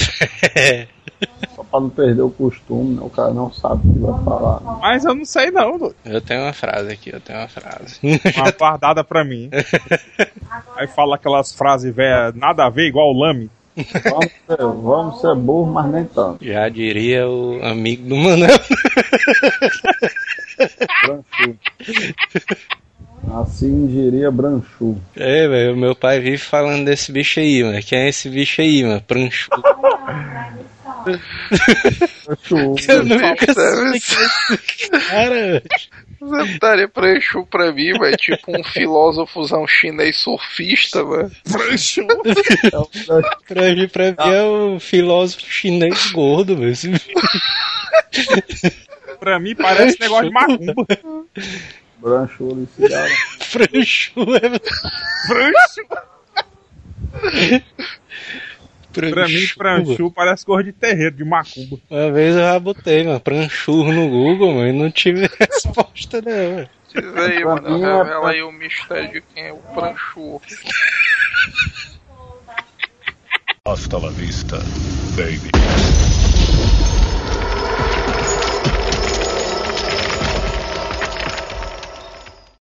É. 0.54 0.86
Só 1.54 1.64
pra 1.64 1.80
não 1.80 1.88
perder 1.88 2.22
o 2.22 2.30
costume, 2.30 2.96
né? 2.96 3.02
O 3.02 3.10
cara 3.10 3.32
não 3.32 3.52
sabe 3.52 3.88
o 3.88 3.92
que 3.92 3.98
vai 3.98 4.24
falar. 4.24 4.60
Mas 4.80 5.04
eu 5.04 5.14
não 5.14 5.24
sei 5.24 5.50
não. 5.50 5.92
Eu 6.04 6.20
tenho 6.20 6.42
uma 6.42 6.52
frase 6.52 6.92
aqui, 6.92 7.10
eu 7.12 7.20
tenho 7.20 7.38
uma 7.38 7.48
frase. 7.48 7.98
Uma 8.02 8.50
guardada 8.52 9.02
pra 9.02 9.24
mim. 9.24 9.50
Aí 10.76 10.86
fala 10.86 11.16
aquelas 11.16 11.52
frases 11.52 11.94
velhas, 11.94 12.34
nada 12.34 12.66
a 12.66 12.70
ver, 12.70 12.88
igual 12.88 13.08
o 13.08 13.18
Lame. 13.18 13.50
Vamos 13.76 14.32
ser, 14.46 14.56
vamos 14.56 15.20
ser 15.20 15.34
burro, 15.34 15.72
mas 15.72 15.90
nem 15.90 16.04
tanto. 16.04 16.42
Já 16.42 16.68
diria 16.68 17.28
o 17.28 17.62
amigo 17.62 18.08
do 18.08 18.16
Manel. 18.16 18.58
Assim 23.34 23.86
diria 23.86 24.30
Branchu. 24.30 24.96
É, 25.16 25.48
velho, 25.48 25.76
meu 25.76 25.94
pai 25.94 26.20
vive 26.20 26.38
falando 26.38 26.84
desse 26.84 27.10
bicho 27.10 27.40
aí, 27.40 27.62
mano. 27.62 27.80
Quem 27.82 27.98
é 28.00 28.08
esse 28.08 28.28
bicho 28.28 28.60
aí, 28.60 28.84
mano? 28.84 29.00
Pranchu. 29.02 29.50
Branchu. 31.04 32.76
Eu 32.88 33.04
nunca 33.04 33.34
que 33.36 33.50
é 33.50 33.54
cara, 34.98 35.30
velho. 35.30 35.62
Você 36.18 36.52
estaria 36.52 36.88
pra 36.88 37.12
Exu 37.12 37.46
pra 37.46 37.72
mim, 37.72 37.92
velho, 37.98 38.16
tipo 38.16 38.58
um 38.58 38.64
filósofozão 38.64 39.66
chinês 39.66 40.16
surfista, 40.16 41.04
velho. 41.04 41.30
É 42.72 42.78
o 42.78 42.88
Branchu. 43.06 43.36
Pra 43.46 43.74
mim, 43.74 43.88
pra 43.88 44.04
mim 44.06 44.34
é 44.34 44.42
o 44.42 44.80
filósofo 44.80 45.44
chinês 45.46 46.10
gordo, 46.12 46.56
velho. 46.56 46.74
Pra 49.20 49.38
mim 49.38 49.54
parece 49.54 50.00
negócio 50.00 50.26
de 50.26 50.32
macumba. 50.32 50.74
Branchu 51.98 52.50
ali 52.52 52.66
se 52.74 52.88
dá. 52.88 53.06
Pranchu 53.52 54.20
é. 54.34 54.58
Pra 58.92 59.28
mim, 59.28 59.46
pranchu 59.58 60.10
parece 60.10 60.44
cor 60.46 60.62
de 60.64 60.72
terreiro, 60.72 61.14
de 61.16 61.24
macumba. 61.24 61.78
Uma 61.90 62.10
vez 62.12 62.34
eu 62.34 62.40
já 62.42 62.58
botei, 62.58 63.04
mano, 63.04 63.20
pranchur 63.20 63.92
no 63.92 64.08
Google, 64.08 64.54
mas 64.54 64.74
não 64.74 64.90
tive 64.90 65.28
resposta, 65.38 66.22
não, 66.22 66.32
velho. 66.56 66.70
Diz 66.94 67.16
aí, 67.16 67.40
Pra 67.42 67.54
mano, 67.56 67.68
é 67.68 67.72
revela 67.98 68.20
pra- 68.20 68.30
aí 68.30 68.42
o 68.42 68.50
mistério 68.52 69.12
de 69.12 69.20
quem 69.20 69.46
é 69.48 69.52
o 69.52 69.56
Pranchu. 69.58 70.40
Hasta 73.66 73.98
la 73.98 74.10
vista, 74.10 74.56
baby. 75.16 75.50